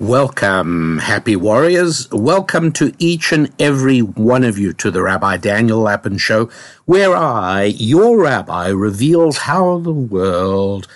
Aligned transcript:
Welcome, 0.00 0.98
happy 0.98 1.36
warriors. 1.36 2.10
Welcome 2.10 2.72
to 2.72 2.92
each 2.98 3.30
and 3.30 3.52
every 3.60 4.00
one 4.00 4.42
of 4.42 4.58
you 4.58 4.72
to 4.72 4.90
the 4.90 5.00
Rabbi 5.02 5.36
Daniel 5.36 5.78
Lapin 5.78 6.18
Show, 6.18 6.50
where 6.84 7.14
I, 7.14 7.66
your 7.76 8.20
rabbi, 8.20 8.70
reveals 8.70 9.38
how 9.38 9.78
the 9.78 9.92
world 9.92 10.88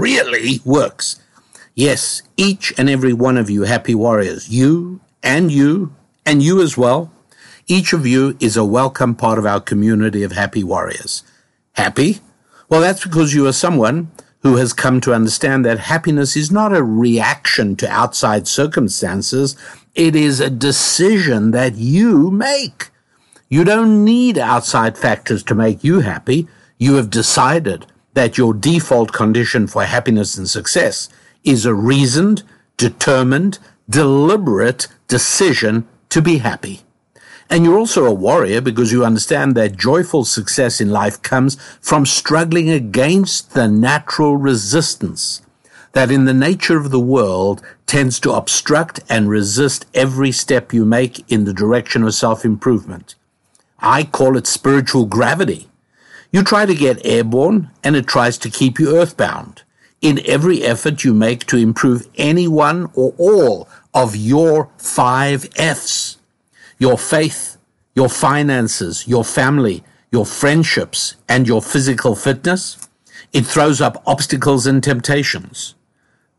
really 0.00 0.60
works. 0.64 1.20
Yes, 1.74 2.22
each 2.38 2.72
and 2.78 2.88
every 2.88 3.12
one 3.12 3.36
of 3.36 3.50
you 3.50 3.64
happy 3.64 3.94
warriors, 3.94 4.48
you 4.48 5.00
and 5.22 5.52
you 5.52 5.94
and 6.24 6.42
you 6.42 6.62
as 6.62 6.78
well, 6.78 7.12
each 7.66 7.92
of 7.92 8.06
you 8.06 8.34
is 8.40 8.56
a 8.56 8.64
welcome 8.64 9.14
part 9.14 9.38
of 9.38 9.44
our 9.44 9.60
community 9.60 10.22
of 10.22 10.32
happy 10.32 10.64
warriors. 10.64 11.22
Happy? 11.72 12.20
Well, 12.70 12.80
that's 12.80 13.04
because 13.04 13.34
you 13.34 13.46
are 13.46 13.52
someone 13.52 14.10
who 14.44 14.56
has 14.56 14.74
come 14.74 15.00
to 15.00 15.14
understand 15.14 15.64
that 15.64 15.78
happiness 15.78 16.36
is 16.36 16.52
not 16.52 16.76
a 16.76 16.84
reaction 16.84 17.74
to 17.74 17.90
outside 17.90 18.46
circumstances. 18.46 19.56
It 19.94 20.14
is 20.14 20.38
a 20.38 20.50
decision 20.50 21.50
that 21.52 21.76
you 21.76 22.30
make. 22.30 22.90
You 23.48 23.64
don't 23.64 24.04
need 24.04 24.36
outside 24.36 24.98
factors 24.98 25.42
to 25.44 25.54
make 25.54 25.82
you 25.82 26.00
happy. 26.00 26.46
You 26.78 26.96
have 26.96 27.08
decided 27.08 27.86
that 28.12 28.36
your 28.36 28.52
default 28.52 29.12
condition 29.12 29.66
for 29.66 29.84
happiness 29.84 30.36
and 30.36 30.48
success 30.48 31.08
is 31.42 31.64
a 31.64 31.74
reasoned, 31.74 32.42
determined, 32.76 33.58
deliberate 33.88 34.88
decision 35.08 35.88
to 36.10 36.20
be 36.20 36.38
happy. 36.38 36.83
And 37.54 37.64
you're 37.64 37.78
also 37.78 38.04
a 38.04 38.12
warrior 38.12 38.60
because 38.60 38.90
you 38.90 39.04
understand 39.04 39.54
that 39.54 39.76
joyful 39.76 40.24
success 40.24 40.80
in 40.80 40.90
life 40.90 41.22
comes 41.22 41.56
from 41.80 42.04
struggling 42.04 42.68
against 42.68 43.54
the 43.54 43.68
natural 43.68 44.36
resistance 44.36 45.40
that 45.92 46.10
in 46.10 46.24
the 46.24 46.34
nature 46.34 46.76
of 46.76 46.90
the 46.90 46.98
world 46.98 47.62
tends 47.86 48.18
to 48.18 48.32
obstruct 48.32 48.98
and 49.08 49.28
resist 49.28 49.86
every 49.94 50.32
step 50.32 50.72
you 50.72 50.84
make 50.84 51.24
in 51.30 51.44
the 51.44 51.52
direction 51.52 52.02
of 52.02 52.12
self-improvement. 52.12 53.14
I 53.78 54.02
call 54.02 54.36
it 54.36 54.48
spiritual 54.48 55.06
gravity. 55.06 55.68
You 56.32 56.42
try 56.42 56.66
to 56.66 56.74
get 56.74 57.06
airborne 57.06 57.70
and 57.84 57.94
it 57.94 58.08
tries 58.08 58.36
to 58.38 58.50
keep 58.50 58.80
you 58.80 58.96
earthbound 58.96 59.62
in 60.00 60.20
every 60.26 60.64
effort 60.64 61.04
you 61.04 61.14
make 61.14 61.46
to 61.46 61.56
improve 61.56 62.08
any 62.16 62.48
one 62.48 62.90
or 62.94 63.14
all 63.16 63.68
of 63.94 64.16
your 64.16 64.70
five 64.76 65.48
F's 65.54 66.13
your 66.78 66.98
faith, 66.98 67.56
your 67.94 68.08
finances, 68.08 69.06
your 69.06 69.24
family, 69.24 69.84
your 70.10 70.26
friendships, 70.26 71.16
and 71.28 71.46
your 71.46 71.62
physical 71.62 72.14
fitness, 72.14 72.88
it 73.32 73.46
throws 73.46 73.80
up 73.80 74.02
obstacles 74.06 74.66
and 74.66 74.82
temptations. 74.82 75.74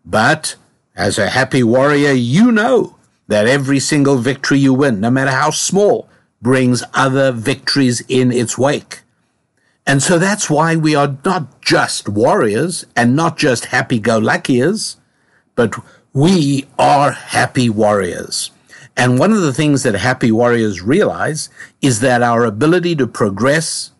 But 0.06 0.56
as 0.96 1.18
a 1.18 1.30
happy 1.30 1.64
warrior, 1.64 2.12
you 2.12 2.52
know 2.52 2.96
that 3.28 3.48
every 3.48 3.80
single 3.80 4.18
victory 4.18 4.60
you 4.60 4.74
win, 4.74 5.00
no 5.00 5.10
matter 5.10 5.32
how 5.32 5.50
small, 5.50 6.08
brings 6.42 6.84
other 6.94 7.32
victories 7.32 8.02
in 8.08 8.32
its 8.32 8.58
wake. 8.58 9.02
And 9.88 10.02
so 10.02 10.18
that's 10.18 10.50
why 10.50 10.76
we 10.76 10.96
are 10.96 11.18
not 11.26 11.62
just 11.62 12.08
warriors 12.08 12.86
and 12.96 13.16
not 13.16 13.38
just 13.38 13.66
happy-go-luckiers, 13.66 14.98
but 15.56 15.76
we 16.14 16.66
are 16.80 17.12
happy 17.12 17.70
warriors. 17.70 18.52
And 18.98 19.20
one 19.20 19.34
of 19.34 19.42
the 19.42 19.54
things 19.54 19.84
that 19.84 19.96
happy 19.96 20.32
warriors 20.32 20.82
realize 20.82 21.50
is 21.82 22.00
that 22.00 22.22
our 22.22 22.46
ability 22.46 22.96
to 22.96 23.08
progress, 23.08 23.92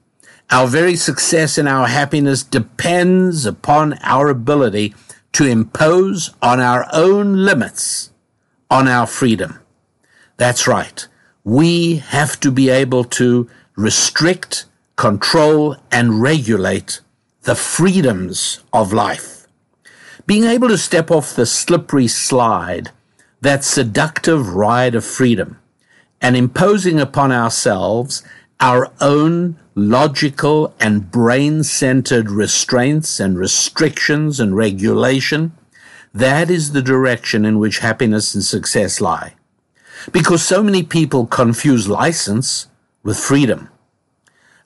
our 0.50 0.68
very 0.68 0.96
success 0.96 1.58
and 1.58 1.68
our 1.68 1.88
happiness 1.88 2.44
depends 2.44 3.46
upon 3.46 3.94
our 4.02 4.30
ability 4.30 4.96
to 5.34 5.46
impose 5.46 6.34
on 6.42 6.62
our 6.62 6.88
own 6.94 7.44
limits 7.44 8.12
on 8.70 8.88
our 8.88 9.06
freedom. 9.06 9.60
That's 10.38 10.68
right. 10.68 11.08
We 11.44 11.98
have 11.98 12.40
to 12.40 12.52
be 12.52 12.70
able 12.70 13.04
to 13.20 13.50
restrict, 13.76 14.66
control, 14.96 15.76
and 15.92 16.22
regulate 16.22 17.02
the 17.44 17.56
freedoms 17.56 18.64
of 18.74 18.94
life. 18.94 19.48
Being 20.26 20.46
able 20.46 20.70
to 20.70 20.78
step 20.78 21.12
off 21.12 21.36
the 21.36 21.46
slippery 21.46 22.08
slide 22.08 22.92
that 23.46 23.64
seductive 23.64 24.56
ride 24.56 24.96
of 24.96 25.06
freedom 25.06 25.60
and 26.20 26.36
imposing 26.36 27.00
upon 27.00 27.32
ourselves 27.32 28.24
our 28.60 28.92
own 29.00 29.56
logical 29.76 30.74
and 30.80 31.12
brain 31.12 31.64
centered 31.64 32.32
restraints 32.32 33.20
and 33.20 33.38
restrictions 33.38 34.40
and 34.40 34.58
regulation, 34.58 35.52
that 36.12 36.50
is 36.50 36.72
the 36.72 36.82
direction 36.82 37.46
in 37.46 37.60
which 37.60 37.80
happiness 37.80 38.34
and 38.34 38.44
success 38.44 39.00
lie. 39.00 39.36
Because 40.12 40.42
so 40.42 40.64
many 40.64 40.82
people 40.82 41.28
confuse 41.28 41.88
license 41.88 42.68
with 43.04 43.20
freedom. 43.20 43.70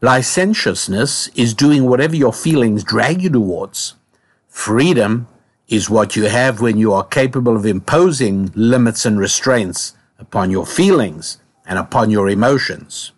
Licentiousness 0.02 1.28
is 1.36 1.54
doing 1.54 1.84
whatever 1.84 2.16
your 2.16 2.32
feelings 2.32 2.86
drag 2.86 3.24
you 3.24 3.30
towards. 3.30 3.96
Freedom 4.48 5.28
is 5.69 5.90
what 5.90 6.16
you 6.16 6.24
have 6.24 6.59
when 6.59 6.78
you 6.78 6.91
are 6.91 7.03
capable 7.03 7.56
of 7.56 7.66
imposing 7.66 8.52
limits 8.56 9.06
and 9.06 9.19
restraints 9.19 9.94
upon 10.18 10.50
your 10.50 10.66
feelings 10.66 11.38
and 11.66 11.78
upon 11.78 12.09
your 12.09 12.28
emotions. 12.28 13.12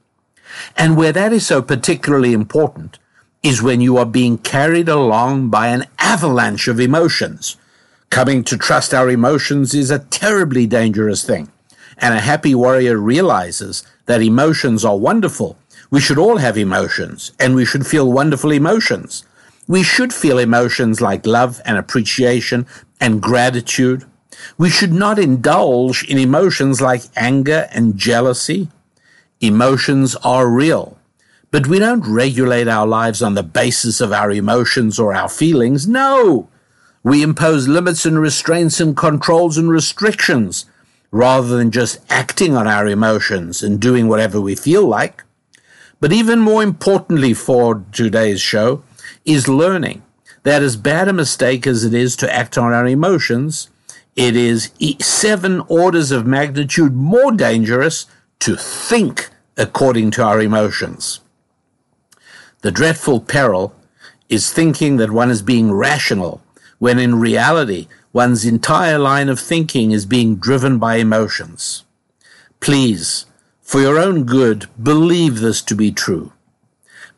And 0.76 0.98
where 0.98 1.14
that 1.14 1.32
is 1.32 1.48
so 1.48 1.62
particularly 1.62 2.34
important 2.34 3.00
is 3.42 3.62
when 3.62 3.80
you 3.80 3.98
are 3.98 4.06
being 4.06 4.38
carried 4.38 4.90
along 4.90 5.50
by 5.50 5.68
an 5.68 5.86
avalanche 5.98 6.68
of 6.68 6.80
emotions. 6.80 7.56
Coming 8.10 8.44
to 8.44 8.58
trust 8.58 8.94
our 8.94 9.10
emotions 9.10 9.74
is 9.74 9.90
a 9.90 10.00
terribly 10.00 10.68
dangerous 10.68 11.24
thing. 11.24 11.50
And 11.98 12.14
a 12.14 12.20
happy 12.20 12.54
warrior 12.54 12.98
realizes 12.98 13.84
that 14.08 14.22
emotions 14.22 14.84
are 14.84 14.98
wonderful. 14.98 15.58
We 15.90 16.02
should 16.02 16.18
all 16.18 16.38
have 16.38 16.58
emotions 16.58 17.32
and 17.40 17.56
we 17.56 17.66
should 17.66 17.88
feel 17.88 18.12
wonderful 18.12 18.52
emotions. 18.52 19.24
We 19.72 19.84
should 19.84 20.14
feel 20.14 20.38
emotions 20.38 21.00
like 21.00 21.26
love 21.26 21.62
and 21.64 21.78
appreciation 21.78 22.68
and 23.00 23.22
gratitude. 23.22 24.04
We 24.58 24.70
should 24.70 24.92
not 24.92 25.18
indulge 25.18 26.04
in 26.04 26.18
emotions 26.18 26.82
like 26.82 27.04
anger 27.16 27.70
and 27.72 27.96
jealousy. 27.96 28.68
Emotions 29.40 30.18
are 30.26 30.50
real, 30.50 30.98
but 31.52 31.68
we 31.68 31.80
don't 31.80 32.06
regulate 32.06 32.68
our 32.68 32.86
lives 32.86 33.24
on 33.24 33.36
the 33.36 33.44
basis 33.44 34.02
of 34.02 34.12
our 34.12 34.30
emotions 34.30 35.00
or 35.00 35.14
our 35.14 35.30
feelings. 35.30 35.88
No! 35.88 36.50
We 37.02 37.24
impose 37.24 37.70
limits 37.70 38.06
and 38.06 38.20
restraints 38.20 38.82
and 38.82 38.98
controls 38.98 39.58
and 39.58 39.70
restrictions 39.70 40.66
rather 41.12 41.56
than 41.56 41.72
just 41.72 42.00
acting 42.10 42.58
on 42.58 42.68
our 42.68 42.88
emotions 42.88 43.64
and 43.64 43.80
doing 43.80 44.10
whatever 44.10 44.42
we 44.42 44.54
feel 44.54 44.86
like. 44.86 45.24
But 46.02 46.12
even 46.12 46.40
more 46.40 46.62
importantly 46.62 47.34
for 47.34 47.86
today's 47.94 48.42
show, 48.42 48.84
is 49.26 49.48
learning 49.48 50.02
that 50.44 50.64
as 50.64 50.76
bad 50.76 51.08
a 51.08 51.14
mistake 51.14 51.68
as 51.68 51.84
it 51.84 51.94
is 51.94 52.16
to 52.18 52.34
act 52.34 52.58
on 52.58 52.74
our 52.74 52.88
emotions, 52.88 53.70
it 54.16 54.36
is 54.36 54.72
seven 55.00 55.62
orders 55.68 56.12
of 56.12 56.26
magnitude 56.26 56.94
more 56.94 57.32
dangerous 57.32 58.06
to 58.40 58.56
think 58.56 59.30
according 59.58 60.12
to 60.12 60.24
our 60.24 60.42
emotions. 60.42 61.20
The 62.62 62.72
dreadful 62.72 63.22
peril 63.22 63.76
is 64.30 64.52
thinking 64.52 64.98
that 64.98 65.12
one 65.12 65.30
is 65.30 65.42
being 65.42 65.72
rational 65.72 66.42
when 66.80 66.98
in 66.98 67.20
reality 67.20 67.88
one's 68.14 68.46
entire 68.46 68.98
line 68.98 69.30
of 69.30 69.40
thinking 69.40 69.92
is 69.92 70.06
being 70.06 70.36
driven 70.36 70.78
by 70.80 70.96
emotions. 70.96 71.84
Please, 72.60 73.26
for 73.62 73.82
your 73.82 73.98
own 73.98 74.24
good, 74.24 74.68
believe 74.82 75.40
this 75.40 75.62
to 75.62 75.76
be 75.76 75.92
true. 75.92 76.34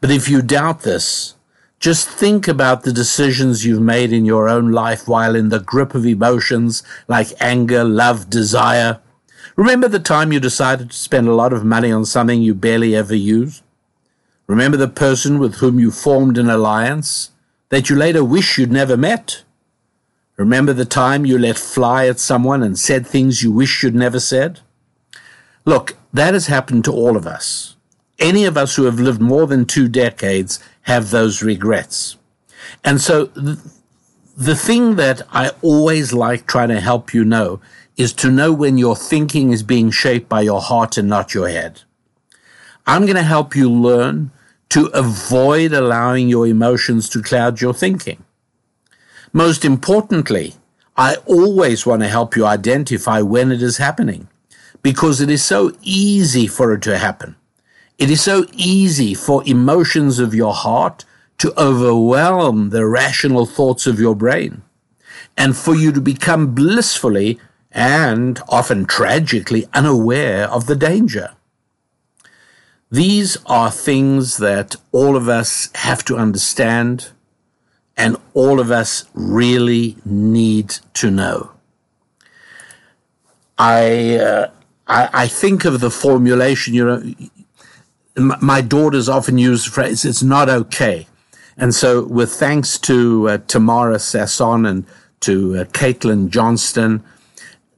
But 0.02 0.12
if 0.12 0.30
you 0.30 0.42
doubt 0.42 0.82
this, 0.82 1.36
just 1.84 2.08
think 2.08 2.48
about 2.48 2.84
the 2.84 2.94
decisions 2.94 3.66
you've 3.66 3.82
made 3.82 4.14
in 4.14 4.24
your 4.24 4.48
own 4.48 4.72
life 4.72 5.06
while 5.06 5.36
in 5.36 5.50
the 5.50 5.60
grip 5.60 5.94
of 5.94 6.06
emotions 6.06 6.82
like 7.10 7.34
anger, 7.42 7.84
love, 7.84 8.30
desire. 8.30 9.02
Remember 9.58 9.90
the 9.90 10.00
time 10.00 10.32
you 10.32 10.40
decided 10.40 10.92
to 10.92 10.96
spend 10.96 11.28
a 11.28 11.34
lot 11.34 11.52
of 11.52 11.66
money 11.66 11.92
on 11.92 12.06
something 12.06 12.42
you 12.42 12.56
barely 12.56 12.96
ever 12.96 13.14
use? 13.14 13.64
Remember 14.48 14.78
the 14.78 14.88
person 14.88 15.40
with 15.40 15.56
whom 15.56 15.78
you 15.78 15.92
formed 15.92 16.38
an 16.38 16.50
alliance 16.50 17.32
that 17.68 17.90
you 17.90 17.98
later 17.98 18.24
wish 18.24 18.58
you'd 18.58 18.72
never 18.72 18.96
met? 18.96 19.44
Remember 20.38 20.72
the 20.72 20.86
time 20.86 21.26
you 21.26 21.38
let 21.38 21.58
fly 21.58 22.08
at 22.08 22.18
someone 22.18 22.64
and 22.64 22.80
said 22.80 23.06
things 23.06 23.44
you 23.44 23.52
wish 23.52 23.84
you'd 23.84 23.94
never 23.94 24.22
said? 24.22 24.62
Look, 25.66 25.98
that 26.14 26.34
has 26.34 26.48
happened 26.48 26.86
to 26.86 26.94
all 26.94 27.18
of 27.18 27.28
us. 27.28 27.76
Any 28.20 28.46
of 28.46 28.56
us 28.56 28.78
who 28.78 28.86
have 28.86 29.02
lived 29.02 29.20
more 29.20 29.48
than 29.48 29.66
two 29.66 29.90
decades 29.90 30.60
have 30.84 31.10
those 31.10 31.42
regrets. 31.42 32.18
And 32.84 33.02
so 33.02 33.28
th- 33.28 33.58
the 34.36 34.56
thing 34.56 34.96
that 34.96 35.22
I 35.32 35.52
always 35.62 36.14
like 36.14 36.48
trying 36.48 36.70
to 36.70 36.80
help 36.80 37.14
you 37.14 37.24
know 37.26 37.60
is 37.98 38.14
to 38.14 38.32
know 38.32 38.52
when 38.52 38.78
your 38.78 38.96
thinking 38.96 39.52
is 39.52 39.64
being 39.64 39.92
shaped 39.92 40.28
by 40.28 40.42
your 40.42 40.62
heart 40.62 40.98
and 40.98 41.08
not 41.08 41.34
your 41.34 41.50
head. 41.50 41.82
I'm 42.86 43.04
going 43.04 43.16
to 43.16 43.24
help 43.24 43.56
you 43.56 43.70
learn 43.70 44.32
to 44.70 44.88
avoid 44.88 45.72
allowing 45.72 46.30
your 46.30 46.48
emotions 46.48 47.08
to 47.10 47.22
cloud 47.22 47.62
your 47.62 47.74
thinking. 47.74 48.24
Most 49.32 49.64
importantly, 49.64 50.56
I 50.98 51.16
always 51.26 51.86
want 51.86 52.02
to 52.02 52.08
help 52.08 52.36
you 52.36 52.46
identify 52.46 53.22
when 53.22 53.52
it 53.52 53.62
is 53.62 53.78
happening 53.78 54.28
because 54.82 55.22
it 55.22 55.30
is 55.30 55.44
so 55.44 55.72
easy 55.82 56.48
for 56.48 56.74
it 56.74 56.82
to 56.84 56.98
happen. 56.98 57.36
It 58.04 58.12
is 58.12 58.22
so 58.22 58.46
easy 58.52 59.14
for 59.14 59.48
emotions 59.48 60.20
of 60.20 60.36
your 60.36 60.54
heart 60.54 61.06
to 61.38 61.58
overwhelm 61.58 62.72
the 62.72 62.86
rational 62.86 63.46
thoughts 63.46 63.88
of 63.88 63.98
your 63.98 64.14
brain 64.14 64.62
and 65.38 65.56
for 65.56 65.74
you 65.74 65.94
to 65.94 66.02
become 66.02 66.54
blissfully 66.54 67.40
and 67.72 68.42
often 68.50 68.86
tragically 68.86 69.68
unaware 69.74 70.50
of 70.50 70.66
the 70.66 70.76
danger. 70.76 71.34
These 72.92 73.38
are 73.46 73.72
things 73.72 74.36
that 74.36 74.76
all 74.92 75.16
of 75.16 75.30
us 75.30 75.70
have 75.76 76.04
to 76.04 76.18
understand 76.18 77.12
and 77.96 78.18
all 78.34 78.60
of 78.60 78.70
us 78.70 79.06
really 79.14 79.96
need 80.04 80.72
to 80.96 81.10
know. 81.10 81.52
I, 83.58 84.18
uh, 84.18 84.52
I, 84.88 85.10
I, 85.14 85.28
think 85.28 85.64
of 85.64 85.80
the 85.80 85.92
formulation, 85.92 86.74
you 86.74 86.84
know, 86.84 87.02
my 88.16 88.62
daughters 88.62 89.10
often 89.10 89.38
use 89.38 89.66
the 89.66 89.72
phrase, 89.72 90.06
it's 90.06 90.24
not 90.24 90.50
okay. 90.50 91.08
And 91.58 91.74
so, 91.74 92.04
with 92.04 92.32
thanks 92.32 92.78
to 92.80 93.30
uh, 93.30 93.38
Tamara 93.48 93.98
Sasson 93.98 94.68
and 94.68 94.86
to 95.22 95.58
uh, 95.58 95.64
Caitlin 95.66 96.30
Johnstone, 96.30 97.04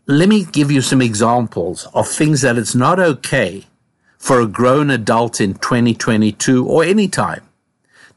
let 0.08 0.30
me 0.30 0.46
give 0.46 0.72
you 0.72 0.82
some 0.82 1.02
examples 1.02 1.88
of 1.94 2.08
things 2.08 2.42
that 2.42 2.58
it's 2.58 2.76
not 2.76 3.00
okay 3.00 3.66
for 4.18 4.40
a 4.40 4.48
grown 4.48 4.90
adult 4.90 5.42
in 5.42 5.56
2022 5.56 6.66
or 6.66 6.84
any 6.84 7.08
time 7.08 7.42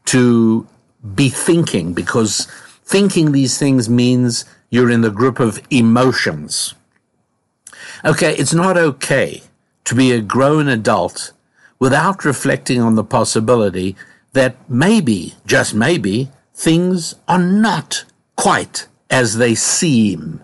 to 0.05 0.67
be 1.15 1.29
thinking 1.29 1.93
because 1.93 2.47
thinking 2.85 3.33
these 3.33 3.59
things 3.59 3.89
means 3.89 4.45
you're 4.71 4.91
in 4.91 5.01
the 5.01 5.11
group 5.11 5.41
of 5.41 5.61
emotions. 5.71 6.75
Okay, 8.05 8.35
it's 8.37 8.55
not 8.55 8.77
okay 8.77 9.43
to 9.85 9.95
be 9.95 10.13
a 10.13 10.21
grown 10.21 10.69
adult 10.69 11.33
without 11.79 12.25
reflecting 12.25 12.81
on 12.81 12.95
the 12.95 13.05
possibility 13.05 13.97
that 14.33 14.57
maybe, 14.69 15.35
just 15.47 15.75
maybe, 15.75 16.31
things 16.55 17.15
are 17.27 17.39
not 17.39 18.05
quite 18.37 18.87
as 19.11 19.37
they 19.39 19.55
seem. 19.55 20.43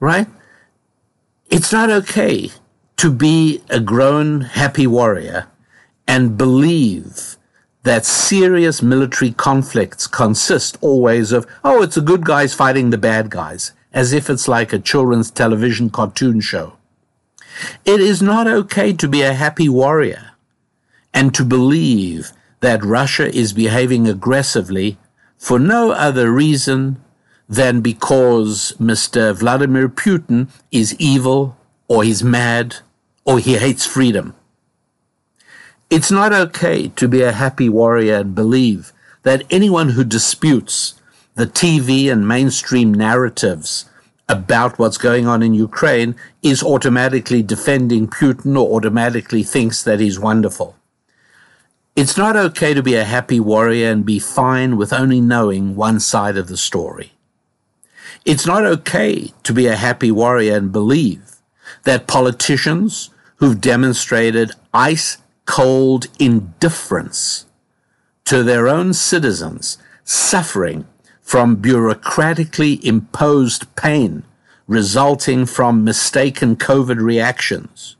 Right? 0.00 0.28
It's 1.50 1.72
not 1.72 1.90
okay 1.90 2.50
to 2.96 3.10
be 3.10 3.62
a 3.68 3.80
grown, 3.80 4.40
happy 4.42 4.86
warrior 4.86 5.48
and 6.08 6.36
believe 6.36 7.36
that 7.82 8.04
serious 8.04 8.82
military 8.82 9.32
conflicts 9.32 10.06
consist 10.06 10.76
always 10.80 11.30
of, 11.30 11.46
oh, 11.62 11.82
it's 11.82 11.94
the 11.94 12.00
good 12.00 12.24
guys 12.24 12.52
fighting 12.52 12.90
the 12.90 12.98
bad 12.98 13.30
guys, 13.30 13.72
as 13.92 14.12
if 14.12 14.28
it's 14.28 14.48
like 14.48 14.72
a 14.72 14.78
children's 14.78 15.30
television 15.30 15.88
cartoon 15.88 16.40
show. 16.40 16.75
It 17.84 18.00
is 18.00 18.22
not 18.22 18.46
okay 18.46 18.92
to 18.92 19.08
be 19.08 19.22
a 19.22 19.34
happy 19.34 19.68
warrior 19.68 20.32
and 21.14 21.34
to 21.34 21.44
believe 21.44 22.32
that 22.60 22.84
Russia 22.84 23.34
is 23.34 23.52
behaving 23.52 24.08
aggressively 24.08 24.98
for 25.38 25.58
no 25.58 25.92
other 25.92 26.30
reason 26.30 27.02
than 27.48 27.80
because 27.80 28.74
Mr. 28.80 29.34
Vladimir 29.34 29.88
Putin 29.88 30.48
is 30.72 30.96
evil 30.98 31.56
or 31.88 32.02
he's 32.02 32.24
mad 32.24 32.76
or 33.24 33.38
he 33.38 33.56
hates 33.56 33.86
freedom. 33.86 34.34
It's 35.88 36.10
not 36.10 36.32
okay 36.32 36.88
to 36.88 37.08
be 37.08 37.22
a 37.22 37.32
happy 37.32 37.68
warrior 37.68 38.16
and 38.16 38.34
believe 38.34 38.92
that 39.22 39.44
anyone 39.50 39.90
who 39.90 40.04
disputes 40.04 40.94
the 41.36 41.46
TV 41.46 42.10
and 42.10 42.26
mainstream 42.26 42.92
narratives 42.92 43.88
about 44.28 44.78
what's 44.78 44.98
going 44.98 45.26
on 45.26 45.42
in 45.42 45.54
Ukraine 45.54 46.16
is 46.42 46.62
automatically 46.62 47.42
defending 47.42 48.08
Putin 48.08 48.58
or 48.58 48.76
automatically 48.76 49.42
thinks 49.42 49.82
that 49.82 50.00
he's 50.00 50.18
wonderful. 50.18 50.76
It's 51.94 52.16
not 52.16 52.36
okay 52.36 52.74
to 52.74 52.82
be 52.82 52.94
a 52.94 53.04
happy 53.04 53.40
warrior 53.40 53.90
and 53.90 54.04
be 54.04 54.18
fine 54.18 54.76
with 54.76 54.92
only 54.92 55.20
knowing 55.20 55.76
one 55.76 56.00
side 56.00 56.36
of 56.36 56.48
the 56.48 56.56
story. 56.56 57.12
It's 58.24 58.46
not 58.46 58.66
okay 58.66 59.32
to 59.44 59.52
be 59.52 59.66
a 59.66 59.76
happy 59.76 60.10
warrior 60.10 60.56
and 60.56 60.72
believe 60.72 61.36
that 61.84 62.08
politicians 62.08 63.10
who've 63.36 63.60
demonstrated 63.60 64.52
ice 64.74 65.18
cold 65.46 66.08
indifference 66.18 67.46
to 68.24 68.42
their 68.42 68.66
own 68.66 68.92
citizens 68.92 69.78
suffering 70.04 70.86
from 71.26 71.56
bureaucratically 71.56 72.80
imposed 72.84 73.66
pain 73.74 74.22
resulting 74.68 75.44
from 75.44 75.82
mistaken 75.82 76.54
COVID 76.54 77.00
reactions, 77.00 77.96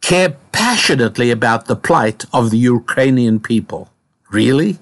care 0.00 0.30
passionately 0.50 1.30
about 1.30 1.66
the 1.66 1.76
plight 1.76 2.24
of 2.32 2.50
the 2.50 2.58
Ukrainian 2.58 3.38
people. 3.38 3.88
Really? 4.32 4.78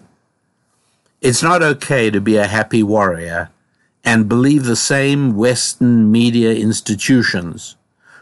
It's 1.20 1.43
not 1.43 1.62
okay 1.62 2.11
to 2.11 2.23
be 2.23 2.37
a 2.37 2.47
happy 2.47 2.82
warrior 2.82 3.50
and 4.03 4.31
believe 4.31 4.64
the 4.64 4.75
same 4.94 5.37
Western 5.37 6.11
media 6.11 6.55
institutions 6.55 7.76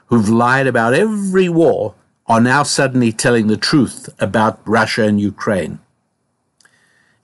who've 0.07 0.29
lied 0.29 0.67
about 0.67 0.93
every 0.93 1.49
war 1.49 1.95
are 2.27 2.41
now 2.41 2.65
suddenly 2.65 3.13
telling 3.13 3.47
the 3.47 3.57
truth 3.57 4.09
about 4.19 4.61
Russia 4.67 5.05
and 5.05 5.21
Ukraine. 5.21 5.79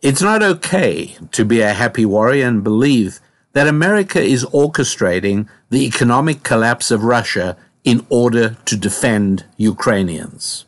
It's 0.03 0.21
not 0.21 0.43
okay 0.43 1.17
to 1.31 1.45
be 1.45 1.61
a 1.61 1.73
happy 1.75 2.05
warrior 2.05 2.49
and 2.49 2.65
believe 2.65 3.21
that 3.53 3.69
America 3.69 4.21
is 4.21 4.45
orchestrating 4.47 5.49
the 5.71 5.87
economic 5.87 6.43
collapse 6.43 6.91
of 6.91 7.05
Russia 7.05 7.57
in 7.85 8.05
order 8.09 8.57
to 8.65 8.77
defend 8.77 9.45
Ukrainians. 9.57 10.65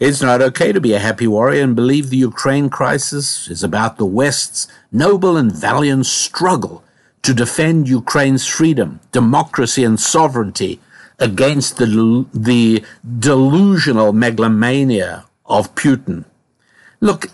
It's 0.00 0.20
not 0.20 0.42
okay 0.42 0.72
to 0.72 0.80
be 0.80 0.92
a 0.92 0.98
happy 0.98 1.28
warrior 1.28 1.62
and 1.62 1.76
believe 1.76 2.10
the 2.10 2.16
Ukraine 2.16 2.68
crisis 2.68 3.46
is 3.46 3.62
about 3.62 3.96
the 3.96 4.06
West's 4.06 4.66
noble 4.90 5.36
and 5.36 5.52
valiant 5.52 6.06
struggle 6.06 6.82
to 7.22 7.32
defend 7.32 7.88
Ukraine's 7.88 8.48
freedom, 8.48 8.98
democracy, 9.12 9.84
and 9.84 10.00
sovereignty 10.00 10.80
against 11.20 11.76
the, 11.76 12.26
the 12.34 12.84
delusional 13.20 14.12
megalomania 14.12 15.26
of 15.46 15.76
Putin. 15.76 16.24
Look, 17.02 17.26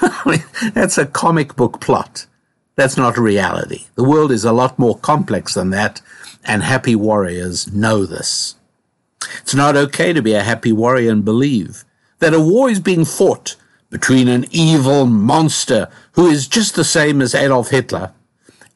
that's 0.74 0.98
a 0.98 1.06
comic 1.06 1.54
book 1.54 1.80
plot. 1.80 2.26
That's 2.74 2.96
not 2.96 3.16
reality. 3.16 3.84
The 3.94 4.02
world 4.02 4.32
is 4.32 4.44
a 4.44 4.52
lot 4.52 4.80
more 4.80 4.98
complex 4.98 5.54
than 5.54 5.70
that, 5.70 6.02
and 6.44 6.64
happy 6.64 6.96
warriors 6.96 7.72
know 7.72 8.04
this. 8.04 8.56
It's 9.40 9.54
not 9.54 9.76
okay 9.76 10.12
to 10.12 10.20
be 10.20 10.34
a 10.34 10.42
happy 10.42 10.72
warrior 10.72 11.12
and 11.12 11.24
believe 11.24 11.84
that 12.18 12.34
a 12.34 12.40
war 12.40 12.68
is 12.68 12.80
being 12.80 13.04
fought 13.04 13.54
between 13.90 14.26
an 14.26 14.44
evil 14.50 15.06
monster 15.06 15.88
who 16.12 16.26
is 16.26 16.48
just 16.48 16.74
the 16.74 16.82
same 16.82 17.22
as 17.22 17.32
Adolf 17.32 17.70
Hitler 17.70 18.12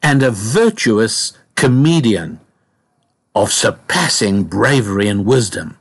and 0.01 0.23
a 0.23 0.31
virtuous 0.31 1.33
comedian 1.55 2.39
of 3.35 3.51
surpassing 3.51 4.45
bravery 4.45 5.09
and 5.09 5.25
wisdom. 5.25 5.76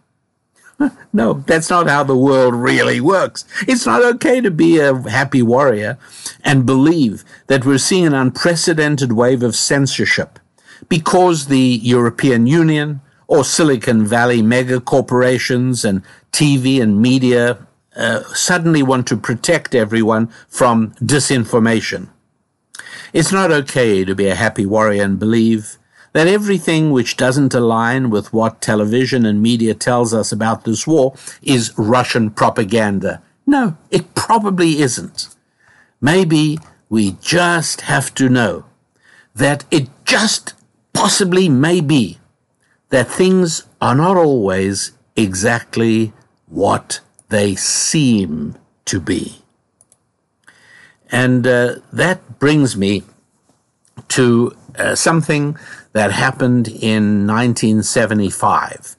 No, 1.12 1.42
that's 1.46 1.70
not 1.70 1.88
how 1.88 2.04
the 2.04 2.16
world 2.16 2.54
really 2.54 3.00
works. 3.00 3.46
It's 3.66 3.86
not 3.86 4.04
okay 4.04 4.42
to 4.42 4.50
be 4.50 4.78
a 4.78 4.94
happy 5.08 5.40
warrior 5.40 5.98
and 6.44 6.66
believe 6.66 7.24
that 7.46 7.64
we're 7.64 7.78
seeing 7.78 8.06
an 8.06 8.14
unprecedented 8.14 9.12
wave 9.12 9.42
of 9.42 9.56
censorship 9.56 10.38
because 10.90 11.46
the 11.46 11.80
European 11.82 12.46
Union 12.46 13.00
or 13.28 13.44
Silicon 13.44 14.04
Valley 14.04 14.42
mega 14.42 14.78
corporations 14.78 15.84
and 15.84 16.02
TV 16.32 16.82
and 16.82 17.00
media 17.00 17.66
uh, 17.96 18.22
suddenly 18.34 18.82
want 18.82 19.06
to 19.06 19.16
protect 19.16 19.74
everyone 19.74 20.26
from 20.48 20.92
disinformation. 20.96 22.08
It's 23.14 23.32
not 23.32 23.50
okay 23.50 24.04
to 24.04 24.14
be 24.14 24.28
a 24.28 24.34
happy 24.34 24.66
warrior 24.66 25.02
and 25.02 25.18
believe 25.18 25.78
that 26.16 26.26
everything 26.26 26.92
which 26.92 27.18
doesn't 27.18 27.52
align 27.52 28.08
with 28.08 28.32
what 28.32 28.62
television 28.62 29.26
and 29.26 29.42
media 29.42 29.74
tells 29.74 30.14
us 30.14 30.32
about 30.32 30.64
this 30.64 30.86
war 30.86 31.14
is 31.42 31.74
Russian 31.76 32.30
propaganda. 32.30 33.22
No, 33.46 33.76
it 33.90 34.14
probably 34.14 34.80
isn't. 34.80 35.28
Maybe 36.00 36.58
we 36.88 37.18
just 37.20 37.82
have 37.82 38.14
to 38.14 38.30
know 38.30 38.64
that 39.34 39.66
it 39.70 39.90
just 40.06 40.54
possibly 40.94 41.50
may 41.50 41.82
be 41.82 42.18
that 42.88 43.08
things 43.08 43.66
are 43.82 43.94
not 43.94 44.16
always 44.16 44.92
exactly 45.16 46.14
what 46.46 47.00
they 47.28 47.54
seem 47.54 48.56
to 48.86 49.00
be. 49.00 49.42
And 51.12 51.46
uh, 51.46 51.74
that 51.92 52.38
brings 52.38 52.74
me 52.74 53.02
to 54.08 54.56
uh, 54.78 54.94
something 54.94 55.58
that 55.96 56.12
happened 56.12 56.68
in 56.68 57.26
1975. 57.26 58.96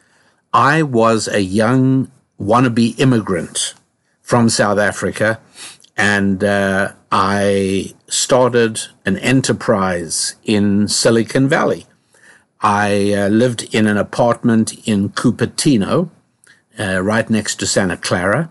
I 0.51 0.82
was 0.82 1.27
a 1.27 1.42
young 1.42 2.10
wannabe 2.42 3.00
immigrant 3.00 3.75
from 4.24 4.50
South 4.50 4.80
Africa, 4.80 5.39
and 5.96 6.44
uh, 6.44 6.94
I 7.12 7.94
started 8.08 8.82
an 9.06 9.18
enterprise 9.20 10.38
in 10.44 10.88
Silicon 10.88 11.48
Valley. 11.48 11.86
I 12.62 13.13
uh, 13.13 13.27
lived 13.27 13.75
in 13.75 13.86
an 13.86 13.98
apartment 13.98 14.74
in 14.88 15.10
Cupertino, 15.10 16.10
uh, 16.80 17.04
right 17.04 17.30
next 17.30 17.58
to 17.60 17.68
Santa 17.68 17.98
Clara. 17.98 18.50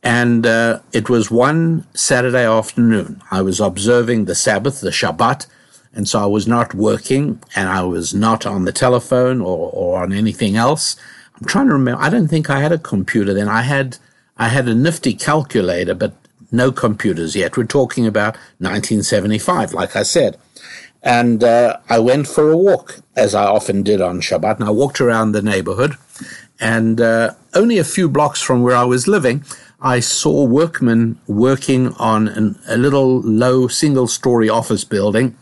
And 0.00 0.46
uh, 0.46 0.78
it 0.92 1.10
was 1.10 1.28
one 1.28 1.88
Saturday 1.94 2.46
afternoon. 2.46 3.20
I 3.32 3.42
was 3.42 3.58
observing 3.58 4.26
the 4.26 4.36
Sabbath, 4.36 4.80
the 4.80 4.90
Shabbat, 4.90 5.48
and 5.94 6.08
so 6.08 6.20
I 6.20 6.26
was 6.26 6.46
not 6.46 6.74
working 6.74 7.42
and 7.54 7.68
I 7.68 7.82
was 7.82 8.14
not 8.14 8.46
on 8.46 8.64
the 8.64 8.72
telephone 8.72 9.40
or, 9.40 9.70
or 9.72 10.02
on 10.02 10.12
anything 10.12 10.56
else. 10.56 10.96
I'm 11.38 11.46
trying 11.46 11.66
to 11.66 11.72
remember. 11.72 12.00
I 12.00 12.10
don't 12.10 12.28
think 12.28 12.48
I 12.48 12.60
had 12.60 12.72
a 12.72 12.78
computer 12.78 13.34
then. 13.34 13.48
I 13.48 13.62
had 13.62 13.98
I 14.36 14.48
had 14.48 14.68
a 14.68 14.74
nifty 14.74 15.14
calculator, 15.14 15.94
but 15.94 16.14
no 16.52 16.72
computers 16.72 17.36
yet. 17.36 17.56
We're 17.56 17.64
talking 17.64 18.06
about 18.06 18.36
1975, 18.58 19.72
like 19.72 19.94
I 19.94 20.02
said. 20.02 20.38
And 21.02 21.42
uh, 21.42 21.78
I 21.88 21.98
went 21.98 22.26
for 22.26 22.50
a 22.50 22.56
walk, 22.56 23.00
as 23.16 23.34
I 23.34 23.44
often 23.44 23.82
did 23.82 24.00
on 24.00 24.20
Shabbat, 24.20 24.56
and 24.56 24.64
I 24.64 24.70
walked 24.70 25.00
around 25.00 25.32
the 25.32 25.42
neighborhood. 25.42 25.96
And 26.58 27.00
uh, 27.00 27.34
only 27.54 27.78
a 27.78 27.84
few 27.84 28.08
blocks 28.08 28.42
from 28.42 28.62
where 28.62 28.76
I 28.76 28.84
was 28.84 29.08
living, 29.08 29.44
I 29.80 30.00
saw 30.00 30.44
workmen 30.44 31.18
working 31.26 31.94
on 31.94 32.28
an, 32.28 32.58
a 32.68 32.76
little 32.76 33.20
low 33.20 33.66
single 33.68 34.06
story 34.06 34.48
office 34.48 34.84
building. 34.84 35.36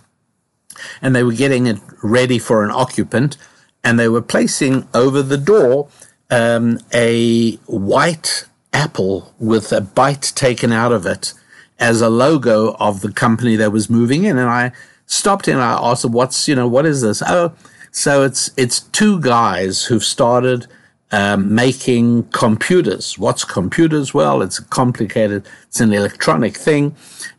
And 1.03 1.15
they 1.15 1.23
were 1.23 1.33
getting 1.33 1.67
it 1.67 1.79
ready 2.03 2.39
for 2.39 2.65
an 2.65 2.71
occupant. 2.71 3.37
And 3.85 3.99
they 3.99 4.09
were 4.09 4.23
placing 4.23 4.89
over 4.95 5.23
the 5.23 5.39
door 5.39 5.89
um, 6.31 6.79
a 6.93 7.53
white 7.67 8.47
apple 8.73 9.35
with 9.39 9.73
a 9.73 9.81
bite 9.81 10.33
taken 10.35 10.73
out 10.73 10.93
of 10.93 11.07
it 11.07 11.33
as 11.79 12.01
a 12.01 12.09
logo 12.09 12.75
of 12.81 13.01
the 13.01 13.13
company 13.13 13.57
that 13.57 13.73
was 13.73 13.89
moving 13.89 14.25
in. 14.25 14.37
And 14.37 14.49
I 14.49 14.73
stopped 15.07 15.49
and 15.49 15.61
I 15.61 15.79
asked 15.81 16.05
what's, 16.05 16.49
you 16.49 16.55
know, 16.55 16.69
what 16.69 16.87
is 16.87 17.03
this? 17.03 17.23
Oh, 17.27 17.55
so 17.91 18.23
it's, 18.25 18.51
it's 18.57 18.81
two 18.81 19.21
guys 19.21 19.85
who've 19.85 20.05
started 20.05 20.67
um, 21.11 21.55
making 21.55 22.25
computers. 22.25 23.19
What's 23.19 23.45
computers? 23.45 24.13
Well, 24.13 24.43
it's 24.43 24.59
a 24.59 24.65
complicated. 24.65 25.47
It's 25.69 25.81
an 25.81 25.93
electronic 25.93 26.57
thing. 26.57 26.95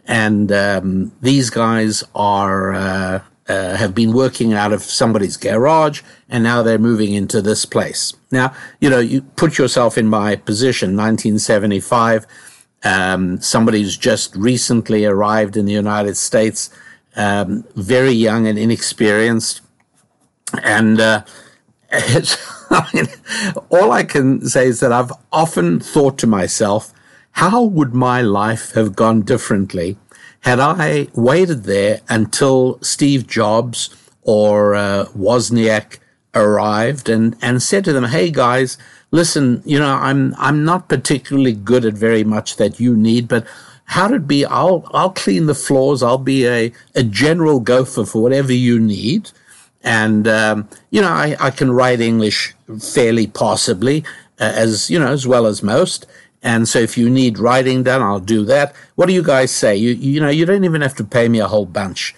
And 0.08 0.52
um, 0.52 1.12
these 1.22 1.52
guys 1.52 2.04
are, 2.16 2.74
uh, 2.74 3.22
uh, 3.50 3.76
have 3.76 3.96
been 3.96 4.14
working 4.14 4.54
out 4.54 4.72
of 4.72 4.84
somebody's 4.84 5.36
garage 5.36 6.04
and 6.30 6.44
now 6.44 6.62
they're 6.62 6.78
moving 6.78 7.14
into 7.14 7.42
this 7.42 7.66
place. 7.66 8.14
Now, 8.32 8.54
you 8.80 8.90
know, 8.90 9.00
you 9.00 9.24
put 9.24 9.58
yourself 9.58 9.98
in 9.98 10.08
my 10.08 10.36
position, 10.36 10.96
1975. 10.96 12.28
Um, 12.84 13.42
somebody 13.42 13.82
who's 13.82 13.98
just 13.98 14.36
recently 14.36 15.04
arrived 15.04 15.58
in 15.58 15.66
the 15.66 15.74
United 15.74 16.16
States, 16.16 16.70
um, 17.16 17.66
very 17.76 18.12
young 18.12 18.46
and 18.48 18.58
inexperienced. 18.58 19.62
And, 20.64 21.02
uh, 21.02 21.24
I 21.92 22.88
mean, 22.94 23.08
all 23.70 23.92
I 23.92 24.04
can 24.04 24.48
say 24.48 24.68
is 24.68 24.80
that 24.80 24.94
I've 24.94 25.12
often 25.32 25.80
thought 25.80 26.20
to 26.20 26.28
myself, 26.28 26.94
how 27.32 27.64
would 27.64 27.96
my 27.96 28.22
life 28.22 28.74
have 28.74 28.96
gone 28.96 29.22
differently 29.22 29.98
had 30.42 30.60
I 30.60 31.08
waited 31.14 31.64
there 31.64 32.02
until 32.10 32.80
Steve 32.82 33.28
Jobs 33.28 33.96
or 34.22 34.76
uh, 34.76 35.06
Wozniak 35.18 36.00
arrived 36.34 37.10
and, 37.10 37.36
and 37.42 37.62
said 37.62 37.84
to 37.86 37.94
them, 37.94 38.06
Hey 38.06 38.30
guys, 38.32 38.78
listen, 39.12 39.62
you 39.66 39.80
know, 39.80 39.96
I'm, 39.96 40.36
I'm 40.38 40.64
not 40.64 40.88
particularly 40.88 41.54
good 41.54 41.86
at 41.86 41.94
very 41.94 42.24
much 42.24 42.58
that 42.58 42.80
you 42.80 42.96
need, 42.96 43.28
but 43.28 43.46
how 43.86 44.08
to 44.08 44.20
be, 44.20 44.46
I'll, 44.46 44.88
I'll 44.94 45.10
clean 45.10 45.48
the 45.48 45.56
floors. 45.56 46.04
I'll 46.04 46.20
be 46.20 46.46
a, 46.46 46.72
a 46.94 47.04
general 47.04 47.60
gopher 47.60 48.06
for 48.06 48.22
whatever 48.22 48.54
you 48.54 48.80
need. 48.80 49.32
And, 49.82 50.28
um, 50.28 50.70
you 50.92 51.02
know, 51.02 51.10
I, 51.10 51.36
I 51.40 51.50
can 51.50 51.72
write 51.72 52.00
English 52.00 52.54
fairly 52.80 53.26
possibly, 53.26 54.04
uh, 54.40 54.54
as, 54.56 54.92
you 54.92 55.00
know, 55.00 55.12
as 55.12 55.26
well 55.26 55.48
as 55.48 55.64
most. 55.64 56.06
And 56.42 56.68
so 56.68 56.80
if 56.80 56.98
you 56.98 57.10
need 57.10 57.38
writing 57.38 57.84
done, 57.84 58.02
I'll 58.02 58.20
do 58.20 58.46
that. 58.46 58.74
What 58.96 59.08
do 59.08 59.14
you 59.14 59.24
guys 59.24 59.52
say? 59.52 59.76
You, 59.76 59.92
you 59.92 60.22
know, 60.22 60.30
you 60.30 60.46
don't 60.46 60.64
even 60.64 60.82
have 60.82 60.96
to 60.96 61.04
pay 61.04 61.28
me 61.28 61.40
a 61.40 61.48
whole 61.48 61.66
bunch. 61.66 62.16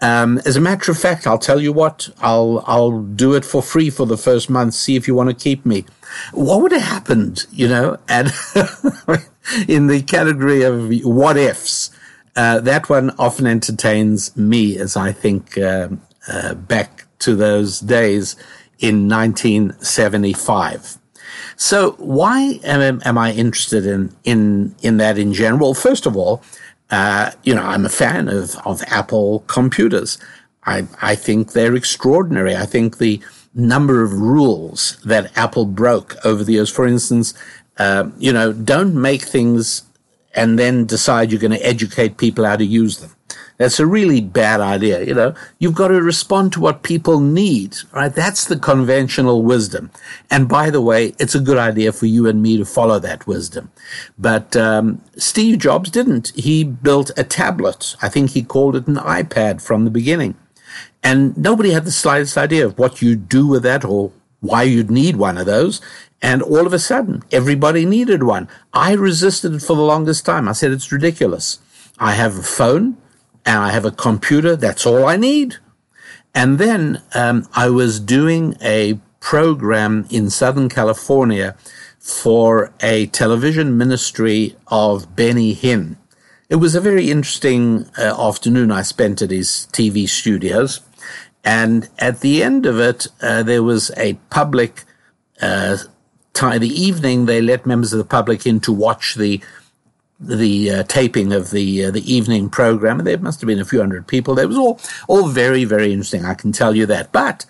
Um, 0.00 0.38
as 0.44 0.56
a 0.56 0.60
matter 0.60 0.92
of 0.92 0.98
fact, 0.98 1.26
I'll 1.26 1.38
tell 1.38 1.60
you 1.60 1.72
what, 1.72 2.10
I'll, 2.20 2.62
I'll 2.66 3.00
do 3.00 3.34
it 3.34 3.44
for 3.46 3.62
free 3.62 3.88
for 3.88 4.04
the 4.06 4.18
first 4.18 4.50
month, 4.50 4.74
see 4.74 4.94
if 4.94 5.08
you 5.08 5.14
want 5.14 5.30
to 5.30 5.34
keep 5.34 5.64
me. 5.64 5.86
What 6.32 6.60
would 6.60 6.72
have 6.72 6.82
happened, 6.82 7.46
you 7.50 7.66
know, 7.66 7.96
and 8.08 8.26
in 9.68 9.86
the 9.86 10.02
category 10.06 10.62
of 10.62 10.92
what 11.02 11.38
ifs, 11.38 11.90
uh, 12.36 12.60
that 12.60 12.90
one 12.90 13.10
often 13.18 13.46
entertains 13.46 14.36
me 14.36 14.76
as 14.76 14.96
I 14.96 15.12
think, 15.12 15.56
uh, 15.56 15.88
uh, 16.28 16.54
back 16.54 17.06
to 17.20 17.34
those 17.34 17.80
days 17.80 18.36
in 18.78 19.08
1975. 19.08 20.98
So 21.56 21.92
why 21.98 22.60
am, 22.64 23.00
am 23.04 23.18
I 23.18 23.32
interested 23.32 23.86
in, 23.86 24.14
in, 24.24 24.74
in 24.82 24.96
that 24.98 25.18
in 25.18 25.32
general? 25.32 25.74
First 25.74 26.06
of 26.06 26.16
all, 26.16 26.42
uh, 26.90 27.32
you 27.42 27.54
know, 27.54 27.62
I'm 27.62 27.84
a 27.84 27.90
fan 27.90 28.28
of, 28.28 28.56
of 28.64 28.82
Apple 28.86 29.40
computers. 29.46 30.18
I, 30.64 30.86
I 31.02 31.14
think 31.14 31.52
they're 31.52 31.74
extraordinary. 31.74 32.56
I 32.56 32.66
think 32.66 32.98
the 32.98 33.20
number 33.54 34.02
of 34.02 34.12
rules 34.12 34.98
that 35.04 35.36
Apple 35.36 35.64
broke 35.64 36.14
over 36.24 36.44
the 36.44 36.52
years, 36.54 36.70
for 36.70 36.86
instance, 36.86 37.34
uh, 37.78 38.10
you 38.18 38.32
know, 38.32 38.52
don't 38.52 38.94
make 38.94 39.22
things 39.22 39.82
and 40.34 40.58
then 40.58 40.84
decide 40.84 41.32
you're 41.32 41.40
going 41.40 41.50
to 41.50 41.66
educate 41.66 42.18
people 42.18 42.44
how 42.44 42.56
to 42.56 42.64
use 42.64 42.98
them. 42.98 43.15
That's 43.58 43.80
a 43.80 43.86
really 43.86 44.20
bad 44.20 44.60
idea. 44.60 45.02
You 45.04 45.14
know, 45.14 45.34
you've 45.58 45.74
got 45.74 45.88
to 45.88 46.02
respond 46.02 46.52
to 46.52 46.60
what 46.60 46.82
people 46.82 47.20
need, 47.20 47.76
right? 47.92 48.14
That's 48.14 48.44
the 48.44 48.58
conventional 48.58 49.42
wisdom. 49.42 49.90
And 50.30 50.48
by 50.48 50.70
the 50.70 50.80
way, 50.80 51.14
it's 51.18 51.34
a 51.34 51.40
good 51.40 51.58
idea 51.58 51.92
for 51.92 52.06
you 52.06 52.26
and 52.26 52.42
me 52.42 52.56
to 52.58 52.64
follow 52.64 52.98
that 52.98 53.26
wisdom. 53.26 53.70
But 54.18 54.56
um, 54.56 55.00
Steve 55.16 55.58
Jobs 55.58 55.90
didn't. 55.90 56.32
He 56.34 56.64
built 56.64 57.10
a 57.16 57.24
tablet. 57.24 57.96
I 58.02 58.08
think 58.08 58.30
he 58.30 58.42
called 58.42 58.76
it 58.76 58.86
an 58.86 58.96
iPad 58.96 59.62
from 59.62 59.84
the 59.84 59.90
beginning. 59.90 60.34
And 61.02 61.36
nobody 61.36 61.70
had 61.70 61.84
the 61.84 61.92
slightest 61.92 62.36
idea 62.36 62.66
of 62.66 62.78
what 62.78 63.00
you'd 63.00 63.28
do 63.28 63.46
with 63.46 63.62
that 63.62 63.84
or 63.84 64.12
why 64.40 64.64
you'd 64.64 64.90
need 64.90 65.16
one 65.16 65.38
of 65.38 65.46
those. 65.46 65.80
And 66.20 66.42
all 66.42 66.66
of 66.66 66.72
a 66.72 66.78
sudden, 66.78 67.22
everybody 67.30 67.84
needed 67.84 68.22
one. 68.22 68.48
I 68.72 68.92
resisted 68.92 69.54
it 69.54 69.62
for 69.62 69.76
the 69.76 69.82
longest 69.82 70.26
time. 70.26 70.48
I 70.48 70.52
said, 70.52 70.72
it's 70.72 70.90
ridiculous. 70.92 71.60
I 71.98 72.12
have 72.12 72.38
a 72.38 72.42
phone 72.42 72.96
and 73.46 73.58
I 73.58 73.70
have 73.70 73.84
a 73.84 73.90
computer. 73.92 74.56
That's 74.56 74.84
all 74.84 75.06
I 75.06 75.16
need. 75.16 75.56
And 76.34 76.58
then 76.58 77.02
um, 77.14 77.48
I 77.54 77.70
was 77.70 77.98
doing 78.00 78.56
a 78.60 79.00
program 79.20 80.06
in 80.10 80.28
Southern 80.28 80.68
California 80.68 81.56
for 81.98 82.72
a 82.80 83.06
television 83.06 83.78
ministry 83.78 84.56
of 84.66 85.16
Benny 85.16 85.54
Hinn. 85.54 85.96
It 86.48 86.56
was 86.56 86.74
a 86.74 86.80
very 86.80 87.10
interesting 87.10 87.86
uh, 87.98 88.14
afternoon 88.28 88.70
I 88.70 88.82
spent 88.82 89.22
at 89.22 89.30
his 89.30 89.68
TV 89.72 90.08
studios. 90.08 90.80
And 91.42 91.88
at 91.98 92.20
the 92.20 92.42
end 92.42 92.66
of 92.66 92.78
it, 92.78 93.08
uh, 93.20 93.42
there 93.42 93.62
was 93.62 93.90
a 93.96 94.14
public 94.30 94.84
uh, 95.40 95.78
time. 96.34 96.60
The 96.60 96.68
evening, 96.68 97.26
they 97.26 97.40
let 97.40 97.66
members 97.66 97.92
of 97.92 97.98
the 97.98 98.04
public 98.04 98.46
in 98.46 98.60
to 98.60 98.72
watch 98.72 99.14
the 99.14 99.40
the 100.18 100.70
uh, 100.70 100.82
taping 100.84 101.32
of 101.32 101.50
the 101.50 101.86
uh, 101.86 101.90
the 101.90 102.12
evening 102.12 102.48
program. 102.48 102.98
There 102.98 103.18
must 103.18 103.40
have 103.40 103.48
been 103.48 103.60
a 103.60 103.64
few 103.64 103.80
hundred 103.80 104.06
people. 104.06 104.38
It 104.38 104.46
was 104.46 104.56
all 104.56 104.80
all 105.08 105.28
very 105.28 105.64
very 105.64 105.92
interesting. 105.92 106.24
I 106.24 106.34
can 106.34 106.52
tell 106.52 106.74
you 106.74 106.86
that. 106.86 107.12
But 107.12 107.44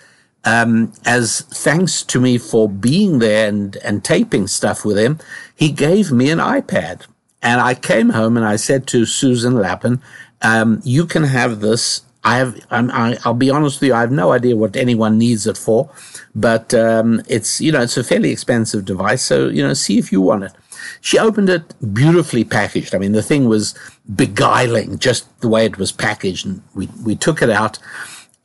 um, 0.45 0.93
as 1.05 1.43
thanks 1.43 2.03
to 2.05 2.21
me 2.21 2.39
for 2.39 2.69
being 2.69 3.19
there 3.19 3.49
and 3.49 3.77
and 3.79 4.05
taping 4.05 4.47
stuff 4.47 4.85
with 4.85 4.99
him, 4.99 5.19
he 5.55 5.71
gave 5.71 6.11
me 6.11 6.31
an 6.31 6.39
iPad, 6.39 7.07
and 7.43 7.61
I 7.61 7.75
came 7.75 8.11
home 8.11 8.37
and 8.37 8.47
I 8.47 8.57
said 8.57 8.87
to 8.89 9.07
Susan 9.07 9.57
Lapin, 9.57 10.03
um, 10.43 10.81
"You 10.85 11.07
can 11.07 11.25
have 11.25 11.61
this." 11.61 12.03
I 12.25 12.39
have. 12.39 12.59
I'm, 12.73 12.91
I, 12.91 13.17
will 13.25 13.35
be 13.35 13.51
honest 13.51 13.81
with 13.81 13.89
you. 13.89 13.95
I 13.95 14.01
have 14.01 14.11
no 14.11 14.33
idea 14.33 14.57
what 14.57 14.75
anyone 14.75 15.17
needs 15.17 15.47
it 15.47 15.57
for, 15.57 15.89
but 16.35 16.75
um, 16.75 17.23
it's 17.29 17.61
you 17.61 17.71
know 17.71 17.83
it's 17.83 17.97
a 17.97 18.03
fairly 18.03 18.33
expensive 18.33 18.85
device. 18.85 19.23
So 19.23 19.47
you 19.49 19.63
know, 19.63 19.75
see 19.75 19.99
if 19.99 20.11
you 20.11 20.21
want 20.21 20.43
it. 20.43 20.53
She 21.01 21.19
opened 21.19 21.49
it 21.49 21.75
beautifully 21.93 22.45
packaged. 22.45 22.95
I 22.95 22.99
mean, 22.99 23.13
the 23.13 23.23
thing 23.23 23.49
was 23.49 23.75
beguiling, 24.15 24.99
just 24.99 25.41
the 25.41 25.49
way 25.49 25.65
it 25.65 25.79
was 25.79 25.93
packaged. 25.93 26.47
And 26.47 26.63
we, 26.75 26.89
we 27.05 27.17
took 27.17 27.43
it 27.43 27.51
out. 27.51 27.79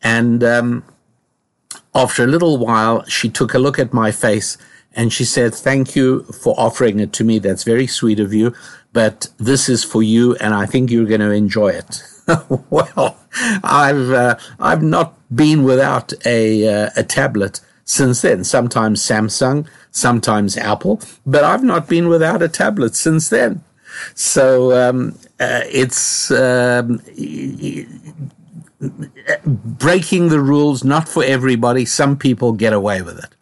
And 0.02 0.44
um, 0.44 0.84
after 1.94 2.24
a 2.24 2.28
little 2.28 2.58
while, 2.58 3.04
she 3.06 3.30
took 3.30 3.54
a 3.54 3.60
look 3.60 3.80
at 3.80 3.94
my 3.94 4.12
face 4.12 4.58
and 4.94 5.14
she 5.14 5.24
said, 5.24 5.56
Thank 5.56 5.96
you 5.96 6.24
for 6.24 6.54
offering 6.60 7.00
it 7.00 7.14
to 7.14 7.24
me. 7.24 7.40
That's 7.40 7.64
very 7.64 7.88
sweet 7.88 8.20
of 8.20 8.34
you. 8.34 8.54
But 8.94 9.30
this 9.38 9.70
is 9.70 9.84
for 9.86 10.04
you, 10.04 10.36
and 10.36 10.54
I 10.54 10.66
think 10.66 10.92
you're 10.92 11.06
going 11.06 11.22
to 11.22 11.32
enjoy 11.32 11.70
it. 11.70 12.04
well, 12.70 13.18
I've 13.64 14.12
uh, 14.12 14.36
I've 14.60 14.84
not 14.84 15.18
been 15.34 15.64
without 15.64 16.12
a 16.26 16.68
uh, 16.68 16.90
a 16.98 17.04
tablet 17.04 17.62
since 17.92 18.22
then. 18.22 18.44
Sometimes 18.44 19.02
Samsung, 19.02 19.68
sometimes 19.92 20.58
Apple, 20.58 21.02
but 21.26 21.44
I've 21.44 21.64
not 21.64 21.88
been 21.88 22.08
without 22.08 22.42
a 22.42 22.48
tablet 22.48 22.96
since 22.96 23.30
then. 23.30 23.64
So 24.16 24.72
um, 24.72 25.18
uh, 25.40 25.62
it's 25.70 26.32
um, 26.32 27.02
breaking 29.46 30.30
the 30.30 30.40
rules, 30.40 30.84
not 30.84 31.10
for 31.10 31.24
everybody. 31.24 31.86
Some 31.86 32.18
people 32.18 32.54
get 32.54 32.72
away 32.72 33.02
with 33.02 33.20
it. 33.20 33.36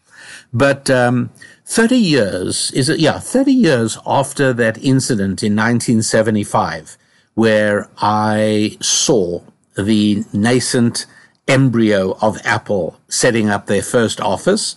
But 0.52 0.90
um, 0.90 1.30
30 1.66 1.96
years, 1.96 2.72
is 2.72 2.90
it? 2.90 3.00
Yeah, 3.00 3.20
30 3.20 3.52
years 3.52 4.00
after 4.08 4.52
that 4.54 4.84
incident 4.84 5.44
in 5.44 5.56
1975, 5.56 6.98
where 7.36 7.88
I 8.00 8.76
saw 8.82 9.42
the 9.78 10.26
nascent 10.34 11.06
embryo 11.50 12.16
of 12.22 12.38
Apple 12.46 12.98
setting 13.10 13.50
up 13.50 13.66
their 13.66 13.82
first 13.82 14.22
office 14.22 14.76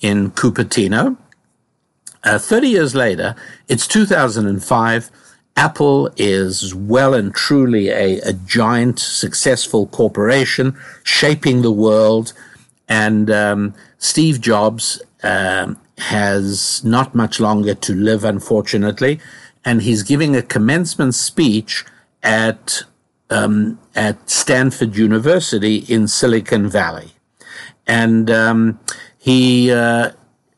in 0.00 0.30
Cupertino. 0.32 1.16
Uh, 2.24 2.38
30 2.38 2.68
years 2.68 2.94
later, 2.94 3.36
it's 3.68 3.86
2005. 3.86 5.10
Apple 5.56 6.10
is 6.16 6.74
well 6.74 7.14
and 7.14 7.34
truly 7.34 7.88
a, 7.88 8.18
a 8.20 8.32
giant, 8.32 8.98
successful 8.98 9.86
corporation 9.86 10.76
shaping 11.04 11.62
the 11.62 11.70
world. 11.70 12.32
And 12.88 13.30
um, 13.30 13.74
Steve 13.98 14.40
Jobs 14.40 15.02
um, 15.22 15.78
has 15.98 16.84
not 16.84 17.14
much 17.14 17.40
longer 17.40 17.74
to 17.74 17.94
live, 17.94 18.24
unfortunately. 18.24 19.20
And 19.64 19.82
he's 19.82 20.02
giving 20.02 20.34
a 20.34 20.42
commencement 20.42 21.14
speech 21.14 21.84
at 22.22 22.82
um, 23.30 23.78
at 23.94 24.30
Stanford 24.30 24.96
University 24.96 25.76
in 25.88 26.08
Silicon 26.08 26.68
Valley, 26.68 27.12
and 27.86 28.30
um, 28.30 28.78
he, 29.18 29.70
uh, 29.72 30.12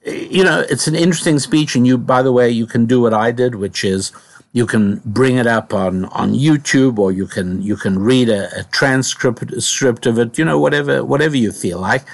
you 0.05 0.45
know, 0.45 0.65
it's 0.69 0.87
an 0.87 0.95
interesting 0.95 1.39
speech. 1.39 1.75
And 1.75 1.87
you, 1.87 1.99
by 1.99 2.23
the 2.23 2.33
way, 2.33 2.51
you 2.51 2.67
can 2.67 2.87
do 2.87 3.01
what 3.01 3.15
I 3.15 3.31
did, 3.33 3.55
which 3.55 3.85
is 3.85 4.13
you 4.53 4.67
can 4.67 5.01
bring 5.05 5.37
it 5.37 5.47
up 5.47 5.73
on, 5.75 6.07
on 6.07 6.33
YouTube, 6.33 6.99
or 6.99 7.13
you 7.13 7.27
can 7.27 7.63
you 7.63 7.77
can 7.77 7.99
read 7.99 8.29
a, 8.29 8.49
a 8.59 8.65
transcript 8.65 9.61
script 9.63 10.07
of 10.07 10.19
it. 10.19 10.39
You 10.39 10.45
know, 10.45 10.59
whatever 10.59 11.05
whatever 11.05 11.37
you 11.37 11.53
feel 11.53 11.79
like. 11.81 12.05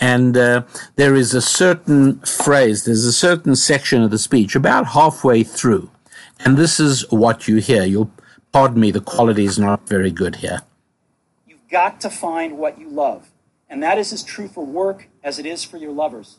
And 0.00 0.36
uh, 0.36 0.62
there 0.94 1.16
is 1.16 1.34
a 1.34 1.42
certain 1.42 2.20
phrase, 2.20 2.84
there's 2.84 3.04
a 3.04 3.12
certain 3.12 3.56
section 3.56 4.00
of 4.00 4.12
the 4.12 4.18
speech 4.18 4.54
about 4.54 4.86
halfway 4.86 5.42
through, 5.42 5.90
and 6.38 6.56
this 6.56 6.78
is 6.78 7.04
what 7.10 7.48
you 7.48 7.56
hear. 7.56 7.82
You'll 7.82 8.12
pardon 8.52 8.80
me, 8.80 8.90
the 8.90 9.00
quality 9.00 9.44
is 9.44 9.58
not 9.58 9.88
very 9.88 10.10
good 10.10 10.36
here. 10.36 10.60
You've 11.46 11.68
got 11.70 12.00
to 12.00 12.10
find 12.10 12.58
what 12.58 12.78
you 12.78 12.88
love. 12.88 13.30
And 13.68 13.82
that 13.82 13.98
is 13.98 14.12
as 14.12 14.22
true 14.22 14.48
for 14.48 14.64
work 14.64 15.08
as 15.22 15.38
it 15.38 15.46
is 15.46 15.64
for 15.64 15.76
your 15.76 15.92
lovers. 15.92 16.38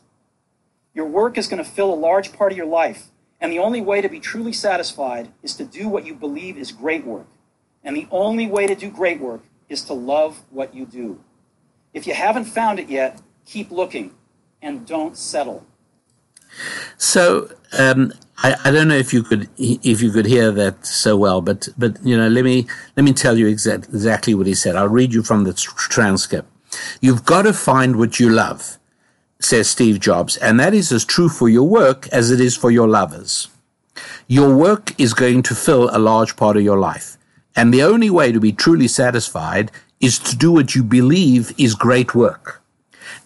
Your 0.94 1.06
work 1.06 1.38
is 1.38 1.46
going 1.46 1.62
to 1.62 1.70
fill 1.70 1.92
a 1.92 1.94
large 1.94 2.32
part 2.32 2.52
of 2.52 2.58
your 2.58 2.66
life. 2.66 3.06
And 3.40 3.52
the 3.52 3.58
only 3.58 3.80
way 3.80 4.00
to 4.00 4.08
be 4.08 4.20
truly 4.20 4.52
satisfied 4.52 5.30
is 5.42 5.54
to 5.56 5.64
do 5.64 5.88
what 5.88 6.04
you 6.04 6.14
believe 6.14 6.56
is 6.58 6.72
great 6.72 7.06
work. 7.06 7.28
And 7.82 7.96
the 7.96 8.08
only 8.10 8.46
way 8.46 8.66
to 8.66 8.74
do 8.74 8.90
great 8.90 9.20
work 9.20 9.42
is 9.68 9.82
to 9.84 9.94
love 9.94 10.42
what 10.50 10.74
you 10.74 10.84
do. 10.84 11.20
If 11.94 12.06
you 12.06 12.14
haven't 12.14 12.44
found 12.44 12.78
it 12.78 12.88
yet, 12.88 13.22
keep 13.46 13.70
looking 13.70 14.14
and 14.60 14.86
don't 14.86 15.16
settle. 15.16 15.66
So 16.98 17.50
um, 17.78 18.12
I, 18.42 18.56
I, 18.64 18.70
don't 18.70 18.88
know 18.88 18.96
if 18.96 19.12
you 19.12 19.22
could 19.22 19.50
if 19.58 20.00
you 20.00 20.10
could 20.10 20.24
hear 20.24 20.50
that 20.52 20.86
so 20.86 21.14
well, 21.16 21.42
but 21.42 21.68
but 21.76 22.02
you 22.02 22.16
know 22.16 22.28
let 22.28 22.44
me 22.44 22.66
let 22.96 23.04
me 23.04 23.12
tell 23.12 23.36
you 23.36 23.46
exact, 23.46 23.88
exactly 23.88 24.34
what 24.34 24.46
he 24.46 24.54
said. 24.54 24.76
I'll 24.76 24.88
read 24.88 25.12
you 25.12 25.22
from 25.22 25.44
the 25.44 25.52
transcript. 25.52 26.48
You've 27.02 27.24
got 27.24 27.42
to 27.42 27.52
find 27.52 27.96
what 27.96 28.18
you 28.18 28.30
love, 28.30 28.78
says 29.40 29.68
Steve 29.68 30.00
Jobs, 30.00 30.38
and 30.38 30.58
that 30.58 30.72
is 30.72 30.90
as 30.90 31.04
true 31.04 31.28
for 31.28 31.50
your 31.50 31.68
work 31.68 32.08
as 32.08 32.30
it 32.30 32.40
is 32.40 32.56
for 32.56 32.70
your 32.70 32.88
lovers. 32.88 33.48
Your 34.26 34.56
work 34.56 34.98
is 34.98 35.12
going 35.12 35.42
to 35.42 35.54
fill 35.54 35.94
a 35.94 35.98
large 35.98 36.36
part 36.36 36.56
of 36.56 36.62
your 36.62 36.78
life, 36.78 37.18
and 37.54 37.74
the 37.74 37.82
only 37.82 38.08
way 38.08 38.32
to 38.32 38.40
be 38.40 38.52
truly 38.52 38.88
satisfied 38.88 39.70
is 40.00 40.18
to 40.18 40.34
do 40.34 40.50
what 40.50 40.74
you 40.74 40.82
believe 40.82 41.52
is 41.58 41.74
great 41.74 42.14
work. 42.14 42.62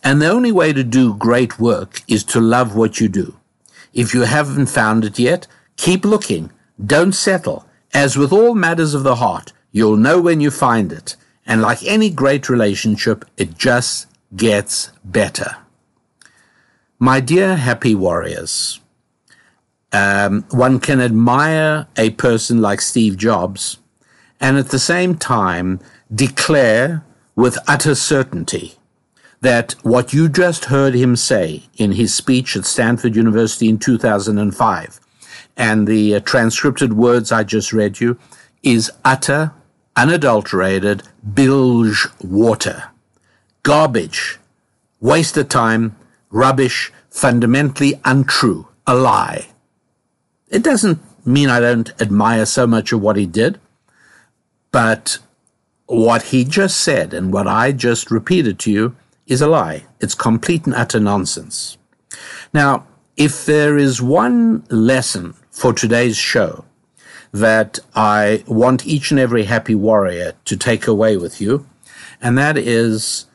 And 0.02 0.20
the 0.20 0.28
only 0.28 0.50
way 0.50 0.72
to 0.72 0.82
do 0.82 1.14
great 1.14 1.60
work 1.60 2.02
is 2.08 2.24
to 2.24 2.40
love 2.40 2.74
what 2.74 3.00
you 3.00 3.08
do. 3.08 3.36
If 3.94 4.12
you 4.12 4.22
haven't 4.22 4.66
found 4.66 5.04
it 5.04 5.18
yet, 5.18 5.46
keep 5.76 6.04
looking. 6.04 6.50
Don't 6.84 7.12
settle. 7.12 7.64
As 7.94 8.16
with 8.16 8.32
all 8.32 8.54
matters 8.54 8.92
of 8.92 9.04
the 9.04 9.16
heart, 9.16 9.52
you'll 9.70 9.96
know 9.96 10.20
when 10.20 10.40
you 10.40 10.50
find 10.50 10.92
it. 10.92 11.16
And 11.46 11.62
like 11.62 11.84
any 11.84 12.10
great 12.10 12.48
relationship, 12.48 13.24
it 13.36 13.56
just 13.56 14.08
gets 14.34 14.90
better. 15.04 15.56
My 16.98 17.20
dear 17.20 17.54
happy 17.54 17.94
warriors, 17.94 18.80
um, 19.92 20.44
one 20.50 20.80
can 20.80 21.00
admire 21.00 21.86
a 21.96 22.10
person 22.10 22.60
like 22.60 22.80
Steve 22.80 23.16
Jobs 23.16 23.78
and 24.40 24.58
at 24.58 24.70
the 24.70 24.78
same 24.80 25.14
time 25.16 25.78
declare 26.12 27.04
with 27.36 27.58
utter 27.68 27.94
certainty 27.94 28.74
that 29.44 29.72
what 29.82 30.14
you 30.14 30.26
just 30.26 30.64
heard 30.64 30.94
him 30.94 31.14
say 31.14 31.64
in 31.76 31.92
his 31.92 32.14
speech 32.14 32.56
at 32.56 32.64
Stanford 32.64 33.14
University 33.14 33.68
in 33.68 33.78
2005 33.78 35.00
and 35.54 35.86
the 35.86 36.14
uh, 36.14 36.20
transcripted 36.20 36.94
words 36.94 37.30
I 37.30 37.44
just 37.44 37.70
read 37.70 38.00
you 38.00 38.18
is 38.62 38.90
utter, 39.04 39.52
unadulterated 39.96 41.02
bilge 41.34 42.06
water. 42.22 42.84
Garbage, 43.62 44.38
waste 44.98 45.36
of 45.36 45.50
time, 45.50 45.94
rubbish, 46.30 46.90
fundamentally 47.10 48.00
untrue, 48.02 48.66
a 48.86 48.94
lie. 48.94 49.48
It 50.48 50.62
doesn't 50.62 51.02
mean 51.26 51.50
I 51.50 51.60
don't 51.60 51.92
admire 52.00 52.46
so 52.46 52.66
much 52.66 52.92
of 52.92 53.02
what 53.02 53.16
he 53.16 53.26
did, 53.26 53.60
but 54.72 55.18
what 55.84 56.22
he 56.22 56.44
just 56.44 56.80
said 56.80 57.12
and 57.12 57.30
what 57.30 57.46
I 57.46 57.72
just 57.72 58.10
repeated 58.10 58.58
to 58.60 58.70
you 58.70 58.96
is 59.26 59.40
a 59.40 59.48
lie. 59.48 59.84
It's 60.00 60.14
complete 60.14 60.66
and 60.66 60.74
utter 60.74 61.00
nonsense. 61.00 61.78
Now, 62.52 62.86
if 63.16 63.46
there 63.46 63.76
is 63.76 64.02
one 64.02 64.64
lesson 64.70 65.34
for 65.50 65.72
today's 65.72 66.16
show 66.16 66.64
that 67.32 67.78
I 67.94 68.44
want 68.46 68.86
each 68.86 69.10
and 69.10 69.20
every 69.20 69.44
happy 69.44 69.74
warrior 69.74 70.34
to 70.44 70.56
take 70.56 70.86
away 70.86 71.16
with 71.16 71.40
you, 71.40 71.66
and 72.20 72.38
that 72.38 72.56
is 72.56 73.26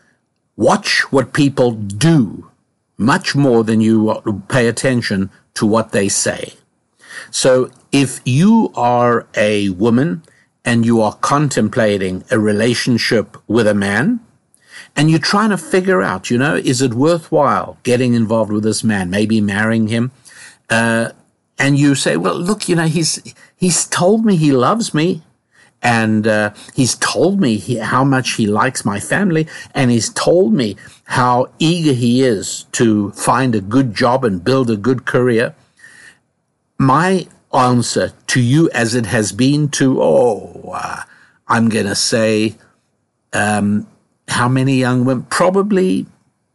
watch 0.56 1.12
what 1.12 1.34
people 1.34 1.72
do 1.72 2.50
much 2.98 3.36
more 3.36 3.64
than 3.64 3.80
you 3.80 4.44
pay 4.50 4.68
attention 4.68 5.30
to 5.54 5.66
what 5.66 5.92
they 5.92 6.10
say. 6.10 6.54
So 7.32 7.72
if 7.92 8.20
you 8.26 8.72
are 8.76 9.28
a 9.36 9.70
woman 9.70 10.24
and 10.66 10.86
you 10.86 11.02
are 11.02 11.14
contemplating 11.16 12.24
a 12.30 12.40
relationship 12.40 13.38
with 13.48 13.68
a 13.68 13.74
man, 13.74 14.20
and 15.00 15.10
you're 15.10 15.18
trying 15.18 15.50
to 15.50 15.58
figure 15.58 16.02
out, 16.02 16.30
you 16.30 16.38
know, 16.38 16.56
is 16.56 16.82
it 16.82 16.94
worthwhile 16.94 17.78
getting 17.84 18.16
involved 18.16 18.52
with 18.52 18.64
this 18.64 18.84
man, 18.84 19.10
maybe 19.10 19.40
marrying 19.40 19.88
him? 19.88 20.12
Uh, 20.70 21.12
and 21.58 21.80
you 21.80 21.96
say, 21.96 22.18
well, 22.18 22.38
look, 22.38 22.68
you 22.68 22.76
know, 22.76 22.86
he's, 22.86 23.34
he's 23.56 23.86
told 23.86 24.26
me 24.26 24.36
he 24.36 24.52
loves 24.52 24.94
me. 24.94 25.24
And 25.82 26.28
uh, 26.28 26.54
he's 26.74 26.96
told 26.96 27.40
me 27.40 27.56
he, 27.56 27.78
how 27.78 28.04
much 28.04 28.32
he 28.32 28.46
likes 28.46 28.84
my 28.84 29.00
family, 29.00 29.48
and 29.74 29.90
he's 29.90 30.10
told 30.10 30.54
me 30.54 30.76
how 31.06 31.48
eager 31.60 31.94
he 31.94 32.22
is 32.22 32.66
to 32.74 33.12
find 33.12 33.56
a 33.56 33.62
good 33.62 33.96
job 33.96 34.26
and 34.26 34.44
build 34.44 34.70
a 34.70 34.76
good 34.76 35.06
career. 35.06 35.56
My 36.78 37.26
answer 37.54 38.12
to 38.28 38.42
you, 38.42 38.70
as 38.72 38.96
it 38.96 39.06
has 39.06 39.32
been 39.32 39.70
to, 39.70 40.02
oh, 40.02 40.74
uh, 40.76 41.04
I'm 41.48 41.70
going 41.70 41.86
to 41.86 41.96
say, 41.96 42.56
um, 43.32 43.88
how 44.30 44.48
many 44.48 44.78
young 44.78 45.06
women? 45.06 45.24
Probably 45.30 46.06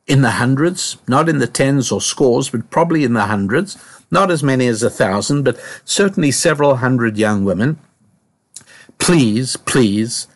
in 0.06 0.22
the 0.22 0.32
hundreds, 0.32 0.96
not 1.08 1.28
in 1.28 1.38
the 1.38 1.46
tens 1.46 1.90
or 1.90 2.00
scores, 2.00 2.50
but 2.50 2.70
probably 2.70 3.04
in 3.04 3.14
the 3.14 3.26
hundreds. 3.26 3.76
Not 4.10 4.30
as 4.30 4.42
many 4.42 4.66
as 4.66 4.82
a 4.82 4.90
thousand, 4.90 5.42
but 5.44 5.58
certainly 5.84 6.30
several 6.30 6.76
hundred 6.76 7.16
young 7.16 7.44
women. 7.44 7.78
Please, 8.98 9.56
please 9.56 10.28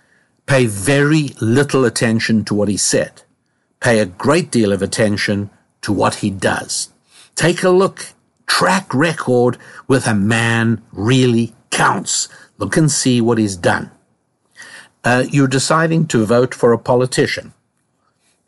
pay 0.46 0.66
very 0.66 1.30
little 1.40 1.84
attention 1.84 2.44
to 2.46 2.54
what 2.54 2.68
he 2.68 2.76
said. 2.76 3.22
Pay 3.80 4.00
a 4.00 4.06
great 4.06 4.50
deal 4.50 4.72
of 4.72 4.82
attention 4.82 5.50
to 5.82 5.92
what 5.92 6.16
he 6.16 6.30
does. 6.30 6.90
Take 7.34 7.62
a 7.62 7.70
look. 7.70 8.14
Track 8.46 8.92
record 8.94 9.58
with 9.86 10.06
a 10.06 10.14
man 10.14 10.82
really 10.90 11.54
counts. 11.70 12.28
Look 12.56 12.76
and 12.76 12.90
see 12.90 13.20
what 13.20 13.38
he's 13.38 13.56
done 13.56 13.90
uh, 15.08 15.22
you're 15.34 15.56
deciding 15.60 16.02
to 16.08 16.26
vote 16.36 16.54
for 16.60 16.70
a 16.72 16.84
politician. 16.92 17.46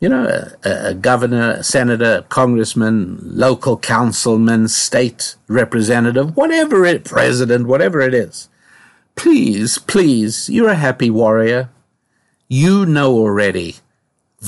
You 0.01 0.09
know, 0.13 0.25
a, 0.69 0.69
a 0.91 0.93
governor, 1.09 1.47
a 1.61 1.63
senator, 1.63 2.13
a 2.19 2.23
congressman, 2.39 3.19
local 3.45 3.75
councilman, 3.95 4.67
state 4.69 5.23
representative, 5.47 6.27
whatever 6.41 6.79
it, 6.93 7.05
president, 7.05 7.67
whatever 7.67 7.99
it 8.09 8.13
is. 8.13 8.49
Please, 9.15 9.79
please, 9.93 10.35
you're 10.55 10.69
a 10.75 10.85
happy 10.87 11.11
warrior. 11.11 11.69
You 12.49 12.85
know 12.85 13.11
already 13.23 13.71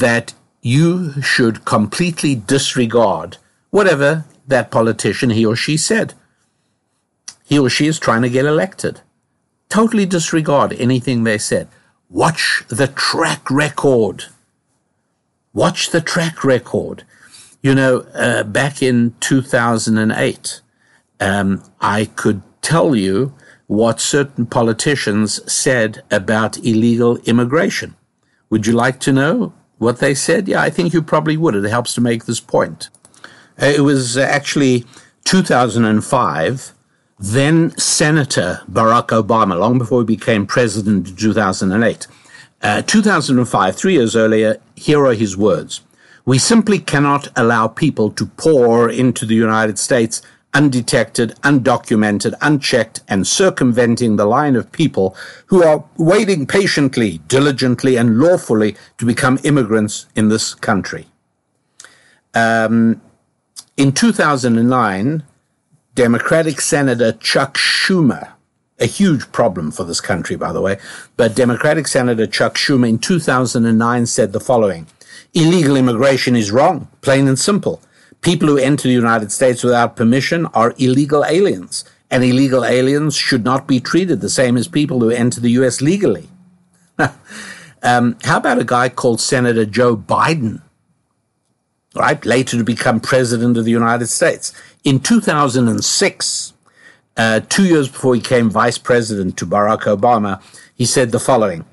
that 0.06 0.34
you 0.62 1.22
should 1.22 1.66
completely 1.66 2.36
disregard 2.36 3.38
whatever 3.72 4.12
that 4.54 4.72
politician 4.72 5.32
he 5.32 5.46
or 5.46 5.58
she 5.66 5.78
said. 5.78 6.14
he 7.46 7.60
or 7.60 7.70
she 7.70 7.88
is 7.88 8.00
trying 8.00 8.24
to 8.24 8.30
get 8.38 8.46
elected. 8.46 9.02
Totally 9.70 10.06
disregard 10.06 10.74
anything 10.74 11.24
they 11.24 11.38
said. 11.38 11.68
Watch 12.14 12.64
the 12.68 12.86
track 12.86 13.50
record. 13.50 14.26
Watch 15.52 15.90
the 15.90 16.00
track 16.00 16.44
record. 16.44 17.06
You 17.64 17.74
know, 17.74 18.02
uh, 18.14 18.44
back 18.44 18.84
in 18.84 19.16
2008, 19.20 20.62
um, 21.20 21.64
I 21.82 22.06
could 22.06 22.44
tell 22.62 22.96
you 22.96 23.34
what 23.66 24.00
certain 24.00 24.46
politicians 24.46 25.42
said 25.52 26.04
about 26.12 26.60
illegal 26.60 27.18
immigration. 27.26 27.96
Would 28.52 28.68
you 28.68 28.74
like 28.74 29.00
to 29.00 29.12
know 29.12 29.52
what 29.80 29.98
they 29.98 30.14
said? 30.14 30.48
Yeah, 30.48 30.62
I 30.62 30.70
think 30.70 30.94
you 30.94 31.02
probably 31.02 31.36
would. 31.36 31.56
It 31.56 31.68
helps 31.68 31.96
to 31.96 32.02
make 32.02 32.26
this 32.26 32.40
point. 32.40 32.92
Uh, 33.60 33.66
it 33.66 33.82
was 33.82 34.18
uh, 34.20 34.22
actually 34.22 34.86
2005. 35.26 36.73
Then 37.24 37.72
Senator 37.78 38.60
Barack 38.70 39.08
Obama, 39.08 39.58
long 39.58 39.78
before 39.78 40.02
he 40.02 40.06
became 40.06 40.46
president 40.46 41.08
in 41.08 41.16
2008, 41.16 42.06
uh, 42.62 42.82
2005, 42.82 43.76
three 43.78 43.94
years 43.94 44.14
earlier, 44.14 44.58
here 44.76 45.06
are 45.06 45.14
his 45.14 45.38
words. 45.38 45.80
We 46.26 46.38
simply 46.38 46.80
cannot 46.80 47.30
allow 47.38 47.70
people 47.70 48.12
to 48.12 48.26
pour 48.26 48.90
into 48.90 49.26
the 49.26 49.36
United 49.36 49.80
States 49.80 50.22
undetected, 50.54 51.30
undocumented, 51.44 52.34
unchecked, 52.42 53.00
and 53.08 53.26
circumventing 53.26 54.18
the 54.18 54.26
line 54.26 54.58
of 54.58 54.74
people 54.74 55.16
who 55.46 55.64
are 55.64 55.86
waiting 55.96 56.46
patiently, 56.46 57.20
diligently, 57.30 57.96
and 57.96 58.20
lawfully 58.20 58.76
to 58.98 59.06
become 59.06 59.40
immigrants 59.46 60.08
in 60.14 60.28
this 60.28 60.54
country. 60.54 61.08
Um, 62.34 63.02
in 63.78 63.94
2009, 63.94 65.24
Democratic 65.96 66.60
Senator 66.60 67.12
Chuck 67.12 67.56
Schumer, 67.56 68.32
a 68.80 68.88
huge 68.88 69.32
problem 69.32 69.70
for 69.70 69.84
this 69.84 70.02
country, 70.02 70.36
by 70.36 70.52
the 70.52 70.60
way, 70.60 70.80
but 71.18 71.36
Democratic 71.36 71.88
Senator 71.88 72.26
Chuck 72.26 72.56
Schumer 72.56 72.90
in 72.90 72.98
2009 72.98 74.08
said 74.08 74.34
the 74.34 74.40
following 74.40 74.88
Illegal 75.36 75.76
immigration 75.76 76.36
is 76.36 76.52
wrong, 76.52 76.88
plain 77.02 77.28
and 77.28 77.38
simple. 77.38 77.80
People 78.22 78.48
who 78.48 78.58
enter 78.58 78.88
the 78.88 78.94
United 78.94 79.32
States 79.32 79.64
without 79.64 79.96
permission 79.96 80.48
are 80.48 80.74
illegal 80.80 81.24
aliens, 81.26 81.86
and 82.10 82.24
illegal 82.24 82.66
aliens 82.66 83.16
should 83.16 83.44
not 83.44 83.68
be 83.68 83.80
treated 83.80 84.20
the 84.20 84.30
same 84.30 84.58
as 84.58 84.68
people 84.68 85.00
who 85.00 85.12
enter 85.12 85.40
the 85.40 85.52
U.S. 85.52 85.80
legally. 85.80 86.28
um, 87.84 88.18
how 88.24 88.38
about 88.38 88.58
a 88.58 88.64
guy 88.64 88.90
called 88.90 89.22
Senator 89.22 89.66
Joe 89.66 89.96
Biden? 89.96 90.64
Right, 91.96 92.26
later 92.26 92.58
to 92.58 92.64
become 92.64 93.00
president 93.00 93.56
of 93.56 93.66
the 93.66 93.72
United 93.72 94.08
States. 94.08 94.52
In 94.84 95.00
2006, 95.00 96.54
uh, 97.16 97.40
two 97.48 97.64
years 97.64 97.88
before 97.88 98.16
he 98.16 98.22
became 98.22 98.50
vice 98.50 98.78
president 98.78 99.38
to 99.38 99.46
Barack 99.46 99.84
Obama, 99.84 100.42
he 100.76 100.86
said 100.86 101.12
the 101.14 101.22
following 101.22 101.64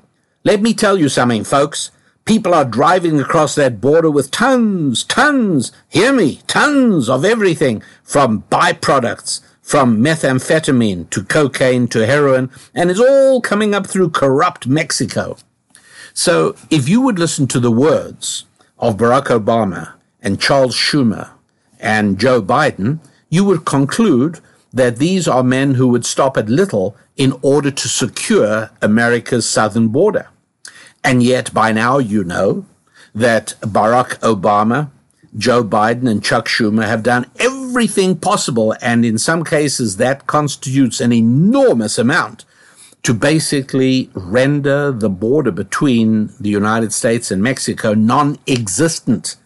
Let 0.45 0.61
me 0.61 0.73
tell 0.73 0.97
you 0.97 1.09
something, 1.09 1.43
folks. 1.43 1.91
People 2.23 2.53
are 2.53 2.63
driving 2.63 3.19
across 3.19 3.55
that 3.55 3.81
border 3.81 4.09
with 4.09 4.31
tons, 4.31 5.03
tons, 5.03 5.73
hear 5.89 6.13
me, 6.13 6.39
tons 6.47 7.09
of 7.09 7.25
everything 7.25 7.83
from 8.01 8.43
byproducts, 8.43 9.41
from 9.61 9.97
methamphetamine 9.97 11.09
to 11.09 11.23
cocaine 11.23 11.89
to 11.89 12.05
heroin, 12.05 12.49
and 12.73 12.89
it's 12.89 12.99
all 12.99 13.41
coming 13.41 13.75
up 13.75 13.87
through 13.87 14.11
corrupt 14.11 14.67
Mexico. 14.67 15.35
So 16.13 16.55
if 16.69 16.87
you 16.87 17.01
would 17.01 17.19
listen 17.19 17.47
to 17.47 17.59
the 17.59 17.71
words 17.71 18.45
of 18.79 18.95
Barack 18.95 19.25
Obama 19.25 19.95
and 20.21 20.39
Charles 20.39 20.77
Schumer 20.77 21.31
and 21.81 22.19
Joe 22.19 22.41
Biden, 22.41 22.99
you 23.29 23.43
would 23.45 23.65
conclude 23.65 24.39
that 24.73 24.97
these 24.97 25.27
are 25.27 25.43
men 25.43 25.73
who 25.73 25.87
would 25.89 26.05
stop 26.05 26.37
at 26.37 26.47
little 26.47 26.95
in 27.17 27.37
order 27.41 27.71
to 27.71 27.87
secure 27.87 28.69
America's 28.81 29.49
southern 29.49 29.89
border. 29.89 30.29
And 31.03 31.21
yet 31.23 31.53
by 31.53 31.71
now 31.71 31.97
you 31.97 32.23
know 32.23 32.65
that 33.13 33.55
Barack 33.61 34.19
Obama, 34.19 34.91
Joe 35.37 35.63
Biden, 35.63 36.09
and 36.09 36.23
Chuck 36.23 36.47
Schumer 36.47 36.85
have 36.85 37.03
done 37.03 37.29
everything 37.39 38.15
possible. 38.17 38.75
And 38.81 39.03
in 39.03 39.17
some 39.17 39.43
cases, 39.43 39.97
that 39.97 40.27
constitutes 40.27 41.01
an 41.01 41.11
enormous 41.11 41.97
amount 41.97 42.45
to 43.03 43.13
basically 43.13 44.09
render 44.13 44.91
the 44.91 45.09
border 45.09 45.51
between 45.51 46.31
the 46.39 46.49
United 46.49 46.93
States 46.93 47.31
and 47.31 47.41
Mexico 47.41 47.93
non 47.93 48.37
existent 48.47 49.37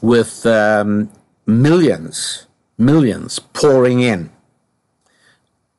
with 0.00 0.46
um, 0.46 1.10
millions, 1.50 2.46
millions 2.78 3.38
pouring 3.38 4.00
in. 4.00 4.30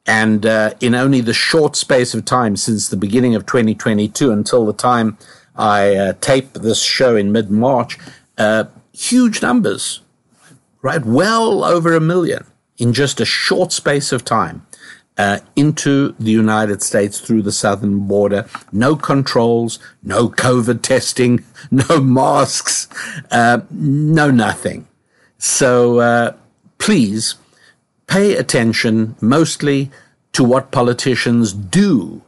And 0.05 0.45
uh, 0.45 0.73
in 0.79 0.95
only 0.95 1.21
the 1.21 1.33
short 1.33 1.75
space 1.75 2.13
of 2.13 2.25
time 2.25 2.55
since 2.55 2.89
the 2.89 2.97
beginning 2.97 3.35
of 3.35 3.45
2022 3.45 4.31
until 4.31 4.65
the 4.65 4.73
time 4.73 5.17
I 5.55 5.95
uh, 5.95 6.13
tape 6.21 6.53
this 6.53 6.81
show 6.81 7.15
in 7.15 7.31
mid 7.31 7.51
March, 7.51 7.97
uh, 8.37 8.65
huge 8.93 9.41
numbers, 9.41 10.01
right? 10.81 11.05
Well 11.05 11.63
over 11.63 11.93
a 11.93 11.99
million 11.99 12.45
in 12.77 12.93
just 12.93 13.21
a 13.21 13.25
short 13.25 13.71
space 13.71 14.11
of 14.11 14.25
time. 14.25 14.65
Uh, 15.17 15.39
into 15.55 16.15
the 16.17 16.31
United 16.31 16.81
States 16.81 17.19
through 17.19 17.43
the 17.43 17.51
southern 17.51 18.07
border. 18.07 18.47
No 18.71 18.95
controls, 18.95 19.77
no 20.01 20.29
COVID 20.29 20.81
testing, 20.81 21.43
no 21.71 21.99
masks, 21.99 22.87
uh, 23.29 23.59
no 23.69 24.31
nothing. 24.31 24.87
So 25.41 25.97
uh, 25.97 26.33
please 26.77 27.33
pay 28.05 28.35
attention 28.35 29.15
mostly 29.19 29.89
to 30.33 30.43
what 30.43 30.69
politicians 30.69 31.51
do 31.51 32.21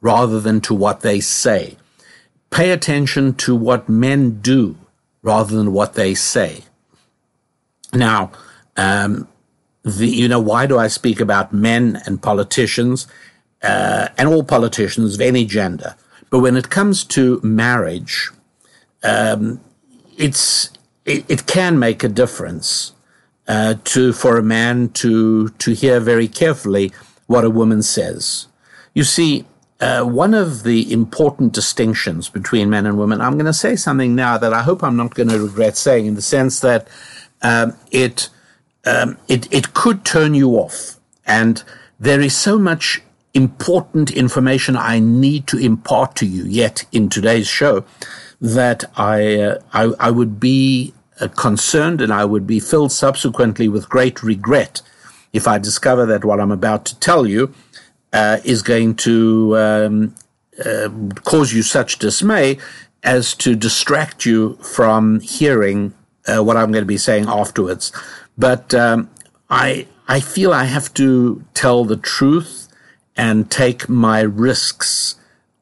rather 0.00 0.40
than 0.40 0.60
to 0.60 0.74
what 0.74 1.00
they 1.00 1.18
say. 1.18 1.76
Pay 2.50 2.70
attention 2.70 3.34
to 3.34 3.56
what 3.56 3.88
men 3.88 4.40
do 4.40 4.76
rather 5.20 5.56
than 5.56 5.72
what 5.72 5.94
they 5.94 6.14
say. 6.14 6.62
Now, 7.92 8.30
um, 8.76 9.26
the, 9.82 10.06
you 10.06 10.28
know, 10.28 10.38
why 10.38 10.66
do 10.66 10.78
I 10.78 10.86
speak 10.86 11.18
about 11.18 11.52
men 11.52 12.00
and 12.06 12.22
politicians 12.22 13.08
uh, 13.64 14.10
and 14.16 14.28
all 14.28 14.44
politicians 14.44 15.16
of 15.16 15.20
any 15.20 15.44
gender? 15.44 15.96
But 16.30 16.38
when 16.38 16.56
it 16.56 16.70
comes 16.70 17.02
to 17.06 17.40
marriage, 17.42 18.30
um, 19.02 19.60
it's 20.16 20.70
it, 21.10 21.24
it, 21.28 21.46
can 21.46 21.78
make 21.78 22.04
a 22.04 22.08
difference 22.08 22.92
uh, 23.48 23.74
to 23.84 24.12
for 24.12 24.38
a 24.38 24.42
man 24.42 24.90
to 24.90 25.48
to 25.48 25.72
hear 25.72 26.00
very 26.00 26.28
carefully 26.28 26.92
what 27.26 27.44
a 27.44 27.50
woman 27.50 27.82
says. 27.82 28.46
You 28.94 29.04
see, 29.04 29.44
uh, 29.80 30.04
one 30.04 30.34
of 30.34 30.62
the 30.62 30.92
important 30.92 31.52
distinctions 31.52 32.28
between 32.28 32.70
men 32.70 32.86
and 32.86 32.98
women. 32.98 33.20
I'm 33.20 33.34
going 33.34 33.46
to 33.46 33.52
say 33.52 33.76
something 33.76 34.14
now 34.14 34.38
that 34.38 34.52
I 34.52 34.62
hope 34.62 34.82
I'm 34.82 34.96
not 34.96 35.14
going 35.14 35.28
to 35.28 35.38
regret 35.38 35.76
saying, 35.76 36.06
in 36.06 36.14
the 36.14 36.22
sense 36.22 36.60
that 36.60 36.88
um, 37.42 37.76
it 37.90 38.28
um, 38.84 39.18
it 39.28 39.52
it 39.52 39.74
could 39.74 40.04
turn 40.04 40.34
you 40.34 40.50
off, 40.52 40.96
and 41.26 41.62
there 41.98 42.20
is 42.20 42.36
so 42.36 42.58
much 42.58 43.02
important 43.34 44.10
information 44.10 44.76
I 44.76 44.98
need 44.98 45.46
to 45.48 45.58
impart 45.58 46.16
to 46.16 46.26
you 46.26 46.44
yet 46.44 46.84
in 46.92 47.08
today's 47.08 47.46
show 47.46 47.84
that 48.40 48.84
I, 48.96 49.36
uh, 49.36 49.58
I, 49.72 49.92
I 50.00 50.10
would 50.10 50.40
be 50.40 50.94
concerned 51.28 52.00
and 52.00 52.12
I 52.12 52.24
would 52.24 52.46
be 52.46 52.60
filled 52.60 52.92
subsequently 52.92 53.68
with 53.68 53.88
great 53.88 54.22
regret 54.22 54.82
if 55.32 55.46
I 55.46 55.58
discover 55.58 56.06
that 56.06 56.24
what 56.24 56.40
I'm 56.40 56.50
about 56.50 56.84
to 56.86 56.98
tell 56.98 57.26
you 57.26 57.54
uh, 58.12 58.38
is 58.44 58.62
going 58.62 58.96
to 58.96 59.56
um, 59.56 60.14
uh, 60.64 60.88
cause 61.24 61.52
you 61.52 61.62
such 61.62 61.98
dismay 61.98 62.58
as 63.02 63.34
to 63.34 63.54
distract 63.54 64.26
you 64.26 64.54
from 64.56 65.20
hearing 65.20 65.94
uh, 66.26 66.42
what 66.42 66.56
I'm 66.56 66.72
going 66.72 66.82
to 66.82 66.86
be 66.86 66.98
saying 66.98 67.26
afterwards. 67.28 67.92
But 68.36 68.74
um, 68.74 69.10
I 69.48 69.86
I 70.08 70.20
feel 70.20 70.52
I 70.52 70.64
have 70.64 70.92
to 70.94 71.44
tell 71.54 71.84
the 71.84 71.96
truth 71.96 72.68
and 73.16 73.50
take 73.50 73.88
my 73.88 74.20
risks 74.20 75.16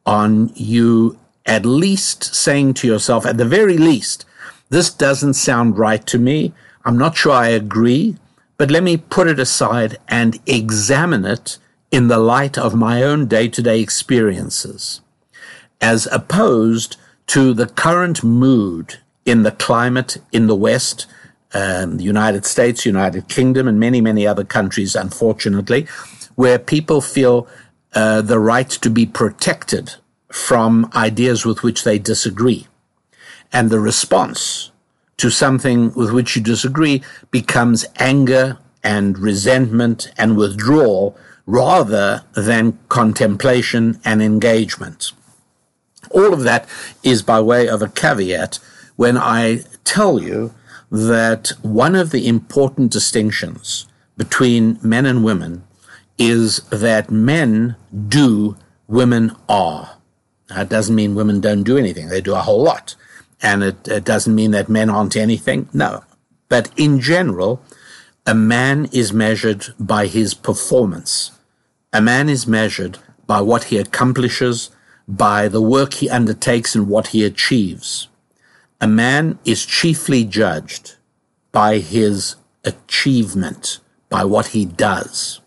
on 0.07 0.51
you 0.55 1.18
at 1.44 1.64
least 1.66 2.35
saying 2.35 2.75
to 2.75 2.87
yourself, 2.87 3.27
at 3.27 3.37
the 3.37 3.44
very 3.44 3.79
least, 3.79 4.25
this 4.70 4.90
doesn't 4.90 5.35
sound 5.35 5.78
right 5.78 6.04
to 6.07 6.18
me. 6.18 6.52
I'm 6.85 6.98
not 6.98 7.16
sure 7.16 7.33
I 7.33 7.48
agree, 7.48 8.16
but 8.57 8.70
let 8.70 8.83
me 8.83 8.96
put 8.96 9.28
it 9.28 9.38
aside 9.38 9.98
and 10.09 10.38
examine 10.46 11.24
it 11.24 11.59
in 11.90 12.09
the 12.09 12.18
light 12.18 12.59
of 12.59 12.74
my 12.74 13.02
own 13.02 13.26
day 13.26 13.48
to 13.48 13.62
day 13.62 13.81
experiences, 13.81 15.00
as 15.81 16.07
opposed 16.12 16.96
to 17.28 17.54
the 17.54 17.66
current 17.66 18.22
mood 18.22 18.98
in 19.24 19.42
the 19.42 19.52
climate 19.52 20.18
in 20.33 20.46
the 20.46 20.57
West, 20.57 21.07
um, 21.54 21.96
the 21.96 22.04
United 22.04 22.44
States, 22.44 22.85
United 22.85 23.28
Kingdom, 23.28 23.68
and 23.68 23.81
many, 23.81 24.00
many 24.00 24.26
other 24.26 24.44
countries, 24.44 24.94
unfortunately, 24.94 25.87
where 26.35 26.59
people 26.59 27.00
feel 27.00 27.46
uh, 27.94 28.20
the 28.20 28.38
right 28.38 28.68
to 28.68 28.90
be 28.90 29.07
protected 29.07 29.94
from 30.31 30.90
ideas 30.94 31.46
with 31.46 31.62
which 31.62 31.85
they 31.85 31.98
disagree 31.98 32.66
and 33.53 33.71
the 33.71 33.81
response 33.81 34.71
to 35.17 35.31
something 35.31 35.93
with 35.95 36.13
which 36.13 36.37
you 36.37 36.43
disagree 36.43 37.03
becomes 37.31 37.85
anger 37.99 38.59
and 38.83 39.19
resentment 39.19 40.11
and 40.17 40.37
withdrawal 40.37 41.17
rather 41.47 42.25
than 42.35 42.79
contemplation 42.89 44.01
and 44.05 44.23
engagement. 44.23 45.13
All 46.11 46.33
of 46.33 46.43
that 46.45 46.69
is 47.03 47.23
by 47.23 47.41
way 47.41 47.69
of 47.69 47.83
a 47.83 47.89
caveat 47.89 48.59
when 48.97 49.17
I 49.17 49.63
tell 49.85 50.23
you 50.23 50.55
that 50.91 51.53
one 51.63 51.95
of 51.95 52.11
the 52.11 52.27
important 52.29 52.93
distinctions 52.93 53.87
between 54.17 54.79
men 54.83 55.07
and 55.07 55.25
women 55.25 55.65
is 56.19 56.61
that 56.71 57.11
men 57.11 57.77
do, 58.09 58.57
women 58.87 59.35
are. 59.49 59.97
That 60.49 60.69
doesn't 60.69 60.95
mean 60.95 61.15
women 61.15 61.41
don't 61.41 61.63
do 61.63 61.77
anything. 61.77 62.09
They 62.09 62.21
do 62.21 62.35
a 62.35 62.41
whole 62.41 62.63
lot. 62.63 62.95
And 63.42 63.62
it, 63.62 63.88
it 63.88 64.05
doesn't 64.05 64.35
mean 64.35 64.51
that 64.53 64.68
men 64.68 64.90
aren't 64.90 65.16
anything. 65.16 65.68
No. 65.72 66.05
But 66.48 66.70
in 66.77 67.01
general, 67.01 67.62
a 68.27 68.35
man 68.35 68.88
is 68.92 69.12
measured 69.12 69.68
by 69.79 70.07
his 70.07 70.35
performance. 70.35 71.33
A 71.92 72.03
man 72.03 72.29
is 72.29 72.46
measured 72.46 72.98
by 73.27 73.40
what 73.40 73.64
he 73.64 73.79
accomplishes, 73.79 74.70
by 75.07 75.48
the 75.48 75.62
work 75.62 75.94
he 75.94 76.11
undertakes 76.11 76.74
and 76.74 76.88
what 76.88 77.09
he 77.09 77.24
achieves. 77.24 78.09
A 78.81 78.87
man 78.87 79.38
is 79.44 79.64
chiefly 79.64 80.24
judged 80.24 80.96
by 81.53 81.79
his 81.79 82.37
achievement, 82.64 83.81
by 84.09 84.24
what 84.24 84.48
he 84.48 84.64
does. 84.64 85.40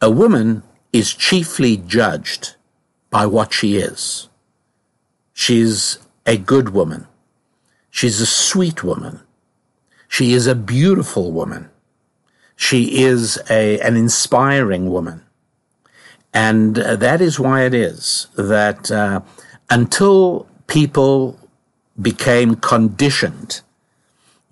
A 0.00 0.10
woman 0.10 0.62
is 0.92 1.14
chiefly 1.14 1.76
judged 1.76 2.56
by 3.10 3.26
what 3.26 3.52
she 3.52 3.76
is. 3.76 4.28
She's 5.32 5.98
a 6.26 6.36
good 6.36 6.70
woman. 6.70 7.06
She's 7.90 8.20
a 8.20 8.26
sweet 8.26 8.84
woman. 8.84 9.20
She 10.08 10.32
is 10.32 10.46
a 10.46 10.54
beautiful 10.54 11.32
woman. 11.32 11.70
She 12.56 13.02
is 13.02 13.38
a, 13.48 13.80
an 13.80 13.96
inspiring 13.96 14.90
woman. 14.90 15.22
And 16.32 16.78
uh, 16.78 16.96
that 16.96 17.20
is 17.20 17.40
why 17.40 17.64
it 17.64 17.72
is 17.72 18.28
that 18.36 18.90
uh, 18.90 19.20
until 19.70 20.46
people 20.66 21.38
became 22.00 22.56
conditioned 22.56 23.62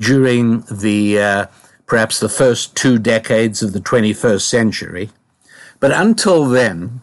during 0.00 0.60
the 0.70 1.20
uh, 1.20 1.46
perhaps 1.86 2.18
the 2.20 2.28
first 2.28 2.74
two 2.74 2.98
decades 2.98 3.62
of 3.62 3.72
the 3.72 3.80
21st 3.80 4.40
century, 4.40 5.10
but 5.80 5.92
until 5.92 6.46
then, 6.48 7.02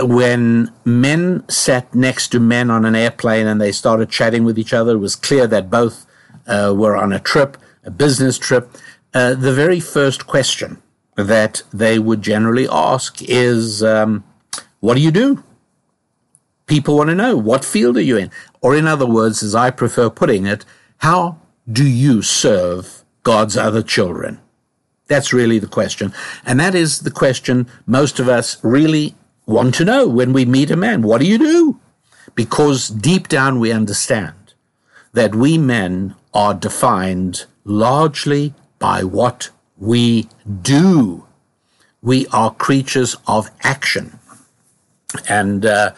when 0.00 0.72
men 0.84 1.48
sat 1.48 1.94
next 1.94 2.28
to 2.28 2.40
men 2.40 2.70
on 2.70 2.84
an 2.84 2.94
airplane 2.94 3.46
and 3.46 3.60
they 3.60 3.72
started 3.72 4.10
chatting 4.10 4.44
with 4.44 4.58
each 4.58 4.72
other, 4.72 4.92
it 4.92 4.98
was 4.98 5.16
clear 5.16 5.46
that 5.46 5.70
both 5.70 6.06
uh, 6.46 6.72
were 6.76 6.96
on 6.96 7.12
a 7.12 7.20
trip, 7.20 7.56
a 7.84 7.90
business 7.90 8.38
trip. 8.38 8.70
Uh, 9.14 9.34
the 9.34 9.52
very 9.52 9.80
first 9.80 10.26
question 10.26 10.82
that 11.16 11.62
they 11.72 11.98
would 11.98 12.22
generally 12.22 12.66
ask 12.70 13.22
is, 13.22 13.82
um, 13.82 14.24
What 14.80 14.94
do 14.94 15.00
you 15.00 15.10
do? 15.10 15.44
People 16.66 16.96
want 16.96 17.10
to 17.10 17.14
know, 17.14 17.36
What 17.36 17.64
field 17.64 17.96
are 17.96 18.02
you 18.02 18.16
in? 18.16 18.30
Or, 18.62 18.74
in 18.74 18.86
other 18.86 19.06
words, 19.06 19.42
as 19.42 19.54
I 19.54 19.70
prefer 19.70 20.08
putting 20.08 20.46
it, 20.46 20.64
How 20.98 21.38
do 21.70 21.86
you 21.86 22.22
serve 22.22 23.04
God's 23.22 23.56
other 23.56 23.82
children? 23.82 24.40
That's 25.06 25.32
really 25.32 25.58
the 25.58 25.66
question. 25.66 26.14
And 26.46 26.58
that 26.58 26.74
is 26.74 27.00
the 27.00 27.10
question 27.10 27.68
most 27.86 28.18
of 28.18 28.28
us 28.28 28.56
really 28.64 29.14
want 29.46 29.74
to 29.76 29.84
know 29.84 30.08
when 30.08 30.32
we 30.32 30.44
meet 30.44 30.70
a 30.70 30.76
man. 30.76 31.02
What 31.02 31.20
do 31.20 31.26
you 31.26 31.38
do? 31.38 31.80
Because 32.34 32.88
deep 32.88 33.28
down 33.28 33.58
we 33.58 33.72
understand 33.72 34.54
that 35.12 35.34
we 35.34 35.58
men 35.58 36.14
are 36.32 36.54
defined 36.54 37.44
largely 37.64 38.54
by 38.78 39.04
what 39.04 39.50
we 39.76 40.28
do. 40.62 41.26
We 42.00 42.26
are 42.28 42.54
creatures 42.54 43.16
of 43.26 43.50
action. 43.62 44.18
And 45.28 45.66
uh, 45.66 45.92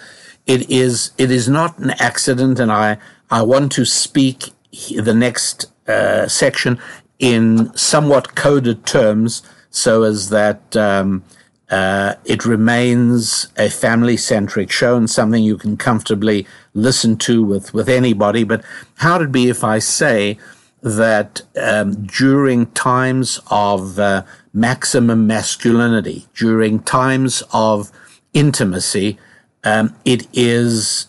it 0.46 0.68
is 0.68 1.12
it 1.16 1.30
is 1.30 1.48
not 1.48 1.78
an 1.78 1.90
accident, 1.98 2.58
and 2.58 2.72
I, 2.72 2.98
I 3.30 3.42
want 3.42 3.72
to 3.72 3.84
speak 3.84 4.50
the 4.90 5.14
next 5.14 5.66
uh, 5.88 6.26
section 6.26 6.78
in 7.18 7.74
somewhat 7.76 8.34
coded 8.34 8.84
terms 8.84 9.42
so 9.70 10.02
as 10.02 10.30
that 10.30 10.76
um, 10.76 11.24
uh, 11.70 12.14
it 12.24 12.44
remains 12.44 13.48
a 13.56 13.70
family 13.70 14.16
centric 14.16 14.70
show 14.70 14.96
and 14.96 15.08
something 15.08 15.42
you 15.42 15.56
can 15.56 15.76
comfortably 15.76 16.46
listen 16.74 17.16
to 17.16 17.42
with, 17.42 17.72
with 17.72 17.88
anybody. 17.88 18.44
But 18.44 18.64
how 18.96 19.18
would 19.18 19.28
it 19.28 19.32
be 19.32 19.48
if 19.48 19.64
I 19.64 19.78
say 19.78 20.38
that 20.82 21.40
um, 21.60 22.04
during 22.04 22.66
times 22.66 23.40
of 23.50 23.98
uh, 23.98 24.22
maximum 24.52 25.26
masculinity, 25.26 26.26
during 26.34 26.80
times 26.80 27.42
of 27.52 27.90
intimacy, 28.34 29.18
um, 29.64 29.96
it 30.04 30.26
is 30.34 31.06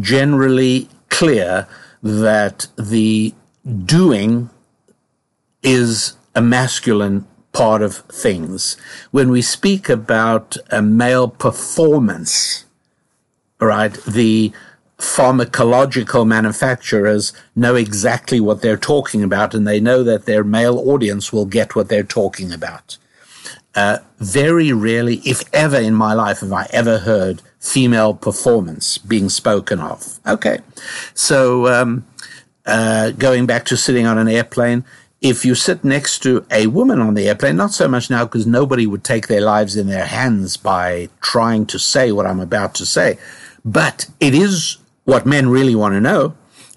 generally 0.00 0.88
clear 1.10 1.68
that 2.02 2.66
the 2.76 3.32
doing 3.84 4.50
is 5.62 6.16
a 6.34 6.42
masculine 6.42 7.26
part 7.54 7.80
of 7.80 7.96
things. 8.12 8.76
When 9.10 9.30
we 9.30 9.40
speak 9.40 9.88
about 9.88 10.58
a 10.70 10.82
male 10.82 11.28
performance, 11.28 12.66
right, 13.58 13.94
the 14.06 14.52
pharmacological 14.98 16.26
manufacturers 16.26 17.32
know 17.56 17.74
exactly 17.74 18.40
what 18.40 18.60
they're 18.60 18.76
talking 18.76 19.22
about 19.22 19.54
and 19.54 19.66
they 19.66 19.80
know 19.80 20.02
that 20.02 20.26
their 20.26 20.44
male 20.44 20.78
audience 20.78 21.32
will 21.32 21.46
get 21.46 21.74
what 21.74 21.88
they're 21.88 22.02
talking 22.02 22.52
about. 22.52 22.98
Uh, 23.74 23.98
very 24.18 24.72
rarely, 24.72 25.16
if 25.24 25.42
ever 25.52 25.76
in 25.76 25.94
my 25.94 26.12
life, 26.12 26.40
have 26.40 26.52
I 26.52 26.66
ever 26.70 26.98
heard 26.98 27.42
female 27.58 28.14
performance 28.14 28.98
being 28.98 29.28
spoken 29.28 29.80
of. 29.80 30.20
Okay. 30.26 30.58
So, 31.14 31.66
um, 31.66 32.06
uh, 32.66 33.10
going 33.12 33.46
back 33.46 33.64
to 33.66 33.76
sitting 33.76 34.06
on 34.06 34.16
an 34.16 34.28
airplane, 34.28 34.84
if 35.24 35.42
you 35.42 35.54
sit 35.54 35.82
next 35.82 36.18
to 36.18 36.44
a 36.50 36.66
woman 36.66 37.00
on 37.00 37.14
the 37.14 37.28
airplane, 37.28 37.56
not 37.56 37.72
so 37.72 37.88
much 37.88 38.10
now 38.10 38.26
because 38.26 38.46
nobody 38.46 38.86
would 38.86 39.02
take 39.02 39.26
their 39.26 39.40
lives 39.40 39.74
in 39.74 39.86
their 39.86 40.04
hands 40.04 40.58
by 40.58 41.08
trying 41.22 41.64
to 41.64 41.78
say 41.78 42.12
what 42.12 42.26
I'm 42.26 42.40
about 42.40 42.74
to 42.74 42.84
say, 42.84 43.16
but 43.64 44.06
it 44.20 44.34
is 44.34 44.76
what 45.04 45.24
men 45.24 45.48
really 45.48 45.74
want 45.74 45.94
to 45.94 46.00
know. 46.00 46.36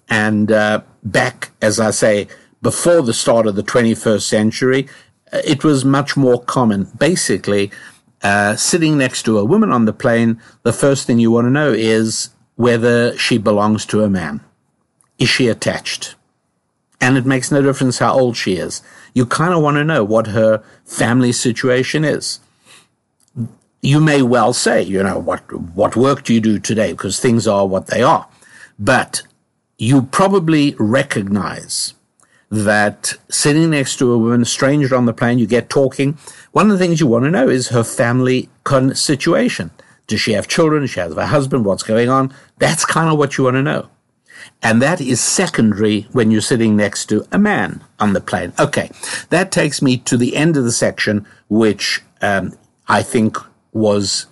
And 0.10 0.50
uh, 0.50 0.80
back, 1.04 1.52
as 1.62 1.78
I 1.78 1.92
say, 1.92 2.30
before 2.62 3.02
the 3.02 3.14
start 3.14 3.48
of 3.48 3.56
the 3.56 3.64
21st 3.64 4.22
century, 4.22 4.88
uh, 5.34 5.42
it 5.44 5.66
was 5.66 5.84
much 5.84 6.16
more 6.16 6.42
common. 6.42 6.86
Basically, 6.98 7.70
uh, 8.24 8.56
sitting 8.56 8.98
next 8.98 9.24
to 9.24 9.40
a 9.40 9.46
woman 9.46 9.74
on 9.74 9.84
the 9.84 9.92
plane, 9.92 10.42
the 10.64 10.72
first 10.72 11.06
thing 11.06 11.20
you 11.20 11.32
want 11.32 11.48
to 11.48 11.52
know 11.52 11.74
is 11.74 12.30
whether 12.56 13.18
she 13.18 13.38
belongs 13.38 13.86
to 13.88 14.06
a 14.06 14.10
man. 14.10 14.40
Is 15.20 15.28
she 15.28 15.50
attached? 15.50 16.16
And 17.00 17.18
it 17.18 17.26
makes 17.26 17.52
no 17.52 17.62
difference 17.62 18.00
how 18.00 18.14
old 18.14 18.36
she 18.36 18.56
is. 18.56 18.82
You 19.14 19.26
kind 19.26 19.54
of 19.54 19.62
want 19.62 19.78
to 19.78 19.84
know 19.84 20.04
what 20.04 20.28
her 20.28 20.64
family 20.86 21.32
situation 21.32 22.04
is. 22.04 22.40
You 23.82 24.00
may 24.00 24.22
well 24.22 24.54
say, 24.54 24.82
you 24.82 25.04
know, 25.04 25.20
what, 25.20 25.42
what 25.54 25.96
work 25.96 26.24
do 26.24 26.34
you 26.34 26.42
do 26.42 26.60
today? 26.60 26.92
Because 26.92 27.20
things 27.20 27.48
are 27.48 27.68
what 27.68 27.88
they 27.88 28.02
are. 28.02 28.28
But 28.80 29.22
you 29.78 30.04
probably 30.04 30.76
recognize 30.80 31.94
that 32.50 33.14
sitting 33.30 33.70
next 33.70 33.98
to 33.98 34.12
a 34.12 34.18
woman, 34.18 34.42
a 34.42 34.46
stranger 34.46 34.96
on 34.96 35.06
the 35.06 35.14
plane, 35.14 35.38
you 35.38 35.46
get 35.48 35.70
talking. 35.70 36.18
One 36.52 36.72
of 36.72 36.78
the 36.78 36.84
things 36.84 37.00
you 37.00 37.08
want 37.08 37.26
to 37.26 37.32
know 37.32 37.48
is 37.50 37.70
her 37.70 37.84
family 37.84 38.50
con- 38.64 38.96
situation. 38.96 39.72
Does 40.08 40.22
she 40.22 40.32
have 40.34 40.48
children? 40.48 40.82
Does 40.82 40.92
she 40.92 41.00
have 41.02 41.18
a 41.18 41.28
husband? 41.28 41.66
What's 41.66 41.84
going 41.84 42.10
on? 42.10 42.34
That's 42.58 42.86
kind 42.86 43.10
of 43.10 43.18
what 43.18 43.38
you 43.38 43.44
want 43.44 43.56
to 43.56 43.64
know. 43.64 43.90
And 44.62 44.82
that 44.82 45.00
is 45.02 45.22
secondary 45.22 46.02
when 46.12 46.32
you're 46.32 46.42
sitting 46.42 46.76
next 46.76 47.06
to 47.08 47.26
a 47.32 47.38
man 47.38 47.84
on 48.00 48.14
the 48.14 48.22
plane. 48.22 48.54
Okay. 48.60 48.90
That 49.30 49.52
takes 49.52 49.82
me 49.82 49.98
to 49.98 50.18
the 50.18 50.36
end 50.36 50.58
of 50.58 50.64
the 50.64 50.72
section, 50.72 51.26
which 51.50 52.02
um, 52.22 52.54
I 52.88 53.04
think 53.04 53.38
was 53.74 54.28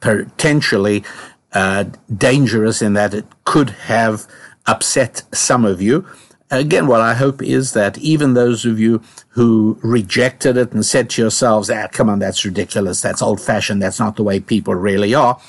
potentially 0.00 1.04
uh, 1.52 1.84
dangerous 2.14 2.82
in 2.82 2.94
that 2.94 3.14
it 3.14 3.26
could 3.44 3.70
have 3.70 4.26
upset 4.66 5.22
some 5.32 5.64
of 5.64 5.82
you. 5.82 6.06
Again, 6.52 6.88
what 6.88 7.00
I 7.00 7.14
hope 7.14 7.42
is 7.42 7.74
that 7.74 7.96
even 7.98 8.34
those 8.34 8.64
of 8.64 8.80
you 8.80 9.00
who 9.28 9.78
rejected 9.82 10.56
it 10.56 10.72
and 10.72 10.84
said 10.84 11.08
to 11.10 11.22
yourselves, 11.22 11.70
ah, 11.70 11.86
come 11.92 12.08
on, 12.08 12.18
that's 12.18 12.44
ridiculous, 12.44 13.00
that's 13.00 13.22
old 13.22 13.40
fashioned, 13.40 13.80
that's 13.80 14.00
not 14.00 14.16
the 14.16 14.24
way 14.24 14.40
people 14.40 14.74
really 14.74 15.14
are, 15.14 15.40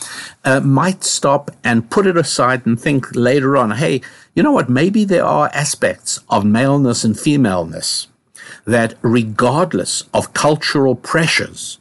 uh, 0.46 0.60
might 0.60 1.04
stop 1.04 1.50
and 1.64 1.90
put 1.90 2.06
it 2.06 2.18
aside 2.18 2.68
and 2.68 2.80
think 2.80 3.08
later 3.16 3.58
on, 3.58 3.72
hey, 3.72 4.02
you 4.36 4.44
know 4.44 4.52
what, 4.52 4.70
maybe 4.70 5.04
there 5.04 5.26
are 5.26 5.50
aspects 5.54 6.20
of 6.30 6.46
maleness 6.46 7.04
and 7.04 7.20
femaleness 7.20 8.08
that 8.66 8.94
regardless 9.02 10.04
of 10.14 10.34
cultural 10.34 10.96
pressures 10.96 11.80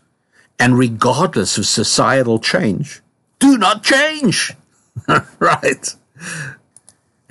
and 0.59 0.78
regardless 0.78 1.59
of 1.59 1.66
societal 1.66 2.38
change, 2.38 3.02
do 3.38 3.59
not 3.59 3.83
change. 3.83 4.54
right. 5.38 5.94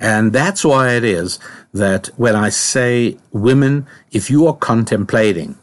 And 0.00 0.32
that's 0.32 0.64
why 0.64 0.92
it 0.94 1.04
is 1.04 1.38
that 1.74 2.08
when 2.16 2.34
I 2.34 2.48
say 2.48 3.18
women, 3.32 3.86
if 4.10 4.30
you 4.30 4.46
are 4.46 4.56
contemplating 4.56 5.58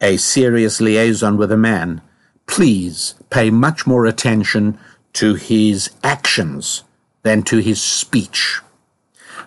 a 0.00 0.16
serious 0.16 0.80
liaison 0.80 1.36
with 1.36 1.52
a 1.52 1.56
man, 1.56 2.02
please 2.46 3.14
pay 3.30 3.48
much 3.50 3.86
more 3.86 4.04
attention 4.04 4.78
to 5.14 5.34
his 5.34 5.90
actions 6.02 6.82
than 7.22 7.42
to 7.44 7.58
his 7.58 7.80
speech. 7.80 8.60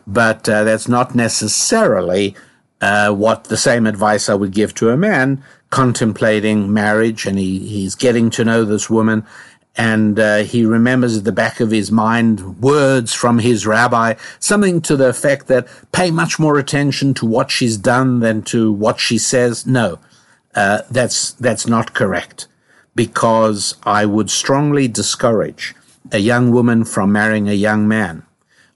But 0.08 0.47
uh, 0.49 0.63
that's 0.63 0.88
not 0.88 1.13
necessarily 1.13 2.36
uh, 2.82 3.13
what 3.13 3.45
the 3.45 3.58
same 3.58 3.86
advice 3.86 4.30
I 4.30 4.36
would 4.36 4.52
give 4.54 4.73
to 4.75 4.89
a 4.89 4.97
man 4.97 5.43
contemplating 5.69 6.73
marriage 6.73 7.25
and 7.25 7.38
he, 7.38 7.60
he's 7.60 7.93
getting 7.93 8.30
to 8.32 8.43
know 8.45 8.63
this 8.63 8.89
woman 8.89 9.25
and 9.76 10.20
uh, 10.20 10.38
he 10.38 10.66
remembers 10.66 11.18
at 11.18 11.24
the 11.24 11.32
back 11.32 11.60
of 11.60 11.72
his 11.72 11.92
mind 11.92 12.60
words 12.60 13.14
from 13.14 13.40
his 13.40 13.66
rabbi, 13.66 14.16
something 14.40 14.82
to 14.82 14.98
the 14.98 15.10
effect 15.10 15.48
that 15.48 15.68
pay 15.92 16.12
much 16.12 16.40
more 16.40 16.58
attention 16.58 17.14
to 17.16 17.26
what 17.26 17.52
she's 17.52 17.78
done 17.78 18.20
than 18.20 18.42
to 18.44 18.72
what 18.72 19.00
she 19.00 19.18
says. 19.18 19.66
No, 19.66 20.00
uh, 20.56 20.82
that's 20.90 21.32
that's 21.34 21.68
not 21.68 21.94
correct, 21.94 22.48
because 22.96 23.76
I 23.84 24.06
would 24.06 24.30
strongly 24.30 24.88
discourage 24.88 25.76
a 26.12 26.20
young 26.20 26.52
woman 26.52 26.84
from 26.86 27.12
marrying 27.12 27.48
a 27.48 27.54
young 27.54 27.88
man 27.88 28.24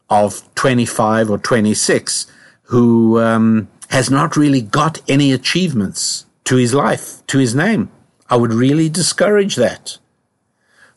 of 0.09 0.43
25 0.55 1.29
or 1.31 1.37
26 1.37 2.27
who 2.63 3.19
um, 3.19 3.67
has 3.89 4.09
not 4.09 4.37
really 4.37 4.61
got 4.61 5.01
any 5.07 5.31
achievements 5.31 6.25
to 6.45 6.55
his 6.55 6.73
life, 6.73 7.25
to 7.27 7.39
his 7.39 7.55
name. 7.55 7.91
I 8.29 8.35
would 8.35 8.53
really 8.53 8.89
discourage 8.89 9.55
that. 9.55 9.97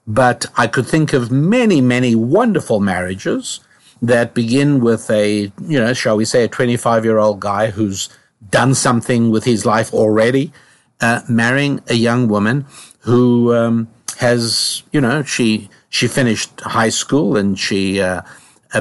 But 0.07 0.47
I 0.57 0.67
could 0.67 0.87
think 0.87 1.13
of 1.13 1.31
many, 1.31 1.81
many 1.81 2.15
wonderful 2.15 2.81
marriages 2.81 3.61
that 4.01 4.35
begin 4.35 4.81
with 4.81 5.11
a, 5.11 5.51
you 5.61 5.81
know, 5.81 5.93
shall 5.93 6.17
we 6.17 6.25
say, 6.25 6.45
a 6.45 6.49
25 6.49 7.05
year 7.05 7.19
old 7.19 7.41
guy 7.41 7.71
who's 7.71 8.09
done 8.51 8.75
something 8.75 9.31
with 9.31 9.45
his 9.45 9.67
life 9.67 9.93
already, 9.93 10.53
uh, 11.01 11.23
marrying 11.29 11.81
a 11.89 11.95
young 11.95 12.29
woman 12.29 12.67
who 13.01 13.55
um, 13.55 13.89
has, 14.19 14.83
you 14.93 15.01
know, 15.01 15.23
she 15.23 15.69
she 15.89 16.07
finished 16.07 16.61
high 16.61 16.91
school 16.91 17.37
and 17.37 17.59
she 17.59 18.01
uh, 18.01 18.21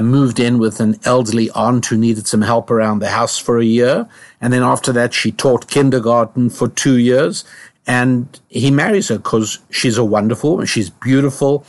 moved 0.02 0.38
in 0.38 0.58
with 0.58 0.80
an 0.80 0.98
elderly 1.04 1.50
aunt 1.50 1.86
who 1.86 1.96
needed 1.96 2.26
some 2.26 2.42
help 2.42 2.70
around 2.70 2.98
the 2.98 3.08
house 3.08 3.38
for 3.38 3.58
a 3.58 3.64
year, 3.64 4.06
and 4.40 4.52
then 4.52 4.62
after 4.62 4.92
that 4.92 5.14
she 5.14 5.32
taught 5.32 5.68
kindergarten 5.68 6.50
for 6.50 6.68
two 6.68 6.98
years, 6.98 7.44
and 7.86 8.40
he 8.48 8.70
marries 8.70 9.08
her 9.08 9.18
because 9.18 9.58
she's 9.70 9.98
a 9.98 10.04
wonderful, 10.04 10.64
she's 10.64 10.90
beautiful, 10.90 11.64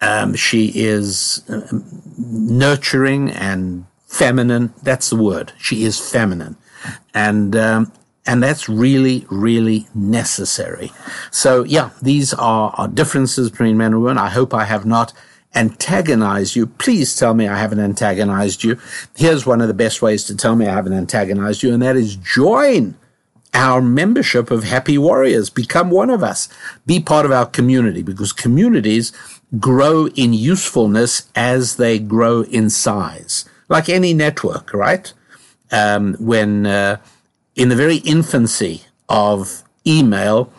um, 0.00 0.34
she 0.34 0.72
is 0.74 1.42
uh, 1.48 1.66
nurturing 2.16 3.30
and 3.30 3.86
feminine. 4.06 4.72
That's 4.82 5.10
the 5.10 5.16
word. 5.16 5.52
She 5.58 5.84
is 5.84 5.98
feminine, 5.98 6.56
and 7.12 7.56
um, 7.56 7.92
and 8.26 8.42
that's 8.42 8.68
really 8.68 9.26
really 9.28 9.88
necessary. 9.94 10.92
So 11.30 11.64
yeah, 11.64 11.90
these 12.00 12.32
are, 12.34 12.74
are 12.76 12.88
differences 12.88 13.50
between 13.50 13.76
men 13.76 13.92
and 13.92 14.02
women. 14.02 14.18
I 14.18 14.30
hope 14.30 14.54
I 14.54 14.64
have 14.64 14.86
not 14.86 15.12
antagonized 15.54 16.54
you. 16.54 16.66
Please 16.66 17.16
tell 17.16 17.34
me 17.34 17.48
I 17.48 17.58
haven't 17.58 17.80
antagonized 17.80 18.62
you. 18.62 18.78
Here's 19.16 19.46
one 19.46 19.60
of 19.60 19.68
the 19.68 19.74
best 19.74 20.00
ways 20.00 20.24
to 20.24 20.36
tell 20.36 20.54
me 20.54 20.66
I 20.66 20.74
haven't 20.74 20.92
antagonized 20.92 21.62
you, 21.62 21.72
and 21.72 21.82
that 21.82 21.96
is 21.96 22.16
join 22.16 22.94
our 23.58 23.82
membership 23.82 24.52
of 24.52 24.62
Happy 24.62 24.96
Warriors. 24.96 25.50
Become 25.50 25.90
one 25.90 26.10
of 26.10 26.22
us. 26.22 26.48
Be 26.86 27.00
part 27.00 27.26
of 27.26 27.32
our 27.32 27.44
community 27.44 28.02
because 28.02 28.32
communities 28.32 29.12
grow 29.58 30.06
in 30.08 30.32
usefulness 30.32 31.28
as 31.34 31.76
they 31.76 31.98
grow 31.98 32.42
in 32.42 32.70
size. 32.70 33.44
Like 33.68 33.88
any 33.88 34.14
network, 34.14 34.72
right? 34.72 35.12
Um, 35.72 36.14
when 36.20 36.66
uh, 36.66 36.98
in 37.56 37.68
the 37.68 37.76
very 37.76 37.96
infancy 37.96 38.84
of 39.08 39.64
email, 39.84 40.52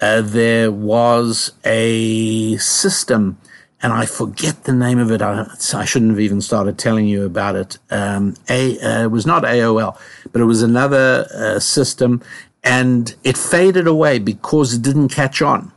uh, 0.00 0.20
there 0.22 0.70
was 0.70 1.52
a 1.64 2.56
system, 2.58 3.38
and 3.82 3.92
I 3.92 4.06
forget 4.06 4.64
the 4.64 4.72
name 4.72 4.98
of 4.98 5.10
it. 5.10 5.20
I, 5.20 5.46
I 5.74 5.84
shouldn't 5.84 6.12
have 6.12 6.20
even 6.20 6.40
started 6.40 6.78
telling 6.78 7.06
you 7.06 7.24
about 7.24 7.56
it. 7.56 7.78
Um, 7.90 8.34
a, 8.48 8.78
uh, 8.80 9.04
it 9.04 9.10
was 9.10 9.26
not 9.26 9.42
AOL, 9.42 9.98
but 10.32 10.40
it 10.40 10.46
was 10.46 10.62
another 10.62 11.26
uh, 11.34 11.58
system, 11.58 12.22
and 12.64 13.14
it 13.22 13.36
faded 13.36 13.86
away 13.86 14.18
because 14.18 14.74
it 14.74 14.82
didn't 14.82 15.10
catch 15.10 15.42
on. 15.42 15.70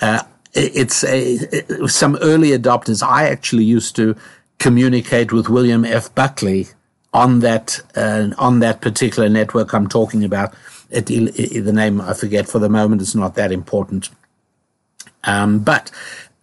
Uh, 0.00 0.22
it, 0.52 0.76
it's 0.76 1.02
a, 1.02 1.32
it, 1.34 1.88
some 1.88 2.16
early 2.20 2.50
adopters. 2.50 3.02
I 3.02 3.28
actually 3.28 3.64
used 3.64 3.96
to 3.96 4.14
communicate 4.58 5.32
with 5.32 5.48
William 5.48 5.84
F. 5.84 6.14
Buckley 6.14 6.68
on 7.14 7.40
that 7.40 7.80
uh, 7.96 8.28
on 8.36 8.60
that 8.60 8.80
particular 8.82 9.28
network 9.28 9.72
I'm 9.72 9.88
talking 9.88 10.22
about. 10.22 10.54
It, 10.90 11.06
the 11.06 11.72
name 11.72 12.00
I 12.00 12.14
forget 12.14 12.48
for 12.48 12.58
the 12.58 12.68
moment. 12.68 13.02
It's 13.02 13.14
not 13.14 13.34
that 13.34 13.52
important. 13.52 14.10
Um, 15.24 15.58
but 15.58 15.90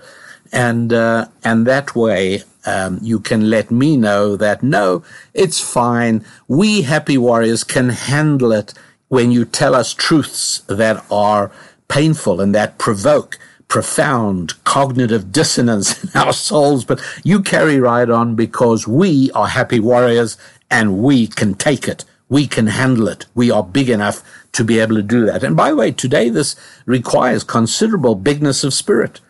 and 0.53 0.93
uh, 0.93 1.27
and 1.45 1.67
that 1.67 1.95
way 1.95 2.43
um, 2.67 2.99
you 3.03 3.21
can 3.21 3.51
let 3.51 3.71
me 3.71 3.97
know 3.97 4.37
that 4.37 4.63
no, 4.63 5.05
it's 5.35 5.61
fine. 5.61 6.25
We 6.49 6.83
happy 6.83 7.17
warriors 7.17 7.65
can 7.65 7.91
handle 7.91 8.53
it 8.53 8.75
when 9.09 9.31
you 9.31 9.45
tell 9.45 9.75
us 9.75 9.95
truths 9.95 10.63
that 10.69 11.05
are 11.11 11.53
painful 11.89 12.41
and 12.41 12.55
that 12.55 12.79
provoke 12.79 13.39
profound 13.73 14.63
cognitive 14.65 15.33
dissonance 15.33 16.05
in 16.15 16.21
our 16.21 16.35
souls, 16.35 16.85
but 16.85 17.01
you 17.25 17.41
carry 17.41 17.81
right 17.81 18.11
on 18.11 18.35
because 18.35 18.87
we 18.87 19.31
are 19.31 19.47
happy 19.47 19.81
warriors 19.81 20.37
and 20.71 20.99
we 20.99 21.27
can 21.27 21.55
take 21.55 21.89
it. 21.89 22.05
We 22.29 22.47
can 22.47 22.67
handle 22.67 23.09
it. 23.09 23.25
We 23.35 23.51
are 23.51 23.63
big 23.63 23.89
enough 23.89 24.23
to 24.53 24.63
be 24.63 24.79
able 24.79 24.97
to 24.97 25.03
do 25.03 25.25
that. 25.25 25.43
And 25.43 25.57
by 25.57 25.71
the 25.71 25.77
way, 25.77 25.91
today 25.91 26.29
this 26.29 26.55
requires 26.85 27.45
considerable 27.45 28.15
bigness 28.15 28.63
of 28.63 28.75
spirit 28.75 29.21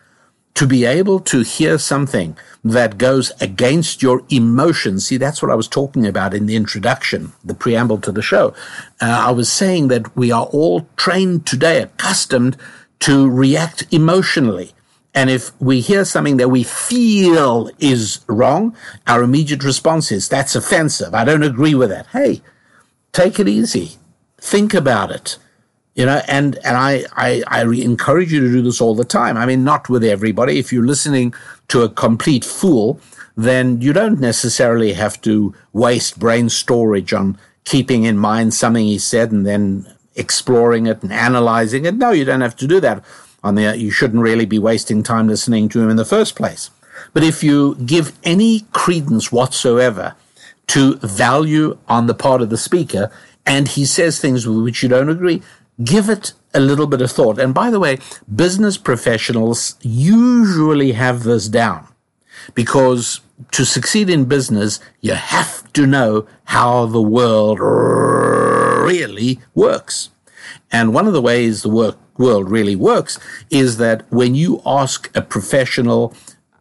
to 0.55 0.67
be 0.67 0.83
able 0.83 1.21
to 1.21 1.39
hear 1.39 1.77
something 1.77 2.35
that 2.65 2.97
goes 2.97 3.31
against 3.39 4.03
your 4.03 4.23
emotions. 4.29 5.07
See, 5.07 5.15
that's 5.15 5.41
what 5.41 5.51
I 5.51 5.55
was 5.55 5.69
talking 5.69 6.05
about 6.05 6.33
in 6.33 6.47
the 6.47 6.57
introduction, 6.57 7.31
the 7.45 7.53
preamble 7.53 7.99
to 7.99 8.11
the 8.11 8.21
show. 8.21 8.53
Uh, 9.01 9.23
I 9.27 9.31
was 9.31 9.49
saying 9.49 9.87
that 9.87 10.17
we 10.17 10.33
are 10.33 10.47
all 10.47 10.85
trained 10.97 11.47
today, 11.47 11.81
accustomed 11.81 12.57
to 13.03 13.29
react 13.29 13.83
emotionally. 13.91 14.71
And 15.13 15.29
if 15.29 15.51
we 15.61 15.81
hear 15.81 16.05
something 16.05 16.37
that 16.37 16.47
we 16.47 16.63
feel 16.63 17.69
is 17.77 18.21
wrong, 18.27 18.77
our 19.07 19.21
immediate 19.23 19.63
response 19.63 20.09
is, 20.09 20.29
that's 20.29 20.55
offensive. 20.55 21.13
I 21.13 21.25
don't 21.25 21.43
agree 21.43 21.75
with 21.75 21.89
that. 21.89 22.07
Hey, 22.07 22.41
take 23.11 23.39
it 23.41 23.49
easy. 23.49 23.97
Think 24.37 24.73
about 24.73 25.11
it. 25.11 25.37
You 25.95 26.05
know, 26.05 26.21
and, 26.29 26.55
and 26.63 26.77
I, 26.77 27.03
I, 27.11 27.43
I 27.47 27.63
encourage 27.63 28.31
you 28.31 28.39
to 28.39 28.51
do 28.51 28.61
this 28.61 28.79
all 28.79 28.95
the 28.95 29.03
time. 29.03 29.35
I 29.35 29.45
mean, 29.45 29.65
not 29.65 29.89
with 29.89 30.05
everybody. 30.05 30.57
If 30.57 30.71
you're 30.71 30.87
listening 30.87 31.33
to 31.67 31.81
a 31.81 31.89
complete 31.89 32.45
fool, 32.45 33.01
then 33.35 33.81
you 33.81 33.91
don't 33.91 34.19
necessarily 34.21 34.93
have 34.93 35.21
to 35.23 35.53
waste 35.73 36.19
brain 36.19 36.47
storage 36.47 37.13
on 37.13 37.37
keeping 37.65 38.03
in 38.05 38.17
mind 38.17 38.53
something 38.53 38.85
he 38.85 38.97
said 38.97 39.31
and 39.33 39.45
then 39.45 39.92
exploring 40.15 40.85
it 40.85 41.03
and 41.03 41.11
analyzing 41.11 41.85
it. 41.85 41.95
No, 41.95 42.11
you 42.11 42.25
don't 42.25 42.41
have 42.41 42.55
to 42.57 42.67
do 42.67 42.79
that. 42.79 43.03
On 43.43 43.55
the, 43.55 43.77
you 43.77 43.91
shouldn't 43.91 44.23
really 44.23 44.45
be 44.45 44.59
wasting 44.59 45.03
time 45.03 45.27
listening 45.27 45.67
to 45.69 45.81
him 45.81 45.89
in 45.89 45.97
the 45.97 46.05
first 46.05 46.35
place. 46.35 46.69
But 47.13 47.23
if 47.23 47.43
you 47.43 47.75
give 47.75 48.17
any 48.23 48.61
credence 48.71 49.31
whatsoever 49.31 50.15
to 50.67 50.95
value 50.97 51.77
on 51.87 52.07
the 52.07 52.13
part 52.13 52.41
of 52.41 52.49
the 52.49 52.57
speaker, 52.57 53.11
and 53.45 53.67
he 53.67 53.85
says 53.85 54.19
things 54.19 54.47
with 54.47 54.63
which 54.63 54.81
you 54.81 54.89
don't 54.89 55.09
agree, 55.09 55.41
give 55.83 56.09
it 56.09 56.33
a 56.53 56.59
little 56.59 56.87
bit 56.87 57.01
of 57.01 57.11
thought. 57.11 57.39
And 57.39 57.53
by 57.53 57.69
the 57.69 57.79
way, 57.79 57.97
business 58.33 58.77
professionals 58.77 59.75
usually 59.81 60.93
have 60.93 61.23
this 61.23 61.49
down 61.49 61.87
because 62.53 63.19
to 63.51 63.65
succeed 63.65 64.09
in 64.09 64.25
business, 64.25 64.79
you 65.01 65.13
have 65.13 65.71
to 65.73 65.85
know 65.85 66.27
how 66.45 66.85
the 66.85 67.01
world 67.01 67.59
really 68.83 69.39
works. 69.55 70.09
And 70.71 70.93
one 70.93 71.07
of 71.07 71.13
the 71.13 71.21
ways 71.21 71.61
the 71.61 71.69
work 71.69 71.97
world 72.17 72.49
really 72.49 72.75
works 72.75 73.19
is 73.49 73.77
that 73.77 74.03
when 74.11 74.35
you 74.35 74.61
ask 74.65 75.09
a 75.15 75.21
professional 75.21 76.13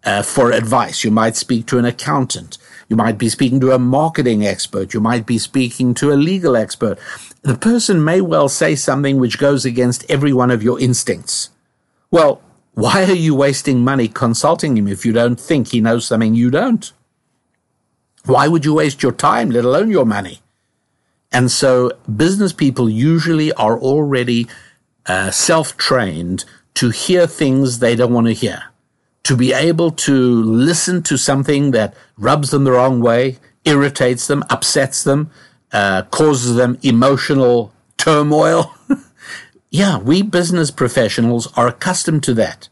uh, 0.04 0.22
for 0.22 0.50
advice, 0.50 1.04
you 1.04 1.10
might 1.10 1.36
speak 1.36 1.66
to 1.66 1.78
an 1.78 1.84
accountant, 1.84 2.58
you 2.88 2.96
might 2.96 3.18
be 3.18 3.28
speaking 3.28 3.60
to 3.60 3.72
a 3.72 3.78
marketing 3.78 4.44
expert, 4.44 4.94
you 4.94 5.00
might 5.00 5.26
be 5.26 5.38
speaking 5.38 5.94
to 5.94 6.12
a 6.12 6.14
legal 6.14 6.56
expert. 6.56 6.98
The 7.42 7.56
person 7.56 8.04
may 8.04 8.20
well 8.20 8.48
say 8.48 8.74
something 8.74 9.18
which 9.18 9.38
goes 9.38 9.64
against 9.64 10.08
every 10.10 10.32
one 10.32 10.50
of 10.50 10.62
your 10.62 10.80
instincts. 10.80 11.50
Well, 12.10 12.40
why 12.74 13.04
are 13.04 13.12
you 13.12 13.34
wasting 13.34 13.80
money 13.80 14.08
consulting 14.08 14.76
him 14.76 14.88
if 14.88 15.04
you 15.04 15.12
don't 15.12 15.38
think 15.38 15.68
he 15.68 15.80
knows 15.80 16.06
something 16.06 16.34
you 16.34 16.50
don't? 16.50 16.92
Why 18.24 18.48
would 18.48 18.64
you 18.64 18.74
waste 18.74 19.02
your 19.02 19.12
time, 19.12 19.50
let 19.50 19.64
alone 19.64 19.90
your 19.90 20.06
money? 20.06 20.41
And 21.32 21.50
so 21.50 21.92
business 22.14 22.52
people 22.52 22.88
usually 22.88 23.52
are 23.54 23.78
already 23.78 24.46
uh, 25.06 25.30
self 25.30 25.76
trained 25.76 26.44
to 26.74 26.90
hear 26.90 27.26
things 27.26 27.78
they 27.78 27.96
don't 27.96 28.12
want 28.12 28.26
to 28.26 28.32
hear, 28.32 28.64
to 29.24 29.36
be 29.36 29.52
able 29.52 29.90
to 29.90 30.42
listen 30.42 31.02
to 31.04 31.16
something 31.16 31.70
that 31.72 31.94
rubs 32.16 32.50
them 32.50 32.64
the 32.64 32.72
wrong 32.72 33.00
way, 33.00 33.38
irritates 33.64 34.26
them, 34.26 34.44
upsets 34.50 35.04
them, 35.04 35.30
uh, 35.72 36.02
causes 36.10 36.56
them 36.56 36.78
emotional 36.82 37.72
turmoil. 37.96 38.74
yeah, 39.70 39.98
we 39.98 40.22
business 40.22 40.70
professionals 40.70 41.46
are 41.56 41.68
accustomed 41.68 42.22
to 42.24 42.34
that. 42.34 42.68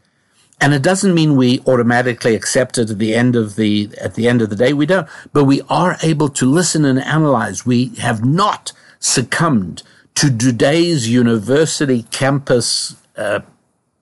And 0.61 0.75
it 0.75 0.83
doesn't 0.83 1.15
mean 1.15 1.35
we 1.35 1.59
automatically 1.61 2.35
accept 2.35 2.77
it 2.77 2.91
at 2.91 2.99
the 2.99 3.15
end 3.15 3.35
of 3.35 3.55
the 3.55 3.89
at 3.99 4.13
the 4.13 4.27
end 4.27 4.43
of 4.43 4.51
the 4.51 4.55
day. 4.55 4.73
We 4.73 4.85
don't, 4.85 5.07
but 5.33 5.45
we 5.45 5.61
are 5.69 5.97
able 6.03 6.29
to 6.29 6.45
listen 6.45 6.85
and 6.85 6.99
analyze. 6.99 7.65
We 7.65 7.95
have 7.95 8.23
not 8.23 8.71
succumbed 8.99 9.81
to 10.15 10.29
today's 10.37 11.09
university 11.09 12.03
campus 12.11 12.95
uh, 13.17 13.39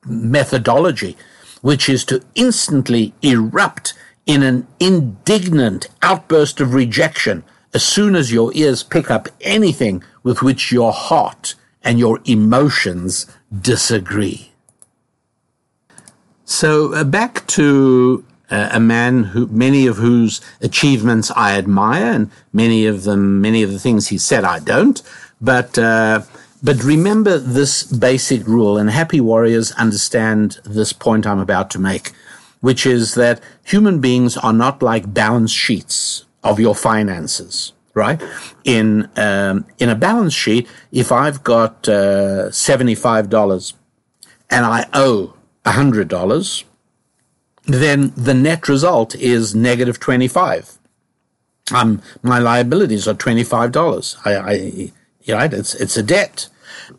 methodology, 0.05 1.15
which 1.61 1.87
is 1.87 2.03
to 2.05 2.21
instantly 2.35 3.13
erupt 3.21 3.93
in 4.25 4.43
an 4.43 4.67
indignant 4.81 5.87
outburst 6.01 6.59
of 6.59 6.73
rejection 6.73 7.43
as 7.73 7.85
soon 7.85 8.15
as 8.15 8.33
your 8.33 8.51
ears 8.53 8.83
pick 8.83 9.09
up 9.09 9.29
anything 9.39 10.03
with 10.23 10.41
which 10.41 10.73
your 10.73 10.91
heart 10.91 11.55
and 11.83 11.99
your 11.99 12.19
emotions 12.25 13.25
disagree. 13.61 14.48
So 16.49 16.95
uh, 16.95 17.03
back 17.03 17.45
to 17.47 18.25
uh, 18.49 18.69
a 18.71 18.79
man 18.79 19.23
who 19.23 19.45
many 19.47 19.85
of 19.85 19.97
whose 19.97 20.41
achievements 20.61 21.31
I 21.35 21.55
admire, 21.55 22.11
and 22.11 22.31
many 22.51 22.87
of 22.87 23.03
them, 23.03 23.39
many 23.39 23.61
of 23.61 23.71
the 23.71 23.77
things 23.77 24.07
he 24.07 24.17
said 24.17 24.43
I 24.43 24.57
don't. 24.57 24.99
But 25.39 25.77
uh, 25.77 26.23
but 26.63 26.83
remember 26.83 27.37
this 27.37 27.83
basic 27.83 28.47
rule, 28.47 28.79
and 28.79 28.89
happy 28.89 29.21
warriors 29.21 29.71
understand 29.73 30.57
this 30.65 30.91
point 30.91 31.27
I'm 31.27 31.37
about 31.37 31.69
to 31.71 31.79
make, 31.79 32.13
which 32.61 32.83
is 32.83 33.13
that 33.13 33.39
human 33.63 34.01
beings 34.01 34.35
are 34.35 34.51
not 34.51 34.81
like 34.81 35.13
balance 35.13 35.51
sheets 35.51 36.25
of 36.43 36.59
your 36.59 36.73
finances. 36.73 37.73
Right 37.93 38.19
in 38.63 39.07
um, 39.17 39.65
in 39.77 39.89
a 39.89 39.95
balance 39.95 40.33
sheet, 40.33 40.67
if 40.91 41.11
I've 41.11 41.43
got 41.43 41.87
uh, 41.87 42.49
seventy 42.49 42.95
five 42.95 43.29
dollars 43.29 43.75
and 44.49 44.65
I 44.65 44.87
owe 44.93 45.35
$100, 45.73 46.63
then 47.65 48.13
the 48.15 48.33
net 48.33 48.67
result 48.69 49.15
is 49.15 49.55
negative 49.55 49.99
25. 49.99 50.77
Um, 51.73 52.01
my 52.23 52.39
liabilities 52.39 53.07
are 53.07 53.13
$25. 53.13 54.17
I, 54.25 54.35
I 54.37 54.53
you 55.23 55.35
know, 55.35 55.39
it's, 55.39 55.75
it's 55.75 55.97
a 55.97 56.03
debt. 56.03 56.47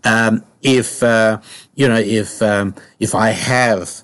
Um, 0.05 0.45
if, 0.63 1.03
uh, 1.03 1.41
you 1.75 1.89
know, 1.89 1.99
if, 1.99 2.43
um, 2.43 2.75
if 3.01 3.15
I 3.15 3.31
have 3.31 4.03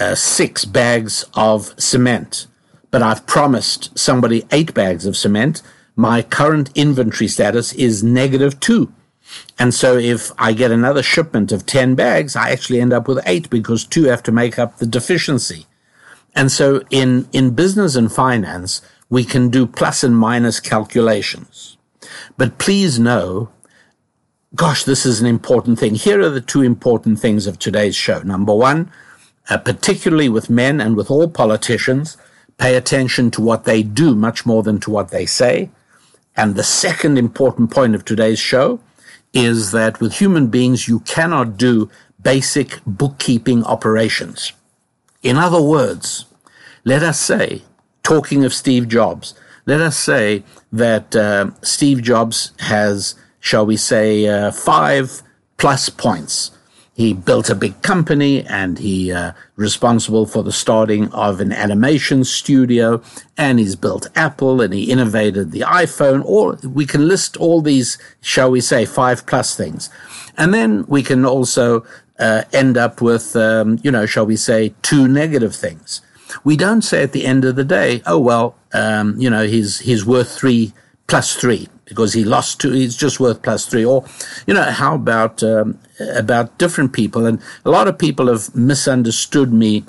uh, 0.00 0.14
six 0.14 0.64
bags 0.64 1.24
of 1.34 1.74
cement, 1.80 2.46
but 2.90 3.02
I've 3.02 3.26
promised 3.26 3.96
somebody 3.98 4.46
eight 4.50 4.74
bags 4.74 5.06
of 5.06 5.16
cement, 5.16 5.62
my 5.96 6.22
current 6.22 6.70
inventory 6.74 7.28
status 7.28 7.72
is 7.74 8.02
negative 8.02 8.60
two. 8.60 8.92
And 9.58 9.74
so 9.74 9.96
if 9.96 10.30
I 10.38 10.52
get 10.52 10.70
another 10.70 11.02
shipment 11.02 11.50
of 11.50 11.66
10 11.66 11.96
bags, 11.96 12.36
I 12.36 12.50
actually 12.50 12.80
end 12.80 12.92
up 12.92 13.08
with 13.08 13.20
eight 13.26 13.50
because 13.50 13.84
two 13.84 14.04
have 14.04 14.22
to 14.24 14.32
make 14.32 14.58
up 14.58 14.78
the 14.78 14.86
deficiency. 14.86 15.66
And 16.34 16.52
so 16.52 16.82
in, 16.90 17.28
in 17.32 17.54
business 17.54 17.96
and 17.96 18.12
finance, 18.12 18.80
we 19.10 19.24
can 19.24 19.48
do 19.48 19.66
plus 19.66 20.04
and 20.04 20.16
minus 20.16 20.60
calculations. 20.60 21.76
But 22.36 22.58
please 22.58 23.00
know, 23.00 23.48
gosh, 24.54 24.84
this 24.84 25.04
is 25.04 25.20
an 25.20 25.26
important 25.26 25.80
thing. 25.80 25.96
Here 25.96 26.20
are 26.20 26.30
the 26.30 26.40
two 26.40 26.62
important 26.62 27.18
things 27.18 27.46
of 27.48 27.58
today's 27.58 27.96
show. 27.96 28.20
Number 28.20 28.54
one, 28.54 28.92
uh, 29.50 29.58
particularly 29.58 30.28
with 30.28 30.50
men 30.50 30.80
and 30.80 30.96
with 30.96 31.10
all 31.10 31.28
politicians, 31.28 32.16
pay 32.58 32.76
attention 32.76 33.30
to 33.32 33.40
what 33.40 33.64
they 33.64 33.82
do 33.82 34.14
much 34.14 34.46
more 34.46 34.62
than 34.62 34.78
to 34.80 34.90
what 34.90 35.10
they 35.10 35.26
say. 35.26 35.70
And 36.36 36.54
the 36.54 36.62
second 36.62 37.18
important 37.18 37.72
point 37.72 37.96
of 37.96 38.04
today's 38.04 38.38
show 38.38 38.78
is 39.38 39.70
that 39.70 40.00
with 40.00 40.14
human 40.14 40.48
beings, 40.48 40.88
you 40.88 41.00
cannot 41.00 41.56
do 41.56 41.88
basic 42.20 42.80
bookkeeping 42.84 43.64
operations. 43.64 44.52
In 45.22 45.36
other 45.36 45.62
words, 45.62 46.24
let 46.84 47.02
us 47.02 47.20
say, 47.20 47.62
talking 48.02 48.44
of 48.44 48.52
Steve 48.52 48.88
Jobs, 48.88 49.34
let 49.66 49.80
us 49.80 49.96
say 49.96 50.42
that 50.72 51.14
uh, 51.14 51.50
Steve 51.62 52.02
Jobs 52.02 52.52
has, 52.58 53.14
shall 53.38 53.64
we 53.66 53.76
say, 53.76 54.26
uh, 54.26 54.50
five 54.50 55.22
plus 55.56 55.88
points 55.88 56.50
he 56.98 57.12
built 57.12 57.48
a 57.48 57.54
big 57.54 57.80
company 57.82 58.44
and 58.46 58.80
he 58.80 59.12
uh, 59.12 59.30
responsible 59.54 60.26
for 60.26 60.42
the 60.42 60.50
starting 60.50 61.08
of 61.12 61.40
an 61.40 61.52
animation 61.52 62.24
studio 62.24 63.00
and 63.36 63.60
he's 63.60 63.76
built 63.76 64.08
apple 64.16 64.60
and 64.60 64.74
he 64.74 64.90
innovated 64.90 65.52
the 65.52 65.60
iphone. 65.60 66.24
Or 66.24 66.58
we 66.64 66.86
can 66.86 67.06
list 67.06 67.36
all 67.36 67.62
these 67.62 67.98
shall 68.20 68.50
we 68.50 68.60
say 68.60 68.84
five 68.84 69.24
plus 69.26 69.54
things. 69.54 69.88
And 70.36 70.52
then 70.52 70.86
we 70.88 71.04
can 71.04 71.24
also 71.24 71.86
uh, 72.18 72.42
end 72.52 72.76
up 72.76 73.00
with 73.00 73.36
um, 73.36 73.78
you 73.84 73.92
know 73.92 74.04
shall 74.04 74.26
we 74.26 74.34
say 74.34 74.74
two 74.82 75.06
negative 75.06 75.54
things. 75.54 76.00
We 76.42 76.56
don't 76.56 76.82
say 76.82 77.04
at 77.04 77.12
the 77.12 77.26
end 77.26 77.44
of 77.44 77.54
the 77.54 77.64
day 77.64 78.02
oh 78.06 78.18
well 78.18 78.56
um, 78.72 79.14
you 79.20 79.30
know 79.30 79.46
he's 79.46 79.78
he's 79.78 80.04
worth 80.04 80.36
three 80.36 80.72
plus 81.06 81.36
three 81.36 81.68
because 81.88 82.12
he 82.12 82.24
lost 82.24 82.60
two. 82.60 82.72
He's 82.72 82.96
just 82.96 83.18
worth 83.18 83.42
plus 83.42 83.66
three. 83.66 83.84
Or, 83.84 84.04
you 84.46 84.54
know, 84.54 84.62
how 84.62 84.94
about 84.94 85.42
um, 85.42 85.78
about 86.14 86.58
different 86.58 86.92
people? 86.92 87.26
And 87.26 87.40
a 87.64 87.70
lot 87.70 87.88
of 87.88 87.98
people 87.98 88.28
have 88.28 88.54
misunderstood 88.54 89.52
me 89.52 89.84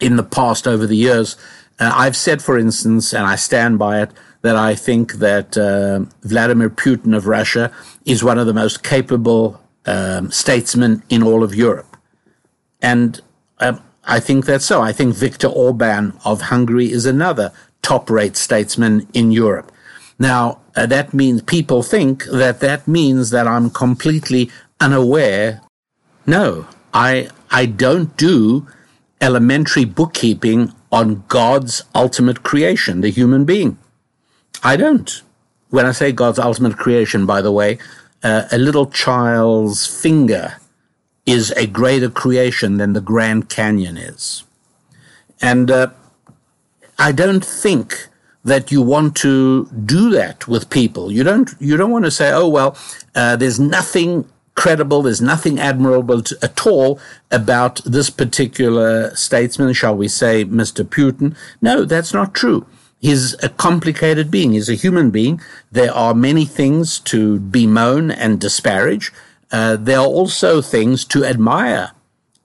in 0.00 0.16
the 0.16 0.22
past 0.22 0.66
over 0.66 0.86
the 0.86 0.96
years. 0.96 1.36
Uh, 1.80 1.92
I've 1.94 2.16
said, 2.16 2.42
for 2.42 2.58
instance, 2.58 3.12
and 3.12 3.26
I 3.26 3.36
stand 3.36 3.78
by 3.78 4.02
it, 4.02 4.10
that 4.42 4.56
I 4.56 4.74
think 4.74 5.14
that 5.14 5.58
uh, 5.58 6.04
Vladimir 6.22 6.70
Putin 6.70 7.16
of 7.16 7.26
Russia 7.26 7.72
is 8.04 8.22
one 8.22 8.38
of 8.38 8.46
the 8.46 8.54
most 8.54 8.82
capable 8.82 9.60
um, 9.86 10.30
statesmen 10.30 11.02
in 11.08 11.22
all 11.22 11.42
of 11.42 11.54
Europe. 11.54 11.96
And 12.80 13.20
um, 13.58 13.82
I 14.04 14.20
think 14.20 14.46
that's 14.46 14.64
so. 14.64 14.80
I 14.80 14.92
think 14.92 15.14
Viktor 15.14 15.48
Orban 15.48 16.16
of 16.24 16.42
Hungary 16.42 16.92
is 16.92 17.04
another 17.04 17.52
top 17.82 18.08
rate 18.10 18.36
statesman 18.36 19.08
in 19.12 19.32
Europe. 19.32 19.72
Now, 20.18 20.60
uh, 20.74 20.86
that 20.86 21.14
means 21.14 21.42
people 21.42 21.82
think 21.82 22.24
that 22.24 22.60
that 22.60 22.88
means 22.88 23.30
that 23.30 23.46
I'm 23.46 23.70
completely 23.70 24.50
unaware. 24.80 25.60
No, 26.26 26.66
I, 26.92 27.30
I 27.50 27.66
don't 27.66 28.16
do 28.16 28.66
elementary 29.20 29.84
bookkeeping 29.84 30.72
on 30.90 31.24
God's 31.28 31.82
ultimate 31.94 32.42
creation, 32.42 33.00
the 33.00 33.10
human 33.10 33.44
being. 33.44 33.78
I 34.62 34.76
don't. 34.76 35.22
When 35.70 35.86
I 35.86 35.92
say 35.92 36.12
God's 36.12 36.38
ultimate 36.38 36.76
creation, 36.76 37.26
by 37.26 37.42
the 37.42 37.52
way, 37.52 37.78
uh, 38.22 38.44
a 38.50 38.58
little 38.58 38.86
child's 38.86 39.86
finger 39.86 40.56
is 41.26 41.50
a 41.52 41.66
greater 41.66 42.08
creation 42.08 42.78
than 42.78 42.94
the 42.94 43.00
Grand 43.00 43.48
Canyon 43.48 43.96
is. 43.96 44.44
And 45.40 45.70
uh, 45.70 45.90
I 46.98 47.12
don't 47.12 47.44
think 47.44 48.07
that 48.48 48.72
you 48.72 48.82
want 48.82 49.14
to 49.16 49.66
do 49.84 50.10
that 50.10 50.48
with 50.48 50.70
people. 50.70 51.12
You 51.12 51.22
don't, 51.22 51.50
you 51.60 51.76
don't 51.76 51.90
want 51.90 52.06
to 52.06 52.10
say, 52.10 52.32
oh, 52.32 52.48
well, 52.48 52.76
uh, 53.14 53.36
there's 53.36 53.60
nothing 53.60 54.28
credible, 54.54 55.02
there's 55.02 55.20
nothing 55.20 55.60
admirable 55.60 56.22
to, 56.22 56.36
at 56.42 56.66
all 56.66 56.98
about 57.30 57.80
this 57.84 58.10
particular 58.10 59.14
statesman, 59.14 59.72
shall 59.72 59.96
we 59.96 60.08
say, 60.08 60.44
Mr. 60.44 60.84
Putin. 60.84 61.36
No, 61.62 61.84
that's 61.84 62.12
not 62.12 62.34
true. 62.34 62.66
He's 63.00 63.34
a 63.44 63.48
complicated 63.50 64.30
being. 64.30 64.52
He's 64.52 64.68
a 64.68 64.74
human 64.74 65.10
being. 65.10 65.40
There 65.70 65.94
are 65.94 66.14
many 66.14 66.44
things 66.44 66.98
to 67.00 67.38
bemoan 67.38 68.10
and 68.10 68.40
disparage. 68.40 69.12
Uh, 69.52 69.76
there 69.76 70.00
are 70.00 70.06
also 70.06 70.60
things 70.60 71.04
to 71.04 71.24
admire 71.24 71.92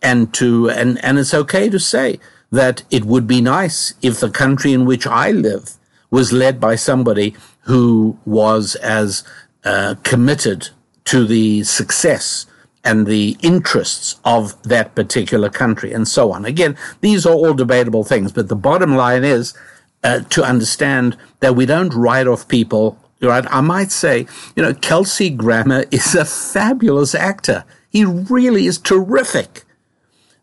and 0.02 0.32
to, 0.36 0.70
and, 0.70 1.04
and 1.04 1.18
it's 1.18 1.34
okay 1.34 1.70
to 1.70 1.80
say 1.80 2.20
that 2.52 2.84
it 2.92 3.06
would 3.06 3.26
be 3.26 3.42
nice 3.42 3.96
if 4.04 4.20
the 4.20 4.30
country 4.30 4.74
in 4.74 4.86
which 4.86 5.08
I 5.08 5.32
live 5.32 5.72
was 6.14 6.32
led 6.32 6.60
by 6.60 6.76
somebody 6.76 7.34
who 7.62 8.16
was 8.24 8.76
as 8.76 9.24
uh, 9.64 9.96
committed 10.04 10.70
to 11.06 11.26
the 11.26 11.64
success 11.64 12.46
and 12.84 13.08
the 13.08 13.36
interests 13.42 14.20
of 14.24 14.62
that 14.62 14.94
particular 14.94 15.50
country 15.50 15.92
and 15.92 16.08
so 16.08 16.32
on. 16.32 16.46
Again, 16.46 16.78
these 17.02 17.26
are 17.26 17.34
all 17.34 17.56
debatable 17.56 18.04
things, 18.04 18.32
but 18.32 18.48
the 18.48 18.56
bottom 18.56 18.96
line 18.96 19.24
is 19.24 19.56
uh, 20.04 20.20
to 20.30 20.44
understand 20.44 21.18
that 21.40 21.56
we 21.56 21.66
don't 21.66 21.92
write 21.96 22.28
off 22.28 22.48
people. 22.48 23.00
Right? 23.20 23.46
I 23.50 23.62
might 23.62 23.92
say, 23.92 24.28
you 24.56 24.62
know, 24.62 24.76
Kelsey 24.76 25.32
Grammer 25.32 25.86
is 25.92 26.14
a 26.14 26.26
fabulous 26.26 27.16
actor. 27.16 27.66
He 27.90 28.06
really 28.06 28.68
is 28.68 28.78
terrific. 28.78 29.64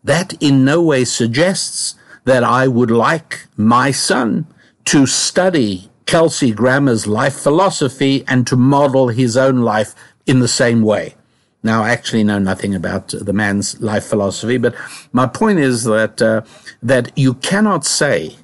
That 0.03 0.33
in 0.43 0.65
no 0.65 0.81
way 0.81 1.05
suggests 1.05 1.95
that 2.25 2.43
I 2.43 2.67
would 2.67 2.91
like 2.91 3.47
my 3.55 3.91
son 3.91 4.47
to 4.85 5.05
study 5.05 5.89
Kelsey 6.05 6.51
Grammer's 6.51 7.07
life 7.07 7.35
philosophy 7.35 8.23
and 8.27 8.45
to 8.47 8.55
model 8.55 9.09
his 9.09 9.37
own 9.37 9.61
life 9.61 9.95
in 10.25 10.39
the 10.39 10.47
same 10.47 10.81
way. 10.81 11.15
Now, 11.63 11.83
I 11.83 11.91
actually 11.91 12.23
know 12.23 12.39
nothing 12.39 12.73
about 12.73 13.09
the 13.09 13.33
man's 13.33 13.79
life 13.81 14.05
philosophy, 14.05 14.57
but 14.57 14.75
my 15.13 15.27
point 15.27 15.59
is 15.59 15.83
that 15.83 16.21
uh, 16.21 16.41
that 16.81 17.15
you 17.15 17.35
cannot 17.35 17.85
say 17.85 18.35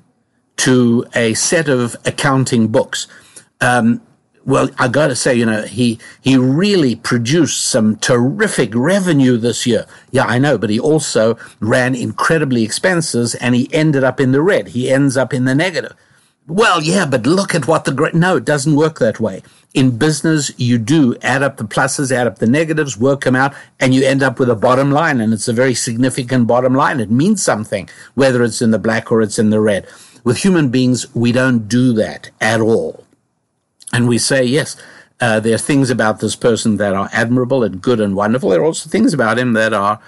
to 0.57 1.05
a 1.15 1.33
set 1.33 1.67
of 1.67 1.95
accounting 2.05 2.67
books, 2.67 3.07
um, 3.59 4.01
well, 4.45 4.69
I 4.77 4.87
got 4.87 5.07
to 5.07 5.15
say, 5.15 5.35
you 5.35 5.45
know, 5.45 5.63
he 5.63 5.99
he 6.21 6.37
really 6.37 6.95
produced 6.95 7.65
some 7.65 7.97
terrific 7.97 8.73
revenue 8.73 9.35
this 9.35 9.65
year. 9.65 9.87
Yeah, 10.11 10.25
I 10.25 10.37
know, 10.37 10.57
but 10.57 10.69
he 10.69 10.79
also 10.79 11.37
ran 11.59 11.95
incredibly 11.95 12.63
expenses, 12.63 13.35
and 13.35 13.55
he 13.55 13.67
ended 13.73 14.03
up 14.03 14.21
in 14.21 14.31
the 14.31 14.41
red. 14.41 14.69
He 14.69 14.89
ends 14.89 15.17
up 15.17 15.33
in 15.33 15.45
the 15.45 15.55
negative. 15.55 15.95
Well, 16.47 16.81
yeah, 16.81 17.05
but 17.05 17.27
look 17.27 17.53
at 17.53 17.67
what 17.67 17.85
the 17.85 17.91
great. 17.91 18.13
No, 18.13 18.37
it 18.37 18.45
doesn't 18.45 18.75
work 18.75 18.99
that 18.99 19.19
way 19.19 19.43
in 19.77 19.95
business, 19.95 20.51
you 20.57 20.79
do 20.79 21.15
add 21.21 21.43
up 21.43 21.57
the 21.57 21.63
pluses, 21.63 22.11
add 22.11 22.25
up 22.25 22.39
the 22.39 22.47
negatives, 22.47 22.97
work 22.97 23.23
them 23.23 23.35
out, 23.35 23.53
and 23.79 23.93
you 23.93 24.03
end 24.03 24.23
up 24.23 24.39
with 24.39 24.49
a 24.49 24.55
bottom 24.55 24.91
line. 24.91 25.21
And 25.21 25.31
it's 25.33 25.47
a 25.47 25.53
very 25.53 25.75
significant 25.75 26.47
bottom 26.47 26.73
line. 26.73 26.99
It 26.99 27.11
means 27.11 27.43
something, 27.43 27.87
whether 28.15 28.43
it's 28.43 28.59
in 28.59 28.71
the 28.71 28.79
black 28.79 29.11
or 29.11 29.21
it's 29.21 29.37
in 29.37 29.51
the 29.51 29.59
red. 29.59 29.87
With 30.23 30.37
human 30.37 30.69
beings, 30.69 31.13
we 31.15 31.31
don't 31.31 31.67
do 31.67 31.93
that 31.93 32.31
at 32.41 32.59
all. 32.59 33.05
And 33.93 34.07
we 34.07 34.17
say, 34.17 34.43
yes, 34.43 34.75
uh, 35.21 35.39
there 35.39 35.53
are 35.53 35.59
things 35.59 35.91
about 35.91 36.21
this 36.21 36.35
person 36.35 36.77
that 36.77 36.95
are 36.95 37.09
admirable 37.13 37.63
and 37.63 37.79
good 37.79 37.99
and 37.99 38.15
wonderful. 38.15 38.49
There 38.49 38.61
are 38.61 38.65
also 38.65 38.89
things 38.89 39.13
about 39.13 39.37
him 39.37 39.53
that 39.53 39.73
are 39.73 39.99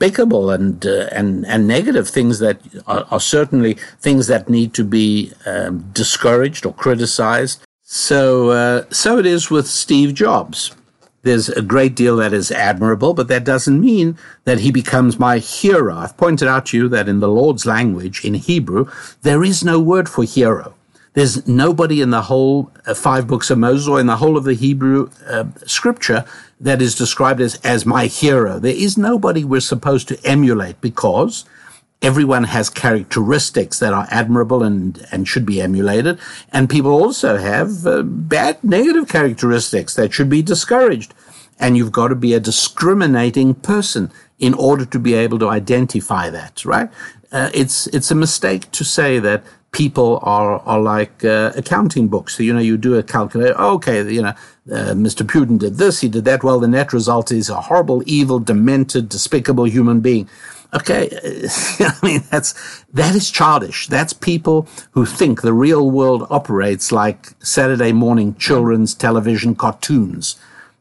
despicable 0.00 0.50
and 0.50 0.86
uh, 0.86 1.08
and 1.12 1.46
and 1.46 1.66
negative 1.66 2.08
things 2.08 2.38
that 2.38 2.60
are, 2.86 3.06
are, 3.10 3.20
certainly 3.20 3.74
things 4.00 4.26
that 4.26 4.48
need 4.48 4.74
to 4.74 4.84
be 4.84 5.32
um, 5.46 5.80
discouraged 5.92 6.66
or 6.66 6.72
criticized. 6.74 7.62
So, 7.82 8.50
uh, 8.50 8.84
so 8.90 9.18
it 9.18 9.26
is 9.26 9.50
with 9.50 9.66
Steve 9.66 10.14
Jobs. 10.14 10.74
There's 11.22 11.50
a 11.50 11.60
great 11.60 11.94
deal 11.94 12.16
that 12.16 12.32
is 12.32 12.50
admirable, 12.50 13.12
but 13.12 13.28
that 13.28 13.44
doesn't 13.44 13.78
mean 13.78 14.16
that 14.44 14.60
he 14.60 14.70
becomes 14.70 15.18
my 15.18 15.38
hero. 15.38 15.96
I've 15.96 16.16
pointed 16.16 16.48
out 16.48 16.66
to 16.66 16.78
you 16.78 16.88
that 16.88 17.08
in 17.08 17.20
the 17.20 17.28
Lord's 17.28 17.66
language, 17.66 18.24
in 18.24 18.34
Hebrew, 18.34 18.88
there 19.20 19.44
is 19.44 19.62
no 19.62 19.78
word 19.80 20.08
for 20.08 20.24
hero. 20.24 20.72
There's 21.14 21.46
nobody 21.48 22.00
in 22.00 22.10
the 22.10 22.22
whole 22.22 22.70
uh, 22.86 22.94
five 22.94 23.26
books 23.26 23.50
of 23.50 23.58
Moses 23.58 23.88
or 23.88 23.98
in 23.98 24.06
the 24.06 24.16
whole 24.16 24.36
of 24.36 24.44
the 24.44 24.54
Hebrew 24.54 25.10
uh, 25.26 25.44
scripture 25.66 26.24
that 26.60 26.80
is 26.80 26.94
described 26.94 27.40
as, 27.40 27.56
as 27.64 27.84
my 27.84 28.06
hero. 28.06 28.58
There 28.58 28.74
is 28.74 28.96
nobody 28.96 29.42
we're 29.42 29.60
supposed 29.60 30.06
to 30.08 30.24
emulate 30.24 30.80
because 30.80 31.44
everyone 32.02 32.44
has 32.44 32.70
characteristics 32.70 33.78
that 33.78 33.92
are 33.92 34.06
admirable 34.10 34.62
and, 34.62 35.06
and 35.10 35.26
should 35.26 35.44
be 35.44 35.60
emulated. 35.60 36.18
And 36.52 36.70
people 36.70 36.92
also 36.92 37.36
have 37.36 37.86
uh, 37.86 38.02
bad 38.02 38.62
negative 38.62 39.08
characteristics 39.08 39.94
that 39.96 40.12
should 40.12 40.30
be 40.30 40.42
discouraged. 40.42 41.12
And 41.58 41.76
you've 41.76 41.92
got 41.92 42.08
to 42.08 42.14
be 42.14 42.32
a 42.32 42.40
discriminating 42.40 43.54
person 43.54 44.10
in 44.38 44.54
order 44.54 44.86
to 44.86 44.98
be 44.98 45.12
able 45.12 45.38
to 45.40 45.48
identify 45.48 46.30
that, 46.30 46.64
right? 46.64 46.88
Uh, 47.32 47.50
it's, 47.52 47.86
it's 47.88 48.10
a 48.10 48.14
mistake 48.14 48.70
to 48.72 48.84
say 48.84 49.18
that 49.18 49.44
people 49.72 50.18
are, 50.22 50.58
are 50.60 50.80
like 50.80 51.24
uh, 51.24 51.52
accounting 51.56 52.08
books. 52.08 52.36
So, 52.36 52.42
you 52.42 52.52
know, 52.52 52.60
you 52.60 52.76
do 52.76 52.96
a 52.96 53.02
calculator. 53.02 53.58
Okay, 53.58 54.10
you 54.10 54.22
know, 54.22 54.34
uh, 54.70 54.94
Mr. 54.94 55.24
Putin 55.24 55.58
did 55.58 55.76
this, 55.76 56.00
he 56.00 56.08
did 56.08 56.24
that. 56.24 56.42
Well, 56.42 56.60
the 56.60 56.68
net 56.68 56.92
result 56.92 57.30
is 57.30 57.48
a 57.48 57.60
horrible, 57.60 58.02
evil, 58.06 58.38
demented, 58.38 59.08
despicable 59.08 59.64
human 59.64 60.00
being. 60.00 60.28
Okay, 60.72 61.08
I 61.80 61.96
mean 62.02 62.22
that's 62.30 62.84
that 62.92 63.16
is 63.16 63.28
childish. 63.30 63.88
That's 63.88 64.12
people 64.12 64.68
who 64.92 65.04
think 65.04 65.42
the 65.42 65.52
real 65.52 65.90
world 65.90 66.26
operates 66.30 66.92
like 66.92 67.30
Saturday 67.40 67.90
morning 67.90 68.36
children's 68.36 68.94
television 68.94 69.56
cartoons. 69.56 70.36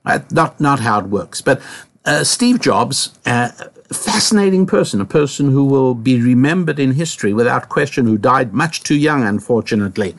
Right? 0.06 0.32
Not 0.32 0.60
not 0.60 0.80
how 0.82 1.00
it 1.00 1.08
works. 1.08 1.42
But 1.42 1.60
uh, 2.06 2.24
Steve 2.24 2.60
Jobs, 2.60 3.18
uh, 3.26 3.50
fascinating 3.94 4.66
person, 4.66 5.02
a 5.02 5.06
person 5.06 5.52
who 5.52 5.66
will 5.66 5.94
be 5.94 6.22
remembered 6.22 6.80
in 6.80 6.94
history 6.94 7.34
without 7.34 7.70
question, 7.70 8.06
who 8.06 8.18
died 8.18 8.54
much 8.54 8.84
too 8.84 8.96
young, 8.96 9.24
unfortunately. 9.24 10.16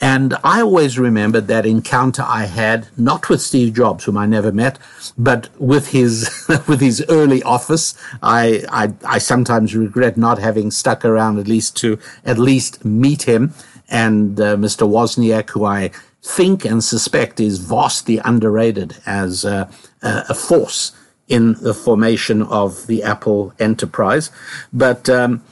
And 0.00 0.34
I 0.42 0.60
always 0.60 0.98
remembered 0.98 1.46
that 1.46 1.64
encounter 1.64 2.24
I 2.26 2.44
had, 2.46 2.88
not 2.96 3.28
with 3.28 3.40
Steve 3.40 3.74
Jobs, 3.74 4.04
whom 4.04 4.18
I 4.18 4.26
never 4.26 4.52
met, 4.52 4.78
but 5.16 5.48
with 5.60 5.88
his, 5.88 6.46
with 6.68 6.80
his 6.80 7.04
early 7.08 7.42
office. 7.42 7.94
I, 8.22 8.64
I, 8.70 8.92
I 9.04 9.18
sometimes 9.18 9.76
regret 9.76 10.16
not 10.16 10.38
having 10.38 10.70
stuck 10.70 11.04
around 11.04 11.38
at 11.38 11.46
least 11.46 11.76
to 11.78 11.98
at 12.24 12.38
least 12.38 12.84
meet 12.84 13.22
him 13.22 13.54
and 13.88 14.40
uh, 14.40 14.56
Mr. 14.56 14.88
Wozniak, 14.88 15.50
who 15.50 15.64
I 15.64 15.90
think 16.22 16.64
and 16.64 16.82
suspect 16.82 17.38
is 17.38 17.58
vastly 17.58 18.18
underrated 18.24 18.96
as 19.06 19.44
a, 19.44 19.68
a 20.02 20.34
force 20.34 20.92
in 21.28 21.54
the 21.54 21.74
formation 21.74 22.42
of 22.42 22.86
the 22.86 23.02
Apple 23.02 23.52
enterprise. 23.58 24.30
But, 24.72 25.08
um, 25.08 25.42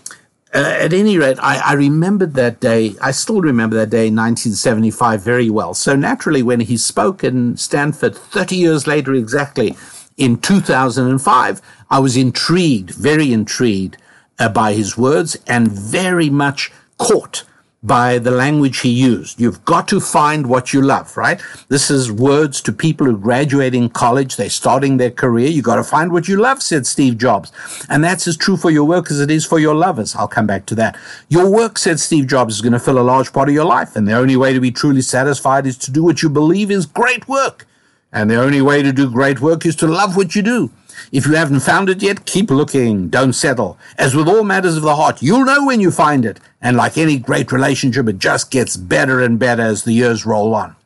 uh, 0.55 0.77
at 0.81 0.93
any 0.93 1.17
rate, 1.17 1.39
I, 1.41 1.71
I 1.71 1.73
remembered 1.73 2.35
that 2.35 2.61
day. 2.61 2.95
I 3.01 3.11
still 3.13 3.41
remember 3.41 3.75
that 3.77 3.89
day 3.89 4.09
in 4.09 4.17
1975 4.17 5.23
very 5.23 5.49
well. 5.49 5.73
So 5.73 5.97
naturally, 5.97 6.43
when 6.43 6.61
he 6.61 6.77
spoke 6.77 7.25
in 7.25 7.57
Stanford 7.57 8.15
30 8.15 8.57
years 8.57 8.87
later 8.87 9.15
exactly 9.15 9.75
in 10.19 10.37
2005, 10.37 11.63
I 11.89 11.99
was 11.99 12.19
intrigued, 12.19 12.91
very 12.91 13.33
intrigued 13.33 13.97
uh, 14.39 14.51
by 14.51 14.75
his 14.75 14.99
words 14.99 15.39
and 15.47 15.73
very 15.73 16.29
much 16.29 16.71
caught 16.99 17.45
by 17.83 18.19
the 18.19 18.31
language 18.31 18.81
he 18.81 18.91
used. 18.91 19.41
You've 19.41 19.65
got 19.65 19.89
to 19.89 19.99
find 19.99 20.47
what 20.47 20.73
you 20.73 20.81
love, 20.81 21.17
right? 21.17 21.43
This 21.69 21.91
is 21.91 22.13
words 22.13 22.61
to 22.63 22.73
people 22.73 23.07
who 23.07 23.19
graduate 23.19 23.75
in 23.75 23.89
college. 23.89 24.37
They're 24.37 24.51
starting 24.51 24.99
their 24.99 25.11
career. 25.11 25.49
You 25.49 25.63
got 25.63 25.77
to 25.77 25.85
find 25.85 26.13
what 26.13 26.29
you 26.29 26.37
love, 26.37 26.63
said 26.63 26.87
Steve 26.87 27.19
Jobs. 27.19 27.51
And 27.89 28.05
that's 28.05 28.29
as 28.29 28.37
true 28.37 28.57
for 28.57 28.71
your 28.71 28.85
work 28.85 29.11
as 29.11 29.19
it 29.19 29.31
is 29.31 29.45
for 29.45 29.59
your 29.59 29.75
lovers. 29.75 30.15
I'll 30.15 30.29
come 30.29 30.47
back 30.47 30.67
to 30.67 30.77
that. 30.77 30.97
Your 31.29 31.51
work, 31.51 31.77
said 31.77 31.99
Steve 31.99 32.29
Jobs, 32.29 32.55
is 32.55 32.61
going 32.61 32.73
to 32.73 32.79
fill 32.79 33.01
a 33.01 33.03
large 33.03 33.33
part 33.33 33.49
of 33.49 33.55
your 33.55 33.65
life. 33.65 33.97
And 33.97 34.07
the 34.07 34.13
only 34.15 34.37
way 34.37 34.53
to 34.53 34.61
be 34.61 34.71
truly 34.71 35.03
satisfied 35.03 35.67
is 35.67 35.77
to 35.79 35.91
do 35.91 36.05
what 36.05 36.23
you 36.23 36.31
believe 36.31 36.71
is 36.71 36.87
great 36.87 37.27
work. 37.27 37.67
And 38.13 38.31
the 38.31 38.37
only 38.37 38.61
way 38.61 38.83
to 38.83 38.93
do 38.93 39.11
great 39.11 39.41
work 39.41 39.67
is 39.67 39.75
to 39.77 39.89
love 39.89 40.17
what 40.17 40.37
you 40.37 40.43
do. 40.43 40.71
If 41.11 41.27
you 41.27 41.35
haven't 41.35 41.61
found 41.61 41.89
it 41.89 42.03
yet, 42.03 42.27
keep 42.27 42.51
looking. 42.51 43.09
Don't 43.09 43.33
settle. 43.33 43.79
As 43.99 44.15
with 44.15 44.29
all 44.29 44.45
matters 44.45 44.77
of 44.77 44.83
the 44.83 44.97
heart, 44.97 45.23
you'll 45.23 45.45
know 45.45 45.67
when 45.67 45.81
you 45.81 45.91
find 45.91 46.25
it. 46.25 46.39
And 46.61 46.77
like 46.77 46.97
any 46.97 47.19
great 47.19 47.51
relationship, 47.51 48.09
it 48.09 48.19
just 48.19 48.51
gets 48.51 48.77
better 48.77 49.21
and 49.21 49.39
better 49.39 49.63
as 49.63 49.85
the 49.85 49.93
years 49.93 50.25
roll 50.25 50.55
on. 50.55 50.77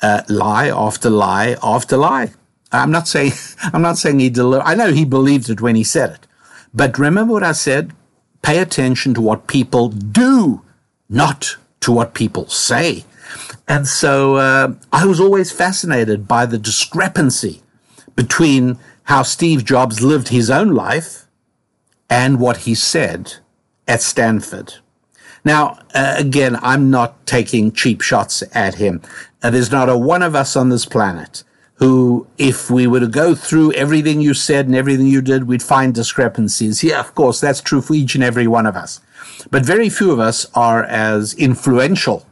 Uh, 0.00 0.22
lie 0.28 0.68
after 0.68 1.08
lie 1.08 1.56
after 1.62 1.96
lie. 1.96 2.32
I'm 2.72 2.90
not 2.90 3.06
saying, 3.08 3.32
I'm 3.72 3.82
not 3.82 3.98
saying 3.98 4.18
he 4.18 4.30
delivered. 4.30 4.64
I 4.66 4.74
know 4.74 4.92
he 4.92 5.04
believed 5.04 5.48
it 5.48 5.60
when 5.60 5.76
he 5.76 5.84
said 5.84 6.10
it. 6.10 6.26
But 6.74 6.98
remember 6.98 7.34
what 7.34 7.42
I 7.42 7.52
said? 7.52 7.92
Pay 8.42 8.58
attention 8.58 9.14
to 9.14 9.20
what 9.20 9.46
people 9.46 9.88
do, 9.88 10.62
not 11.08 11.56
to 11.80 11.92
what 11.92 12.14
people 12.14 12.48
say. 12.48 13.04
And 13.68 13.86
so 13.86 14.36
uh, 14.36 14.74
I 14.92 15.06
was 15.06 15.20
always 15.20 15.52
fascinated 15.52 16.26
by 16.26 16.46
the 16.46 16.58
discrepancy 16.58 17.62
between 18.16 18.78
how 19.04 19.22
Steve 19.22 19.64
Jobs 19.64 20.02
lived 20.02 20.28
his 20.28 20.50
own 20.50 20.74
life 20.74 21.26
and 22.08 22.40
what 22.40 22.58
he 22.58 22.74
said 22.74 23.34
at 23.88 24.02
Stanford. 24.02 24.74
Now, 25.44 25.78
uh, 25.94 26.14
again, 26.18 26.56
I'm 26.62 26.90
not 26.90 27.26
taking 27.26 27.72
cheap 27.72 28.00
shots 28.00 28.42
at 28.52 28.76
him. 28.76 29.02
Uh, 29.42 29.50
there's 29.50 29.72
not 29.72 29.88
a 29.88 29.96
one 29.96 30.22
of 30.22 30.34
us 30.34 30.54
on 30.54 30.68
this 30.68 30.86
planet 30.86 31.42
who, 31.74 32.28
if 32.38 32.70
we 32.70 32.86
were 32.86 33.00
to 33.00 33.08
go 33.08 33.34
through 33.34 33.72
everything 33.72 34.20
you 34.20 34.34
said 34.34 34.66
and 34.66 34.76
everything 34.76 35.08
you 35.08 35.20
did, 35.20 35.48
we'd 35.48 35.62
find 35.62 35.92
discrepancies. 35.92 36.84
Yeah, 36.84 37.00
of 37.00 37.14
course, 37.16 37.40
that's 37.40 37.60
true 37.60 37.80
for 37.80 37.94
each 37.94 38.14
and 38.14 38.22
every 38.22 38.46
one 38.46 38.66
of 38.66 38.76
us. 38.76 39.00
But 39.50 39.64
very 39.64 39.88
few 39.88 40.12
of 40.12 40.20
us 40.20 40.46
are 40.54 40.84
as 40.84 41.34
influential 41.34 42.24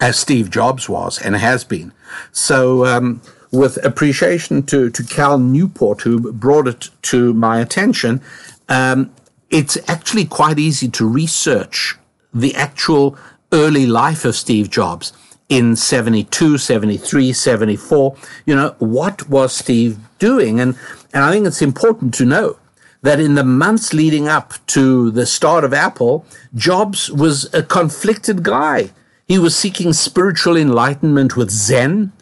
as 0.00 0.18
Steve 0.18 0.50
Jobs 0.50 0.88
was 0.88 1.20
and 1.20 1.36
has 1.36 1.62
been. 1.62 1.92
So, 2.30 2.86
um, 2.86 3.20
with 3.52 3.82
appreciation 3.84 4.62
to, 4.64 4.90
to 4.90 5.04
Cal 5.04 5.38
Newport, 5.38 6.00
who 6.00 6.32
brought 6.32 6.66
it 6.66 6.88
to 7.02 7.34
my 7.34 7.60
attention, 7.60 8.20
um, 8.68 9.12
it's 9.50 9.76
actually 9.88 10.24
quite 10.24 10.58
easy 10.58 10.88
to 10.88 11.06
research 11.06 11.96
the 12.32 12.54
actual 12.54 13.16
early 13.52 13.86
life 13.86 14.24
of 14.24 14.34
Steve 14.34 14.70
Jobs 14.70 15.12
in 15.50 15.76
72, 15.76 16.56
73, 16.56 17.32
74. 17.34 18.16
You 18.46 18.56
know, 18.56 18.74
what 18.78 19.28
was 19.28 19.54
Steve 19.54 19.98
doing? 20.18 20.58
And, 20.58 20.76
and 21.12 21.22
I 21.22 21.30
think 21.30 21.46
it's 21.46 21.60
important 21.60 22.14
to 22.14 22.24
know 22.24 22.56
that 23.02 23.20
in 23.20 23.34
the 23.34 23.44
months 23.44 23.92
leading 23.92 24.28
up 24.28 24.54
to 24.68 25.10
the 25.10 25.26
start 25.26 25.64
of 25.64 25.74
Apple, 25.74 26.24
Jobs 26.54 27.10
was 27.10 27.52
a 27.52 27.62
conflicted 27.62 28.42
guy. 28.42 28.90
He 29.26 29.38
was 29.38 29.54
seeking 29.54 29.92
spiritual 29.92 30.56
enlightenment 30.56 31.36
with 31.36 31.50
Zen, 31.50 32.12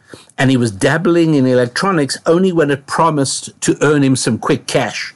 and 0.41 0.51
he 0.51 0.57
was 0.57 0.71
dabbling 0.71 1.35
in 1.35 1.47
electronics 1.47 2.17
only 2.25 2.51
when 2.51 2.71
it 2.71 2.87
promised 2.87 3.61
to 3.61 3.77
earn 3.83 4.03
him 4.03 4.17
some 4.17 4.39
quick 4.39 4.67
cash. 4.67 5.15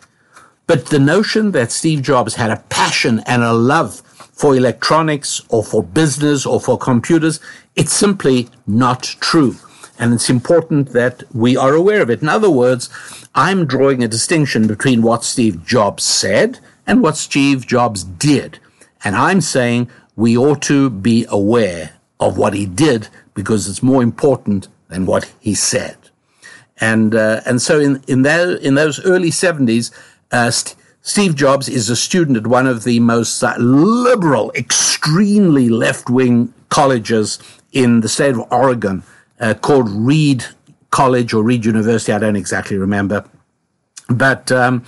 But 0.66 0.86
the 0.88 0.98
notion 0.98 1.52
that 1.52 1.72
Steve 1.72 2.02
Jobs 2.02 2.34
had 2.34 2.50
a 2.50 2.62
passion 2.68 3.22
and 3.26 3.42
a 3.42 3.54
love 3.54 4.02
for 4.34 4.54
electronics 4.54 5.40
or 5.48 5.64
for 5.64 5.82
business 5.82 6.44
or 6.44 6.60
for 6.60 6.76
computers, 6.76 7.40
it's 7.74 7.94
simply 7.94 8.50
not 8.66 9.16
true. 9.18 9.56
And 9.98 10.12
it's 10.12 10.28
important 10.28 10.90
that 10.92 11.22
we 11.34 11.56
are 11.56 11.72
aware 11.72 12.02
of 12.02 12.10
it. 12.10 12.20
In 12.20 12.28
other 12.28 12.50
words, 12.50 12.90
I'm 13.34 13.64
drawing 13.64 14.04
a 14.04 14.08
distinction 14.08 14.66
between 14.66 15.00
what 15.00 15.24
Steve 15.24 15.64
Jobs 15.64 16.04
said 16.04 16.58
and 16.86 17.00
what 17.02 17.16
Steve 17.16 17.66
Jobs 17.66 18.04
did. 18.04 18.58
And 19.02 19.16
I'm 19.16 19.40
saying 19.40 19.88
we 20.16 20.36
ought 20.36 20.60
to 20.62 20.90
be 20.90 21.24
aware 21.30 21.94
of 22.20 22.36
what 22.36 22.52
he 22.52 22.66
did 22.66 23.08
because 23.32 23.66
it's 23.66 23.82
more 23.82 24.02
important 24.02 24.68
than 24.94 25.06
what 25.06 25.30
he 25.40 25.54
said. 25.54 25.96
And, 26.80 27.14
uh, 27.14 27.40
and 27.44 27.60
so 27.60 27.80
in, 27.80 28.02
in, 28.06 28.22
that, 28.22 28.60
in 28.62 28.76
those 28.76 29.04
early 29.04 29.30
70s, 29.30 29.92
uh, 30.30 30.50
St- 30.50 30.76
Steve 31.02 31.34
Jobs 31.34 31.68
is 31.68 31.90
a 31.90 31.96
student 31.96 32.36
at 32.36 32.46
one 32.46 32.66
of 32.66 32.84
the 32.84 33.00
most 33.00 33.42
uh, 33.42 33.54
liberal, 33.58 34.52
extremely 34.54 35.68
left 35.68 36.08
wing 36.08 36.54
colleges 36.68 37.38
in 37.72 38.00
the 38.00 38.08
state 38.08 38.34
of 38.34 38.40
Oregon 38.50 39.02
uh, 39.40 39.54
called 39.54 39.90
Reed 39.90 40.44
College 40.90 41.34
or 41.34 41.42
Reed 41.42 41.64
University. 41.64 42.12
I 42.12 42.18
don't 42.18 42.36
exactly 42.36 42.76
remember. 42.76 43.24
But 44.08 44.50
um, 44.52 44.84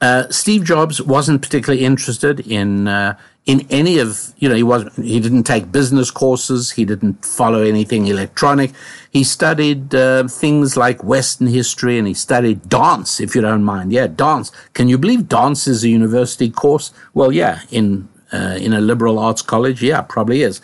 uh, 0.00 0.28
Steve 0.30 0.64
Jobs 0.64 1.02
wasn't 1.02 1.42
particularly 1.42 1.84
interested 1.84 2.40
in 2.40 2.86
uh, 2.86 3.18
in 3.48 3.66
any 3.70 3.98
of 3.98 4.34
you 4.36 4.48
know 4.48 4.54
he 4.54 4.62
was 4.62 4.84
he 4.96 5.18
didn't 5.18 5.44
take 5.44 5.72
business 5.72 6.10
courses 6.10 6.70
he 6.72 6.84
didn't 6.84 7.24
follow 7.24 7.62
anything 7.62 8.06
electronic. 8.06 8.72
He 9.10 9.24
studied 9.24 9.94
uh, 9.94 10.28
things 10.28 10.76
like 10.76 11.02
western 11.02 11.46
history 11.46 11.98
and 11.98 12.06
he 12.06 12.14
studied 12.14 12.68
dance 12.68 13.18
if 13.18 13.34
you 13.34 13.40
don't 13.40 13.64
mind. 13.64 13.90
Yeah 13.90 14.06
dance. 14.06 14.52
Can 14.74 14.88
you 14.88 14.98
believe 14.98 15.28
dance 15.28 15.66
is 15.66 15.82
a 15.82 15.88
university 15.88 16.50
course? 16.50 16.92
Well 17.14 17.32
yeah 17.32 17.62
in 17.70 18.08
uh, 18.32 18.58
in 18.60 18.74
a 18.74 18.82
liberal 18.82 19.18
arts 19.18 19.40
college. 19.40 19.82
Yeah 19.82 20.02
probably 20.02 20.42
is. 20.42 20.60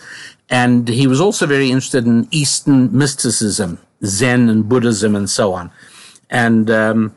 And 0.51 0.89
he 0.89 1.07
was 1.07 1.23
also 1.23 1.47
very 1.47 1.71
interested 1.71 2.05
in 2.07 2.29
eastern 2.31 2.97
mysticism 2.97 3.79
zen 4.05 4.51
and 4.51 4.69
buddhism 4.69 5.17
and 5.17 5.31
so 5.31 5.55
on. 5.55 5.71
And 6.29 6.71
um, 6.71 7.15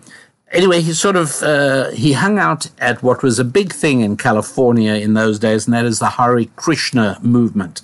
anyway, 0.51 0.81
he 0.81 0.93
sort 0.93 1.15
of 1.15 1.41
uh, 1.41 1.91
he 1.91 2.13
hung 2.13 2.39
out 2.39 2.69
at 2.79 3.03
what 3.03 3.23
was 3.23 3.39
a 3.39 3.43
big 3.43 3.73
thing 3.73 4.01
in 4.01 4.17
California 4.17 4.93
in 4.93 5.13
those 5.13 5.39
days, 5.39 5.65
and 5.65 5.73
that 5.73 5.85
is 5.85 5.99
the 5.99 6.09
Hare 6.09 6.45
Krishna 6.55 7.17
movement. 7.21 7.81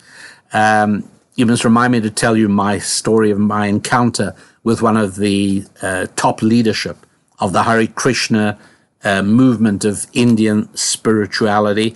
Um, 0.53 1.09
you 1.35 1.45
must 1.45 1.65
remind 1.65 1.93
me 1.93 2.01
to 2.01 2.11
tell 2.11 2.37
you 2.37 2.47
my 2.47 2.77
story 2.77 3.31
of 3.31 3.39
my 3.39 3.67
encounter 3.67 4.35
with 4.63 4.81
one 4.81 4.97
of 4.97 5.15
the 5.15 5.65
uh, 5.81 6.07
top 6.15 6.41
leadership 6.41 6.97
of 7.39 7.53
the 7.53 7.63
Hare 7.63 7.87
Krishna 7.87 8.57
uh, 9.03 9.21
movement 9.21 9.83
of 9.85 10.05
Indian 10.13 10.73
spirituality, 10.75 11.95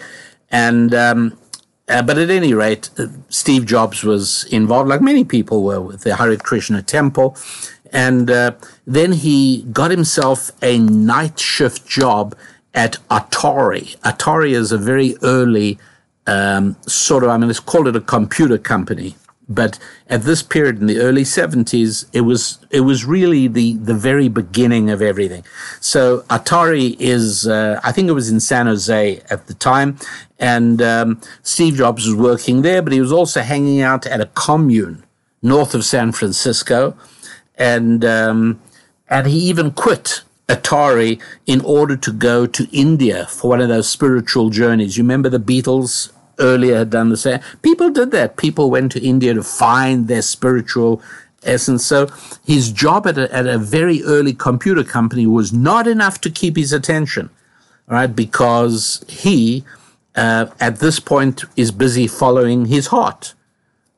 and. 0.51 0.93
Um, 0.93 1.38
uh, 1.89 2.01
but 2.01 2.18
at 2.18 2.30
any 2.30 2.53
rate, 2.53 2.89
uh, 2.97 3.07
Steve 3.30 3.65
Jobs 3.65 4.03
was 4.03 4.43
involved, 4.51 4.89
like 4.89 4.99
many 4.99 5.24
people 5.24 5.63
were, 5.63 5.80
with 5.80 6.01
the 6.01 6.18
Hare 6.18 6.36
Krishna 6.36 6.82
temple. 6.82 7.38
And 7.92 8.30
uh, 8.30 8.52
then 8.86 9.14
he 9.14 9.64
got 9.72 9.92
himself 9.92 10.52
a 10.62 10.80
night 10.80 11.40
shift 11.40 11.88
job 11.88 12.36
at 12.74 12.98
Atari. 13.10 13.98
Atari 14.00 14.52
is 14.52 14.72
a 14.72 14.78
very 14.78 15.16
early 15.24 15.80
um, 16.28 16.76
sort 16.88 17.24
of, 17.24 17.30
I 17.30 17.38
mean, 17.38 17.48
let's 17.48 17.60
call 17.60 17.88
it 17.88 17.96
a 17.96 18.02
computer 18.02 18.58
company. 18.58 19.16
But 19.50 19.80
at 20.08 20.24
this 20.24 20.44
period 20.44 20.82
in 20.82 20.88
the 20.88 21.00
early 21.00 21.24
70s, 21.24 22.06
it 22.12 22.22
was 22.22 22.60
it 22.70 22.82
was 22.82 23.06
really 23.06 23.48
the 23.48 23.76
the 23.78 23.94
very 23.94 24.28
beginning 24.28 24.90
of 24.90 25.02
everything. 25.02 25.46
So 25.80 26.24
Atari 26.30 26.98
is, 27.00 27.48
uh, 27.48 27.80
I 27.82 27.94
think 27.94 28.10
it 28.10 28.12
was 28.12 28.30
in 28.30 28.42
San 28.42 28.66
Jose 28.66 29.22
at 29.30 29.48
the 29.48 29.54
time, 29.54 29.98
and 30.38 30.82
um, 30.82 31.22
Steve 31.44 31.76
Jobs 31.76 32.06
was 32.06 32.16
working 32.16 32.62
there, 32.62 32.82
but 32.82 32.92
he 32.92 33.00
was 33.00 33.14
also 33.14 33.40
hanging 33.40 33.80
out 33.80 34.06
at 34.06 34.20
a 34.20 34.26
commune 34.26 35.06
north 35.42 35.74
of 35.74 35.86
San 35.86 36.12
Francisco 36.12 36.98
and 37.58 38.05
um, 38.05 38.62
and 39.10 39.28
he 39.28 39.39
even 39.39 39.72
quit 39.72 40.22
Atari 40.47 41.22
in 41.45 41.62
order 41.62 41.97
to 41.97 42.12
go 42.12 42.45
to 42.45 42.68
India 42.72 43.26
for 43.28 43.49
one 43.49 43.62
of 43.62 43.70
those 43.70 43.89
spiritual 43.89 44.49
journeys. 44.49 44.97
You 44.97 45.03
remember 45.03 45.30
the 45.30 45.39
Beatles 45.39 46.12
earlier 46.39 46.78
had 46.78 46.89
done 46.89 47.10
the 47.10 47.18
same. 47.18 47.39
People 47.62 47.89
did 47.89 48.12
that. 48.12 48.38
People 48.38 48.70
went 48.70 48.91
to 48.93 49.03
India 49.03 49.34
to 49.34 49.43
find 49.43 50.08
their 50.08 50.22
spiritual 50.22 51.01
essence. 51.43 51.86
So 51.86 52.08
his 52.45 52.72
job 52.72 53.08
at 53.08 53.18
a, 53.18 53.34
at 53.34 53.45
a 53.47 53.58
very 53.58 54.03
early 54.03 54.34
computer 54.34 54.84
company 54.84 55.26
was 55.26 55.51
not 55.51 55.88
enough 55.88 56.22
to 56.22 56.30
keep 56.30 56.55
his 56.55 56.74
attention, 56.74 57.30
right? 57.88 58.14
Because 58.16 59.03
he, 59.08 59.64
uh, 60.16 60.47
at 60.60 60.78
this 60.80 60.99
point, 60.99 61.43
is 61.55 61.72
busy 61.72 62.08
following 62.08 62.66
his 62.66 62.88
heart, 62.88 63.34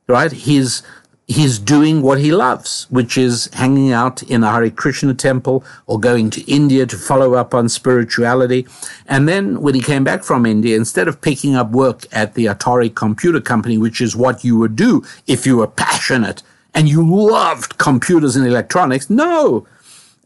right? 0.07 0.31
His 0.31 0.81
he's 1.29 1.59
doing 1.59 2.01
what 2.01 2.19
he 2.19 2.31
loves, 2.31 2.87
which 2.89 3.15
is 3.15 3.51
hanging 3.53 3.93
out 3.93 4.23
in 4.23 4.41
the 4.41 4.51
Hare 4.51 4.71
Krishna 4.71 5.13
temple 5.13 5.63
or 5.85 5.99
going 5.99 6.31
to 6.31 6.51
India 6.51 6.87
to 6.87 6.97
follow 6.97 7.35
up 7.35 7.53
on 7.53 7.69
spirituality. 7.69 8.65
And 9.05 9.29
then 9.29 9.61
when 9.61 9.75
he 9.75 9.81
came 9.81 10.03
back 10.03 10.23
from 10.23 10.47
India, 10.47 10.75
instead 10.75 11.07
of 11.07 11.21
picking 11.21 11.55
up 11.55 11.69
work 11.69 12.07
at 12.11 12.33
the 12.33 12.45
Atari 12.47 12.93
Computer 12.93 13.39
Company, 13.39 13.77
which 13.77 14.01
is 14.01 14.15
what 14.15 14.43
you 14.43 14.57
would 14.57 14.75
do 14.75 15.03
if 15.27 15.45
you 15.45 15.57
were 15.57 15.67
passionate 15.67 16.41
and 16.73 16.89
you 16.89 17.07
loved 17.07 17.77
computers 17.77 18.35
and 18.35 18.47
electronics, 18.47 19.07
no, 19.07 19.67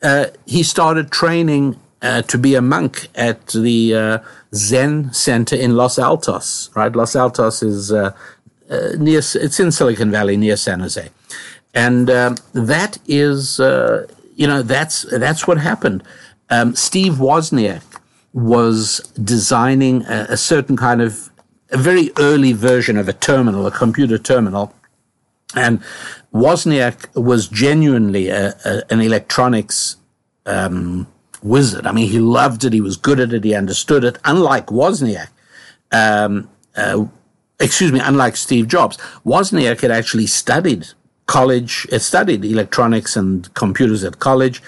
uh, 0.02 0.28
he 0.46 0.64
started 0.64 1.12
training 1.12 1.78
uh, 2.02 2.22
to 2.24 2.38
be 2.38 2.56
a 2.56 2.62
monk 2.62 3.10
at 3.16 3.48
the 3.48 3.94
uh, 3.94 4.18
Zen 4.56 5.12
Center 5.12 5.56
in 5.58 5.76
Los 5.76 6.00
Altos, 6.00 6.70
right? 6.76 6.96
Los 6.96 7.16
Altos 7.16 7.62
is 7.62 7.92
uh, 7.92 8.14
near, 8.98 9.20
it's 9.20 9.60
in 9.60 9.72
Silicon 9.72 10.12
Valley 10.12 10.38
near 10.38 10.58
San 10.58 10.80
Jose. 10.80 11.10
And 11.74 12.10
um, 12.10 12.38
that 12.54 13.00
is, 13.08 13.60
uh, 13.60 14.08
you 14.36 14.48
know, 14.48 14.62
that's, 14.62 15.06
that's 15.12 15.48
what 15.48 15.58
happened. 15.58 16.04
Um, 16.50 16.76
Steve 16.76 17.14
Wozniak 17.14 17.84
was 18.34 19.00
designing 19.24 20.04
a, 20.06 20.28
a 20.30 20.38
certain 20.38 20.78
kind 20.78 21.02
of, 21.02 21.30
a 21.72 21.78
very 21.78 22.12
early 22.20 22.54
version 22.54 22.98
of 22.98 23.10
a 23.10 23.14
terminal, 23.14 23.66
a 23.66 23.72
computer 23.72 24.20
terminal. 24.20 24.74
And 25.56 25.82
Wozniak 26.32 26.98
was 27.16 27.48
genuinely 27.48 28.30
a, 28.30 28.56
a, 28.66 28.84
an 28.92 29.02
electronics 29.02 29.98
um, 30.46 31.08
wizard. 31.42 31.86
I 31.88 31.92
mean, 31.92 32.10
he 32.10 32.20
loved 32.20 32.64
it. 32.64 32.74
He 32.74 32.82
was 32.82 32.98
good 32.98 33.20
at 33.20 33.34
it. 33.34 33.44
He 33.44 33.56
understood 33.56 34.04
it. 34.04 34.18
Unlike 34.26 34.68
Wozniak, 34.68 35.30
um, 35.92 36.50
uh, 36.76 37.06
excuse 37.64 37.92
me, 37.92 38.00
unlike 38.00 38.36
Steve 38.36 38.68
Jobs, 38.68 38.98
Wozniak 39.26 39.82
had 39.82 39.92
actually 39.92 40.28
studied 40.28 40.88
college, 41.26 41.88
had 41.90 42.02
studied 42.02 42.44
electronics 42.44 43.16
and 43.16 43.52
computers 43.54 44.04
at 44.04 44.20
college. 44.20 44.62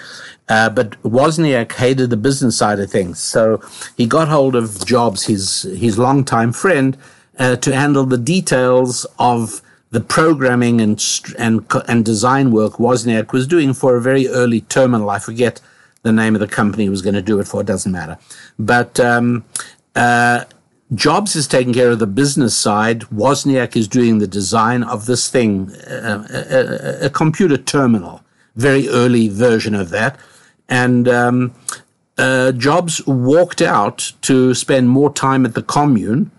Uh, 0.48 0.70
but 0.70 0.90
Wozniak 1.02 1.72
hated 1.72 2.10
the 2.10 2.16
business 2.16 2.56
side 2.56 2.78
of 2.78 2.90
things. 2.90 3.18
So 3.18 3.60
he 3.96 4.06
got 4.06 4.28
hold 4.28 4.54
of 4.54 4.86
Jobs, 4.86 5.24
his, 5.24 5.62
his 5.62 5.98
longtime 5.98 6.52
friend, 6.52 6.96
uh, 7.38 7.56
to 7.56 7.74
handle 7.74 8.06
the 8.06 8.18
details 8.18 9.06
of 9.18 9.60
the 9.90 10.00
programming 10.00 10.80
and, 10.80 11.04
and, 11.38 11.66
and 11.88 12.04
design 12.04 12.50
work 12.50 12.74
Wozniak 12.74 13.32
was 13.32 13.46
doing 13.46 13.74
for 13.74 13.96
a 13.96 14.00
very 14.00 14.28
early 14.28 14.60
terminal. 14.62 15.10
I 15.10 15.18
forget 15.18 15.60
the 16.02 16.12
name 16.12 16.34
of 16.34 16.40
the 16.40 16.48
company 16.48 16.84
he 16.84 16.88
was 16.90 17.02
going 17.02 17.14
to 17.14 17.22
do 17.22 17.40
it 17.40 17.48
for. 17.48 17.60
It 17.60 17.66
doesn't 17.66 17.92
matter. 17.92 18.16
But, 18.58 19.00
um, 19.00 19.44
uh, 19.96 20.44
Jobs 20.94 21.34
is 21.34 21.48
taking 21.48 21.74
care 21.74 21.90
of 21.90 21.98
the 21.98 22.06
business 22.06 22.56
side. 22.56 23.00
Wozniak 23.02 23.74
is 23.74 23.88
doing 23.88 24.18
the 24.18 24.28
design 24.28 24.84
of 24.84 25.06
this 25.06 25.28
thing, 25.28 25.72
a, 25.86 26.24
a, 26.30 27.06
a, 27.06 27.10
computer 27.10 27.56
terminal, 27.56 28.22
very 28.54 28.88
early 28.88 29.28
version 29.28 29.74
of 29.74 29.90
that. 29.90 30.16
And 30.68 31.08
um, 31.08 31.54
uh, 32.18 32.52
Jobs 32.52 33.04
walked 33.06 33.60
out 33.60 34.12
to 34.22 34.54
spend 34.54 34.88
more 34.88 35.12
time 35.12 35.44
at 35.44 35.54
the 35.54 35.62
commune. 35.62 36.30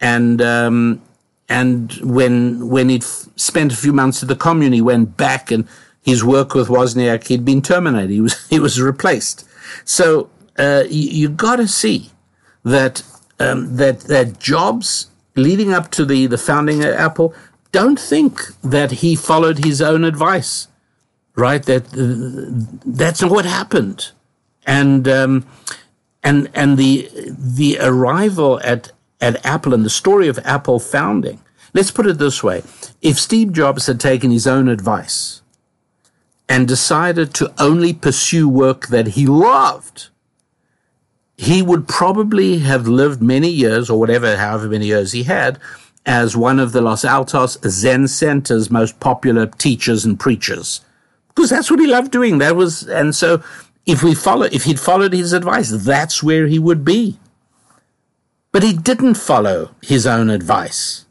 And 0.00 0.40
um, 0.40 1.02
and 1.48 1.92
when 2.02 2.68
when 2.68 2.90
he'd 2.90 3.02
f- 3.02 3.26
spent 3.34 3.72
a 3.72 3.76
few 3.76 3.92
months 3.92 4.22
at 4.22 4.28
the 4.28 4.36
commune, 4.36 4.72
he 4.72 4.80
went 4.80 5.16
back 5.16 5.50
and 5.50 5.66
his 6.02 6.22
work 6.22 6.54
with 6.54 6.68
Wozniak 6.68 7.26
he'd 7.26 7.44
been 7.44 7.62
terminated. 7.62 8.10
He 8.10 8.20
was 8.20 8.46
he 8.48 8.60
was 8.60 8.80
replaced. 8.80 9.44
So 9.84 10.30
uh, 10.56 10.84
you, 10.88 11.10
you 11.10 11.28
got 11.28 11.56
to 11.56 11.66
see 11.66 12.10
that 12.64 13.02
um, 13.40 13.76
that 13.76 14.00
that 14.00 14.38
Jobs 14.38 15.08
leading 15.36 15.72
up 15.72 15.90
to 15.92 16.04
the 16.04 16.26
the 16.26 16.38
founding 16.38 16.84
of 16.84 16.94
Apple 16.94 17.34
don't 17.72 18.00
think 18.00 18.40
that 18.62 18.90
he 18.90 19.14
followed 19.14 19.64
his 19.64 19.82
own 19.82 20.04
advice, 20.04 20.68
right? 21.36 21.62
That 21.62 21.86
uh, 21.92 22.78
that's 22.84 23.22
not 23.22 23.30
what 23.30 23.44
happened, 23.44 24.10
and 24.66 25.06
um, 25.08 25.46
and 26.22 26.50
and 26.54 26.76
the 26.76 27.08
the 27.38 27.78
arrival 27.80 28.60
at 28.64 28.92
at 29.20 29.44
Apple 29.44 29.74
and 29.74 29.84
the 29.84 29.90
story 29.90 30.28
of 30.28 30.38
Apple 30.44 30.78
founding. 30.78 31.40
Let's 31.74 31.90
put 31.90 32.06
it 32.06 32.18
this 32.18 32.42
way: 32.42 32.62
if 33.02 33.18
Steve 33.18 33.52
Jobs 33.52 33.86
had 33.86 34.00
taken 34.00 34.30
his 34.30 34.46
own 34.46 34.68
advice 34.68 35.42
and 36.48 36.66
decided 36.66 37.34
to 37.34 37.52
only 37.58 37.92
pursue 37.92 38.48
work 38.48 38.86
that 38.88 39.08
he 39.08 39.26
loved, 39.26 40.08
he 41.38 41.62
would 41.62 41.86
probably 41.86 42.58
have 42.58 42.88
lived 42.88 43.22
many 43.22 43.48
years, 43.48 43.88
or 43.88 43.98
whatever, 43.98 44.36
however 44.36 44.68
many 44.68 44.86
years 44.86 45.12
he 45.12 45.22
had, 45.22 45.58
as 46.04 46.36
one 46.36 46.58
of 46.58 46.72
the 46.72 46.80
Los 46.80 47.04
Altos 47.04 47.56
Zen 47.62 48.08
Center's 48.08 48.72
most 48.72 48.98
popular 48.98 49.46
teachers 49.46 50.04
and 50.04 50.18
preachers. 50.18 50.80
Because 51.28 51.50
that's 51.50 51.70
what 51.70 51.78
he 51.78 51.86
loved 51.86 52.10
doing. 52.10 52.38
That 52.38 52.56
was, 52.56 52.88
and 52.88 53.14
so 53.14 53.40
if 53.86 54.02
we 54.02 54.16
follow, 54.16 54.46
if 54.50 54.64
he'd 54.64 54.80
followed 54.80 55.12
his 55.12 55.32
advice, 55.32 55.70
that's 55.70 56.24
where 56.24 56.48
he 56.48 56.58
would 56.58 56.84
be. 56.84 57.20
But 58.50 58.64
he 58.64 58.72
didn't 58.72 59.14
follow 59.14 59.70
his 59.80 60.08
own 60.08 60.30
advice. 60.30 61.06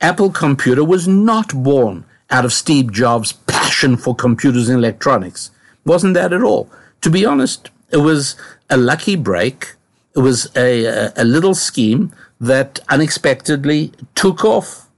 Apple 0.00 0.30
Computer 0.30 0.84
was 0.84 1.06
not 1.06 1.52
born 1.62 2.06
out 2.30 2.46
of 2.46 2.52
Steve 2.54 2.92
Jobs' 2.92 3.32
passion 3.32 3.98
for 3.98 4.14
computers 4.14 4.70
and 4.70 4.78
electronics. 4.78 5.50
Wasn't 5.84 6.14
that 6.14 6.32
at 6.32 6.42
all. 6.42 6.70
To 7.02 7.10
be 7.10 7.26
honest, 7.26 7.70
it 7.90 7.98
was 7.98 8.36
a 8.70 8.76
lucky 8.76 9.16
break. 9.16 9.74
It 10.16 10.20
was 10.20 10.50
a, 10.56 11.12
a, 11.16 11.24
little 11.24 11.54
scheme 11.54 12.12
that 12.40 12.78
unexpectedly 12.88 13.92
took 14.14 14.44
off. 14.44 14.88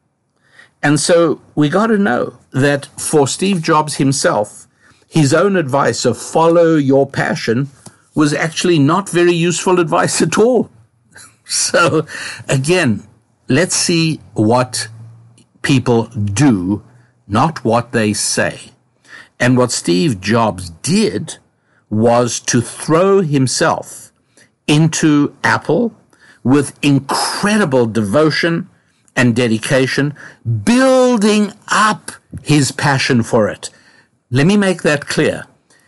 And 0.83 1.01
so 1.01 1.41
we 1.55 1.69
got 1.69 1.89
to 1.89 1.99
know 1.99 2.39
that 2.53 2.87
for 2.87 3.27
Steve 3.27 3.63
Jobs 3.63 3.97
himself, 3.97 4.67
his 5.09 5.33
own 5.33 5.57
advice 5.57 6.05
of 6.05 6.19
follow 6.19 6.77
your 6.77 7.09
passion 7.09 7.69
was 8.15 8.35
actually 8.35 8.79
not 8.79 9.09
very 9.09 9.33
useful 9.33 9.81
advice 9.81 10.21
at 10.21 10.39
all. 10.39 10.71
so 11.45 12.07
again, 12.49 13.07
let's 13.49 13.75
see 13.75 14.21
what 14.35 14.89
people 15.63 16.05
do, 16.07 16.83
not 17.27 17.65
what 17.65 17.93
they 17.93 18.13
say. 18.13 18.73
And 19.39 19.57
what 19.57 19.73
Steve 19.73 20.21
Jobs 20.21 20.71
did 20.71 21.39
was 21.91 22.41
to 22.41 22.61
throw 22.61 23.21
himself 23.21 24.13
into 24.67 25.37
Apple 25.45 25.95
with 26.43 26.79
incredible 26.81 27.87
devotion 27.87 28.69
and 29.17 29.35
dedication, 29.35 30.15
building 30.65 31.53
up 31.69 32.13
his 32.45 32.71
passion 32.71 33.23
for 33.23 33.49
it. 33.49 33.71
Let 34.31 34.47
me 34.47 34.57
make 34.57 34.83
that 34.83 35.07
clear. 35.07 35.45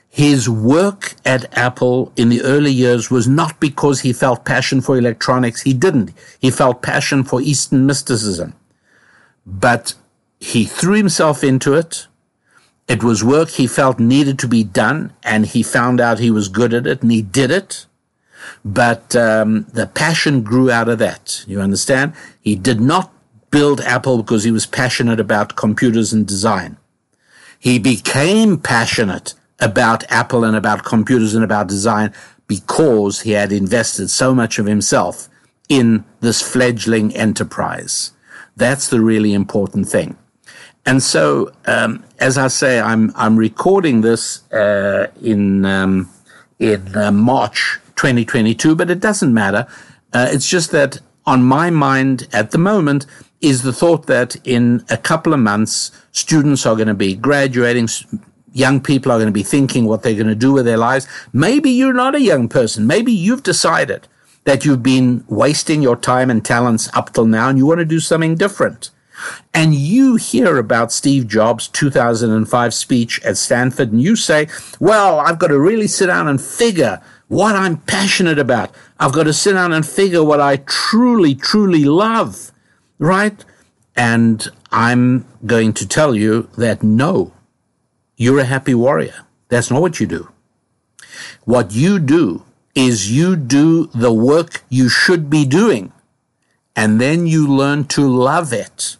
His 0.09 0.49
work 0.49 1.15
at 1.25 1.57
Apple 1.57 2.13
in 2.17 2.29
the 2.29 2.43
early 2.43 2.73
years 2.73 3.09
was 3.09 3.29
not 3.29 3.61
because 3.61 4.01
he 4.01 4.13
felt 4.13 4.45
passion 4.45 4.81
for 4.81 4.99
electronics. 4.99 5.63
He 5.63 5.73
didn't. 5.73 6.13
He 6.41 6.51
felt 6.51 6.83
passion 6.83 7.23
for 7.23 7.41
Eastern 7.41 7.87
mysticism. 7.87 8.55
But 9.47 9.95
he 10.41 10.65
threw 10.65 10.95
himself 10.95 11.45
into 11.45 11.75
it 11.75 12.08
it 12.89 13.05
was 13.05 13.23
work 13.23 13.51
he 13.51 13.67
felt 13.67 13.99
needed 13.99 14.39
to 14.41 14.49
be 14.49 14.65
done, 14.65 15.13
and 15.23 15.47
he 15.47 15.63
found 15.63 16.01
out 16.01 16.19
he 16.19 16.31
was 16.31 16.49
good 16.49 16.73
at 16.73 16.87
it, 16.87 17.03
and 17.03 17.13
he 17.13 17.23
did 17.23 17.51
it. 17.51 17.87
But 18.65 19.15
um, 19.15 19.67
the 19.73 19.87
passion 19.87 20.43
grew 20.43 20.71
out 20.71 20.89
of 20.89 20.99
that. 20.99 21.45
You 21.47 21.61
understand? 21.61 22.15
He 22.41 22.57
did 22.57 22.81
not 22.81 23.13
build 23.51 23.81
Apple 23.83 24.19
because 24.19 24.45
he 24.45 24.51
was 24.51 24.67
passionate 24.67 25.21
about 25.21 25.57
computers 25.57 26.13
and 26.13 26.27
design. 26.27 26.79
He 27.59 27.79
became 27.79 28.59
passionate 28.59 29.35
about 29.61 30.11
Apple 30.11 30.45
and 30.45 30.57
about 30.57 30.85
computers 30.85 31.35
and 31.35 31.45
about 31.45 31.69
design 31.69 32.15
because 32.47 33.23
he 33.23 33.33
had 33.33 33.53
invested 33.53 34.09
so 34.09 34.35
much 34.35 34.59
of 34.59 34.67
himself 34.67 35.29
in 35.69 36.05
this 36.21 36.41
fledgling 36.41 37.15
enterprise. 37.15 38.13
That's 38.57 38.89
the 38.89 39.01
really 39.01 39.35
important 39.35 39.89
thing. 39.89 40.17
And 40.89 41.03
so, 41.03 41.53
um, 41.67 42.03
as 42.19 42.39
I 42.39 42.49
say, 42.49 42.81
I'm 42.81 43.13
I'm 43.15 43.37
recording 43.37 44.01
this 44.01 44.51
uh, 44.51 45.09
in 45.21 45.67
um, 45.67 46.09
in 46.59 46.97
uh, 46.97 47.13
March 47.13 47.79
2022, 47.97 48.75
but 48.75 48.91
it 48.91 48.99
doesn't 48.99 49.35
matter. 49.35 49.67
Uh, 50.15 50.29
it's 50.31 50.49
just 50.49 50.71
that 50.71 50.99
on 51.27 51.43
my 51.43 51.69
mind 51.69 52.27
at 52.33 52.53
the 52.53 52.59
moment 52.59 53.05
is 53.43 53.65
the 53.65 53.73
thought 53.73 54.07
that 54.07 54.37
in 54.45 54.83
a 54.89 54.97
couple 54.97 55.35
of 55.35 55.41
months, 55.41 55.93
students 56.13 56.65
are 56.65 56.75
going 56.75 56.89
to 56.89 56.95
be 56.95 57.15
graduating. 57.15 57.87
Young 58.55 58.81
people 58.81 59.13
are 59.13 59.19
going 59.19 59.35
to 59.35 59.41
be 59.43 59.43
thinking 59.43 59.85
what 59.85 60.03
they're 60.03 60.15
going 60.15 60.27
to 60.39 60.47
do 60.47 60.55
with 60.55 60.65
their 60.65 60.79
lives. 60.79 61.07
Maybe 61.35 61.71
you're 61.71 61.93
not 61.93 62.15
a 62.15 62.23
young 62.23 62.49
person. 62.49 62.87
Maybe 62.87 63.13
you've 63.13 63.43
decided 63.43 64.09
that 64.45 64.65
you've 64.65 64.83
been 64.83 65.23
wasting 65.29 65.83
your 65.83 65.97
time 65.97 66.31
and 66.31 66.43
talents 66.43 66.89
up 66.95 67.13
till 67.13 67.27
now 67.27 67.51
and 67.51 67.59
you 67.59 67.67
want 67.67 67.81
to 67.81 67.85
do 67.85 68.01
something 68.01 68.37
different. 68.37 68.89
And 69.53 69.75
you 69.75 70.17
hear 70.17 70.59
about 70.59 70.93
Steve 70.93 71.27
Jobs' 71.27 71.69
2005 71.69 72.75
speech 72.75 73.21
at 73.25 73.37
Stanford 73.37 73.93
and 73.93 74.03
you 74.03 74.17
say, 74.17 74.49
well, 74.79 75.19
I've 75.21 75.39
got 75.39 75.49
to 75.49 75.59
really 75.59 75.87
sit 75.87 76.07
down 76.07 76.29
and 76.29 76.41
figure 76.41 77.01
what 77.29 77.55
I'm 77.55 77.79
passionate 77.79 78.39
about. 78.39 78.75
I've 78.99 79.13
got 79.13 79.25
to 79.25 79.33
sit 79.33 79.53
down 79.53 79.73
and 79.73 79.87
figure 79.87 80.25
what 80.25 80.41
I 80.41 80.57
truly, 80.57 81.35
truly 81.35 81.85
love, 81.85 82.53
right? 82.99 83.45
And 83.97 84.49
I'm 84.73 85.27
going 85.45 85.73
to 85.75 85.87
tell 85.87 86.15
you 86.15 86.49
that 86.57 86.83
no, 86.83 87.33
you're 88.17 88.41
a 88.41 88.45
happy 88.45 88.75
warrior. 88.75 89.27
That's 89.49 89.71
not 89.71 89.81
what 89.81 90.01
you 90.01 90.07
do. 90.07 90.31
What 91.45 91.73
you 91.73 91.99
do 91.99 92.45
is 92.75 93.11
you 93.11 93.35
do 93.35 93.87
the 93.95 94.13
work 94.13 94.63
you 94.69 94.89
should 94.89 95.29
be 95.29 95.45
doing, 95.45 95.93
and 96.77 97.01
then 97.01 97.27
you 97.27 97.47
learn 97.47 97.85
to 97.85 98.07
love 98.07 98.53
it. 98.53 98.97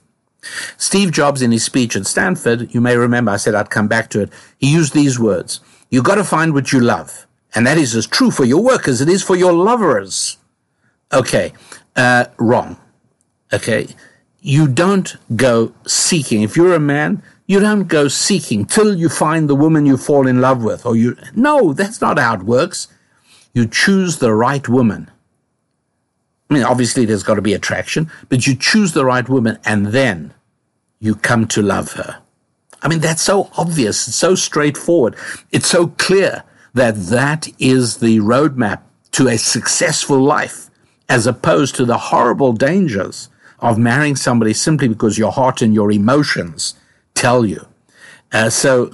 Steve 0.77 1.13
Jobs, 1.13 1.43
in 1.43 1.53
his 1.53 1.65
speech 1.65 1.97
at 1.97 2.07
Stanford, 2.07 2.73
you 2.75 2.81
may 2.81 2.97
remember 2.97 3.33
I 3.33 3.37
said 3.37 3.55
I'd 3.55 3.71
come 3.71 3.89
back 3.89 4.09
to 4.11 4.23
it, 4.23 4.31
he 4.59 4.73
used 4.73 4.95
these 4.95 5.19
words 5.19 5.61
You 5.91 6.03
got 6.03 6.17
to 6.17 6.25
find 6.25 6.55
what 6.55 6.73
you 6.73 6.81
love. 6.81 7.27
And 7.55 7.67
that 7.67 7.79
is 7.79 7.95
as 7.95 8.07
true 8.07 8.31
for 8.31 8.45
your 8.45 8.63
work 8.63 8.87
as 8.87 9.01
it 9.01 9.09
is 9.09 9.23
for 9.23 9.35
your 9.35 9.53
lovers. 9.53 10.37
Okay, 11.13 11.53
uh, 11.97 12.27
wrong. 12.39 12.77
Okay, 13.53 13.89
you 14.41 14.69
don't 14.69 15.17
go 15.35 15.73
seeking. 15.87 16.43
If 16.43 16.57
you're 16.57 16.75
a 16.75 16.81
man, 16.81 17.23
you 17.47 17.61
don't 17.61 17.89
go 17.89 18.09
seeking 18.09 18.67
till 18.67 18.95
you 18.95 19.09
find 19.09 19.49
the 19.49 19.55
woman 19.55 19.87
you 19.87 19.97
fall 19.97 20.27
in 20.27 20.41
love 20.43 20.63
with, 20.63 20.85
or 20.85 20.95
you. 20.95 21.17
No, 21.35 21.73
that's 21.73 22.01
not 22.01 22.19
how 22.19 22.35
it 22.35 22.43
works. 22.43 22.89
You 23.55 23.67
choose 23.67 24.19
the 24.19 24.35
right 24.35 24.69
woman. 24.69 25.11
I 26.51 26.55
mean, 26.55 26.63
obviously 26.63 27.05
there's 27.05 27.23
got 27.23 27.35
to 27.35 27.43
be 27.43 27.53
attraction, 27.55 28.11
but 28.29 28.47
you 28.47 28.55
choose 28.55 28.93
the 28.93 29.05
right 29.05 29.29
woman 29.29 29.59
and 29.65 29.89
then 29.89 30.33
you 30.99 31.15
come 31.15 31.47
to 31.49 31.63
love 31.63 31.93
her. 31.93 32.23
I 32.83 32.89
mean, 32.89 33.01
that's 33.01 33.23
so 33.23 33.51
obvious. 33.57 34.09
It's 34.09 34.17
so 34.17 34.35
straightforward. 34.35 35.17
It's 35.51 35.69
so 35.69 35.89
clear 35.89 36.45
that 36.75 36.95
that 36.97 37.49
is 37.59 37.99
the 37.99 38.19
roadmap 38.21 38.83
to 39.13 39.29
a 39.29 39.37
successful 39.37 40.21
life 40.21 40.71
as 41.09 41.27
opposed 41.27 41.75
to 41.77 41.85
the 41.85 41.99
horrible 41.99 42.53
dangers 42.53 43.29
of 43.61 43.79
marrying 43.79 44.17
somebody 44.17 44.53
simply 44.53 44.89
because 44.89 45.19
your 45.19 45.33
heart 45.33 45.61
and 45.63 45.75
your 45.75 45.91
emotions 45.91 46.75
tell 47.15 47.45
you. 47.45 47.67
Uh, 48.33 48.51
so 48.51 48.93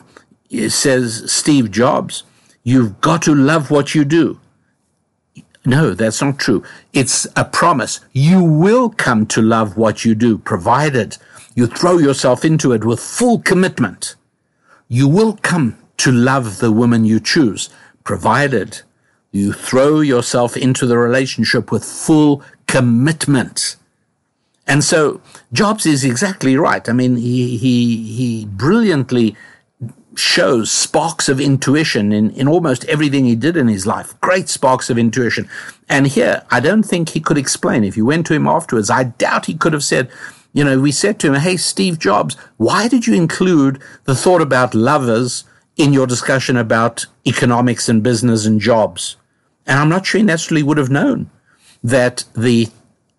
it 0.49 0.71
says 0.71 1.31
Steve 1.31 1.71
Jobs, 1.71 2.23
you've 2.63 3.01
got 3.01 3.23
to 3.23 3.35
love 3.35 3.71
what 3.71 3.95
you 3.95 4.05
do. 4.05 4.41
No, 5.67 5.95
that's 5.95 6.21
not 6.21 6.39
true. 6.39 6.63
It's 6.93 7.27
a 7.37 7.45
promise. 7.45 8.01
You 8.13 8.43
will 8.43 8.91
come 8.91 9.27
to 9.27 9.41
love 9.41 9.77
what 9.77 10.05
you 10.05 10.15
do, 10.15 10.39
provided 10.39 11.17
you 11.55 11.67
throw 11.67 11.99
yourself 11.99 12.45
into 12.45 12.73
it 12.73 12.85
with 12.85 13.01
full 13.01 13.39
commitment. 13.39 14.17
You 14.89 15.09
will 15.09 15.39
come 15.43 15.79
to 15.99 16.11
love 16.11 16.59
the 16.59 16.73
woman 16.73 17.05
you 17.05 17.21
choose, 17.21 17.71
provided 18.03 18.83
you 19.31 19.53
throw 19.53 20.01
yourself 20.01 20.57
into 20.57 20.87
the 20.87 20.99
relationship 20.99 21.71
with 21.71 21.85
full 21.85 22.43
commitment. 22.67 23.77
And 24.67 24.83
so 24.83 25.21
Jobs 25.53 25.87
is 25.87 26.05
exactly 26.05 26.57
right. 26.57 26.89
I 26.89 26.93
mean, 26.93 27.17
he, 27.17 27.57
he, 27.57 28.03
he 28.03 28.47
brilliantly 28.47 29.37
shows 30.17 30.71
sparks 30.71 31.29
of 31.29 31.41
intuition 31.41 32.13
in, 32.13 32.31
in 32.31 32.49
almost 32.49 32.85
everything 32.87 33.25
he 33.25 33.35
did 33.35 33.57
in 33.57 33.69
his 33.69 33.87
life. 33.87 34.19
Great 34.21 34.49
sparks 34.49 34.91
of 34.91 34.99
intuition. 34.99 35.49
And 35.89 36.07
here, 36.07 36.45
I 36.51 36.61
don't 36.61 36.83
think 36.83 37.11
he 37.11 37.21
could 37.21 37.39
explain. 37.39 37.85
If 37.85 37.97
you 37.97 38.07
went 38.07 38.27
to 38.27 38.35
him 38.35 38.47
afterwards, 38.47 38.91
I 38.91 39.05
doubt 39.05 39.47
he 39.47 39.55
could 39.55 39.73
have 39.73 39.85
said, 39.85 40.11
you 40.53 40.65
know, 40.65 40.81
we 40.81 40.93
said 40.93 41.19
to 41.21 41.29
him, 41.29 41.41
Hey, 41.41 41.57
Steve 41.57 41.99
Jobs, 41.99 42.37
why 42.57 42.89
did 42.89 43.07
you 43.07 43.15
include 43.15 43.83
the 44.05 44.15
thought 44.15 44.41
about 44.41 44.75
lovers 44.75 45.45
in 45.77 45.93
your 45.93 46.07
discussion 46.07 46.57
about 46.57 47.07
economics 47.27 47.89
and 47.89 48.03
business 48.03 48.47
and 48.47 48.61
jobs? 48.61 49.17
And 49.67 49.79
I'm 49.79 49.89
not 49.89 50.07
sure 50.07 50.19
he 50.19 50.25
naturally 50.25 50.63
would 50.63 50.79
have 50.79 50.91
known 50.91 51.31
that 51.83 52.25
the 52.35 52.69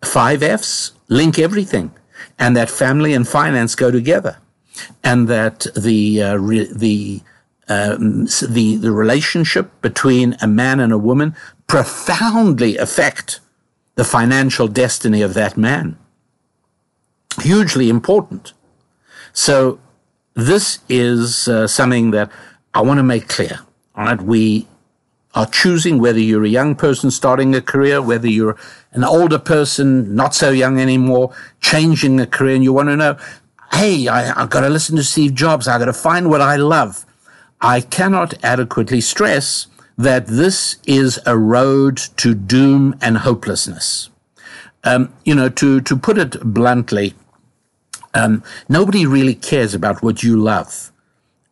five 0.03 0.41
F's 0.41 0.93
link 1.09 1.37
everything. 1.37 1.91
and 2.37 2.55
that 2.55 2.69
family 2.69 3.13
and 3.13 3.27
finance 3.27 3.75
go 3.75 3.91
together, 3.91 4.37
and 5.03 5.28
that 5.28 5.67
the 5.76 6.21
uh, 6.21 6.36
re- 6.36 6.71
the 6.73 7.21
um, 7.67 8.26
the 8.26 8.78
the 8.78 8.91
relationship 8.91 9.69
between 9.82 10.36
a 10.41 10.47
man 10.47 10.80
and 10.80 10.93
a 10.93 10.97
woman 10.97 11.36
profoundly 11.67 12.78
affect 12.78 13.39
the 13.95 14.03
financial 14.03 14.67
destiny 14.67 15.21
of 15.21 15.34
that 15.34 15.57
man. 15.57 15.97
Hugely 17.41 17.89
important. 17.89 18.53
So 19.34 19.80
this 20.36 20.80
is 20.89 21.47
uh, 21.47 21.67
something 21.67 22.11
that 22.11 22.32
I 22.73 22.82
want 22.82 22.99
to 22.99 23.03
make 23.03 23.28
clear. 23.28 23.59
All 23.95 24.05
right, 24.05 24.21
we 24.21 24.67
are 25.34 25.45
choosing 25.45 25.99
whether 25.99 26.19
you're 26.19 26.45
a 26.45 26.49
young 26.49 26.76
person 26.76 27.11
starting 27.11 27.53
a 27.55 27.61
career, 27.61 28.01
whether 28.01 28.28
you're 28.28 28.57
an 28.91 29.03
older 29.03 29.39
person, 29.39 30.15
not 30.15 30.34
so 30.34 30.49
young 30.49 30.80
anymore, 30.80 31.36
changing 31.59 32.19
a 32.19 32.26
career, 32.26 32.55
and 32.55 32.63
you 32.63 32.71
want 32.71 32.88
to 32.88 32.95
know, 32.95 33.17
hey, 33.76 34.07
I, 34.07 34.39
have 34.39 34.49
got 34.49 34.61
to 34.61 34.69
listen 34.69 34.95
to 34.95 35.03
Steve 35.03 35.34
Jobs. 35.34 35.67
I've 35.67 35.80
got 35.80 35.86
to 35.86 35.93
find 35.93 36.30
what 36.30 36.39
I 36.39 36.55
love. 36.55 37.05
I 37.59 37.82
cannot 37.82 38.34
adequately 38.41 39.01
stress 39.01 39.67
that 39.97 40.28
this 40.28 40.78
is 40.86 41.19
a 41.26 41.38
road 41.38 41.97
to 42.17 42.34
doom 42.34 42.97
and 43.01 43.17
hopelessness. 43.17 44.09
Um, 44.86 45.13
you 45.26 45.36
know, 45.36 45.49
to, 45.49 45.82
to 45.82 45.97
put 45.97 46.17
it 46.17 46.39
bluntly, 46.41 47.15
um, 48.13 48.43
nobody 48.69 49.05
really 49.05 49.36
cares 49.36 49.73
about 49.73 50.01
what 50.01 50.23
you 50.23 50.38
love. 50.38 50.91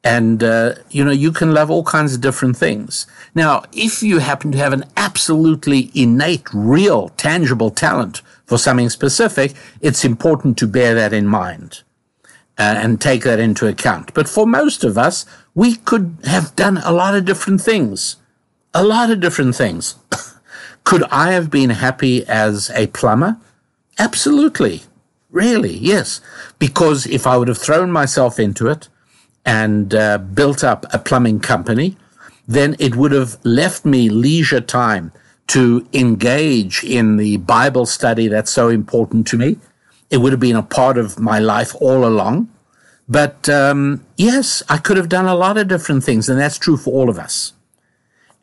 And, 0.06 0.44
uh, 0.44 0.76
you 0.90 1.04
know, 1.04 1.12
you 1.12 1.32
can 1.32 1.54
love 1.54 1.70
all 1.70 1.84
kinds 1.84 2.14
of 2.14 2.22
different 2.22 2.56
things. 2.56 3.06
Now, 3.36 3.64
if 3.74 4.02
you 4.02 4.20
happen 4.20 4.54
to 4.54 4.58
have 4.58 4.74
an 4.74 4.86
absolutely 4.96 5.92
innate, 5.94 6.48
real, 6.54 7.10
tangible 7.10 7.70
talent 7.70 8.22
for 8.46 8.58
something 8.58 8.90
specific, 8.90 9.54
it's 9.82 10.06
important 10.06 10.58
to 10.60 10.68
bear 10.68 10.94
that 10.96 11.12
in 11.12 11.28
mind 11.28 11.84
uh, 12.58 12.76
and 12.78 13.02
take 13.02 13.24
that 13.24 13.40
into 13.40 13.68
account. 13.68 14.14
But 14.14 14.30
for 14.30 14.46
most 14.46 14.84
of 14.84 14.98
us, 14.98 15.26
we 15.56 15.76
could 15.76 16.18
have 16.26 16.56
done 16.56 16.78
a 16.78 16.92
lot 16.92 17.16
of 17.16 17.26
different 17.26 17.62
things. 17.62 18.18
A 18.74 18.84
lot 18.84 19.12
of 19.12 19.20
different 19.20 19.56
things. 19.56 19.96
could 20.84 21.04
I 21.06 21.32
have 21.32 21.50
been 21.50 21.70
happy 21.70 22.26
as 22.26 22.72
a 22.72 22.88
plumber? 22.88 23.38
Absolutely. 24.00 24.84
Really, 25.30 25.76
yes. 25.78 26.22
Because 26.60 27.06
if 27.08 27.26
I 27.26 27.38
would 27.38 27.48
have 27.48 27.58
thrown 27.58 27.92
myself 27.92 28.40
into 28.40 28.68
it, 28.68 28.88
and 29.46 29.94
uh, 29.94 30.18
built 30.18 30.64
up 30.64 30.86
a 30.94 31.00
plumbing 31.00 31.40
company, 31.40 31.98
then 32.48 32.76
it 32.80 32.96
would 32.96 33.12
have 33.12 33.38
left 33.44 33.86
me 33.86 34.10
leisure 34.10 34.62
time 34.62 35.12
to 35.48 35.86
engage 35.94 36.84
in 36.84 37.18
the 37.18 37.38
Bible 37.38 37.86
study 37.86 38.28
that's 38.28 38.52
so 38.52 38.70
important 38.70 39.28
to 39.28 39.38
me. 39.38 39.58
It 40.14 40.22
would 40.22 40.32
have 40.32 40.40
been 40.40 40.56
a 40.56 40.62
part 40.62 41.00
of 41.00 41.20
my 41.20 41.40
life 41.40 41.74
all 41.82 42.06
along. 42.06 42.48
But 43.10 43.50
um, 43.50 44.06
yes, 44.16 44.62
I 44.70 44.78
could 44.78 44.96
have 44.96 45.10
done 45.10 45.26
a 45.26 45.34
lot 45.34 45.58
of 45.58 45.68
different 45.68 46.04
things, 46.04 46.30
and 46.30 46.40
that's 46.40 46.60
true 46.60 46.78
for 46.78 46.94
all 46.94 47.10
of 47.10 47.18
us. 47.18 47.54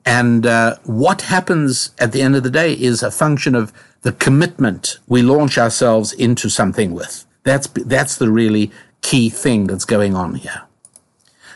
And 0.05 0.47
uh, 0.47 0.79
what 0.83 1.23
happens 1.23 1.93
at 2.01 2.11
the 2.11 2.23
end 2.23 2.35
of 2.35 2.43
the 2.43 2.51
day 2.51 2.73
is 2.73 3.05
a 3.05 3.11
function 3.12 3.55
of 3.55 3.73
the 4.03 4.11
commitment 4.11 4.99
we 5.07 5.23
launch 5.23 5.59
ourselves 5.59 6.12
into 6.12 6.49
something 6.49 6.93
with. 6.93 7.25
That's 7.45 7.68
that's 7.68 8.16
the 8.16 8.33
really 8.33 8.73
key 9.01 9.31
thing 9.31 9.68
that's 9.68 9.85
going 9.85 10.16
on 10.16 10.35
here. 10.35 10.62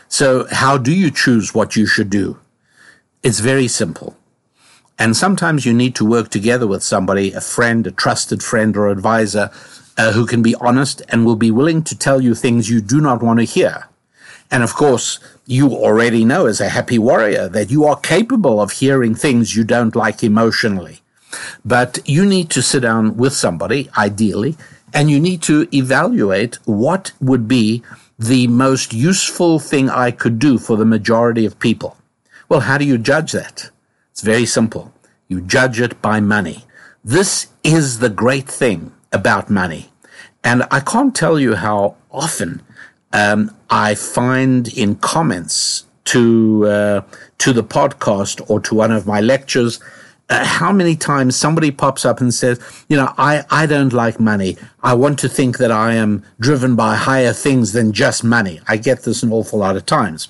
So 0.07 0.47
how 0.49 0.77
do 0.77 0.93
you 0.95 1.11
choose 1.11 1.53
what 1.53 1.75
you 1.75 1.85
should 1.85 2.09
do? 2.09 2.39
It's 3.21 3.41
very 3.41 3.67
simple. 3.67 4.15
And 4.97 5.17
sometimes 5.17 5.65
you 5.65 5.73
need 5.73 5.93
to 5.95 6.05
work 6.05 6.29
together 6.29 6.67
with 6.67 6.83
somebody, 6.83 7.33
a 7.33 7.41
friend, 7.41 7.85
a 7.85 7.91
trusted 7.91 8.41
friend 8.41 8.77
or 8.77 8.87
advisor, 8.87 9.51
uh, 9.97 10.11
who 10.11 10.25
can 10.25 10.41
be 10.41 10.55
honest 10.55 11.01
and 11.09 11.25
will 11.25 11.35
be 11.35 11.51
willing 11.51 11.83
to 11.83 11.97
tell 11.97 12.21
you 12.21 12.35
things 12.35 12.69
you 12.69 12.81
do 12.81 12.99
not 12.99 13.23
want 13.23 13.39
to 13.39 13.45
hear. 13.45 13.87
And 14.51 14.63
of 14.63 14.73
course, 14.75 15.19
you 15.45 15.71
already 15.73 16.25
know 16.25 16.45
as 16.45 16.61
a 16.61 16.69
happy 16.69 16.99
warrior 16.99 17.47
that 17.49 17.71
you 17.71 17.85
are 17.85 17.95
capable 17.99 18.61
of 18.61 18.71
hearing 18.71 19.15
things 19.15 19.55
you 19.55 19.63
don't 19.63 19.95
like 19.95 20.23
emotionally. 20.23 21.01
But 21.63 21.99
you 22.05 22.25
need 22.25 22.49
to 22.51 22.61
sit 22.61 22.81
down 22.81 23.17
with 23.17 23.33
somebody, 23.33 23.89
ideally, 23.97 24.55
and 24.93 25.11
you 25.11 25.19
need 25.19 25.41
to 25.43 25.67
evaluate 25.73 26.55
what 26.65 27.11
would 27.19 27.47
be 27.47 27.83
the 28.17 28.47
most 28.47 28.93
useful 28.93 29.59
thing 29.59 29.89
I 29.89 30.11
could 30.11 30.39
do 30.39 30.57
for 30.57 30.77
the 30.77 30.85
majority 30.85 31.45
of 31.45 31.59
people. 31.59 31.97
Well, 32.47 32.61
how 32.61 32.77
do 32.77 32.85
you 32.85 32.97
judge 32.97 33.33
that? 33.33 33.69
It's 34.11 34.21
very 34.21 34.45
simple. 34.45 34.93
You 35.27 35.41
judge 35.41 35.81
it 35.81 36.01
by 36.01 36.21
money. 36.21 36.63
This 37.03 37.47
is 37.63 37.99
the 37.99 38.09
great 38.09 38.47
thing 38.47 38.93
about 39.15 39.49
money. 39.49 39.89
And 40.43 40.63
I 40.69 40.79
can't 40.79 41.15
tell 41.15 41.39
you 41.39 41.55
how 41.55 41.95
often 42.11 42.61
um, 43.13 43.55
I 43.69 43.95
find 43.95 44.67
in 44.67 44.95
comments 44.95 45.85
to 46.05 46.67
uh, 46.67 47.01
to 47.39 47.53
the 47.53 47.63
podcast 47.63 48.47
or 48.49 48.59
to 48.59 48.75
one 48.75 48.91
of 48.91 49.07
my 49.07 49.21
lectures 49.21 49.79
uh, 50.29 50.43
how 50.43 50.71
many 50.71 50.95
times 50.95 51.35
somebody 51.35 51.71
pops 51.71 52.03
up 52.05 52.19
and 52.19 52.33
says, 52.33 52.59
you 52.89 52.97
know, 52.97 53.13
I, 53.17 53.43
I 53.49 53.65
don't 53.65 53.93
like 53.93 54.19
money. 54.19 54.57
I 54.81 54.93
want 54.95 55.19
to 55.19 55.29
think 55.29 55.57
that 55.59 55.71
I 55.71 55.93
am 55.93 56.23
driven 56.39 56.75
by 56.75 56.95
higher 56.95 57.33
things 57.33 57.73
than 57.73 57.93
just 57.93 58.23
money. 58.23 58.59
I 58.67 58.77
get 58.77 59.03
this 59.03 59.23
an 59.23 59.31
awful 59.31 59.59
lot 59.59 59.75
of 59.75 59.85
times. 59.85 60.29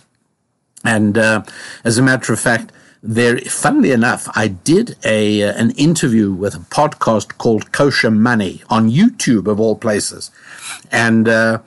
And 0.84 1.18
uh, 1.18 1.44
as 1.84 1.98
a 1.98 2.02
matter 2.04 2.34
of 2.34 2.40
fact, 2.40 2.72
there, 3.06 3.38
funnily 3.40 3.92
enough, 3.92 4.28
I 4.36 4.48
did 4.48 4.98
a 5.06 5.44
uh, 5.44 5.54
an 5.54 5.72
interview 5.72 6.32
with 6.34 6.56
a 6.56 6.60
podcast 6.60 7.38
called 7.38 7.72
Kosher 7.72 8.12
Money 8.12 8.64
on 8.70 8.90
YouTube 8.90 9.48
of 9.48 9.60
all 9.60 9.76
places, 9.76 10.32
and 10.92 11.30
uh, 11.30 11.60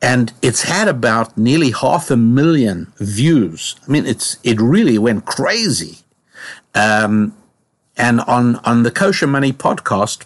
and 0.00 0.32
it's 0.40 0.62
had 0.62 0.88
about 0.88 1.36
nearly 1.36 1.72
half 1.72 2.10
a 2.10 2.16
million 2.16 2.92
views. 2.96 3.76
I 3.86 3.90
mean, 3.90 4.06
it's 4.06 4.38
it 4.42 4.60
really 4.60 4.98
went 4.98 5.26
crazy. 5.26 5.98
Um, 6.74 7.36
and 7.96 8.20
on, 8.22 8.56
on 8.56 8.82
the 8.82 8.90
Kosher 8.90 9.26
Money 9.26 9.52
podcast, 9.52 10.24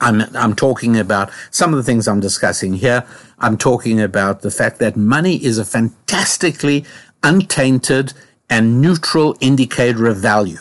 I'm, 0.00 0.22
I'm 0.34 0.56
talking 0.56 0.98
about 0.98 1.30
some 1.52 1.72
of 1.72 1.76
the 1.76 1.84
things 1.84 2.08
I'm 2.08 2.18
discussing 2.18 2.74
here. 2.74 3.06
I'm 3.38 3.56
talking 3.56 4.00
about 4.00 4.40
the 4.40 4.50
fact 4.50 4.80
that 4.80 4.96
money 4.96 5.36
is 5.36 5.58
a 5.58 5.64
fantastically 5.64 6.84
untainted 7.22 8.12
and 8.48 8.80
neutral 8.80 9.36
indicator 9.40 10.06
of 10.06 10.16
value. 10.18 10.58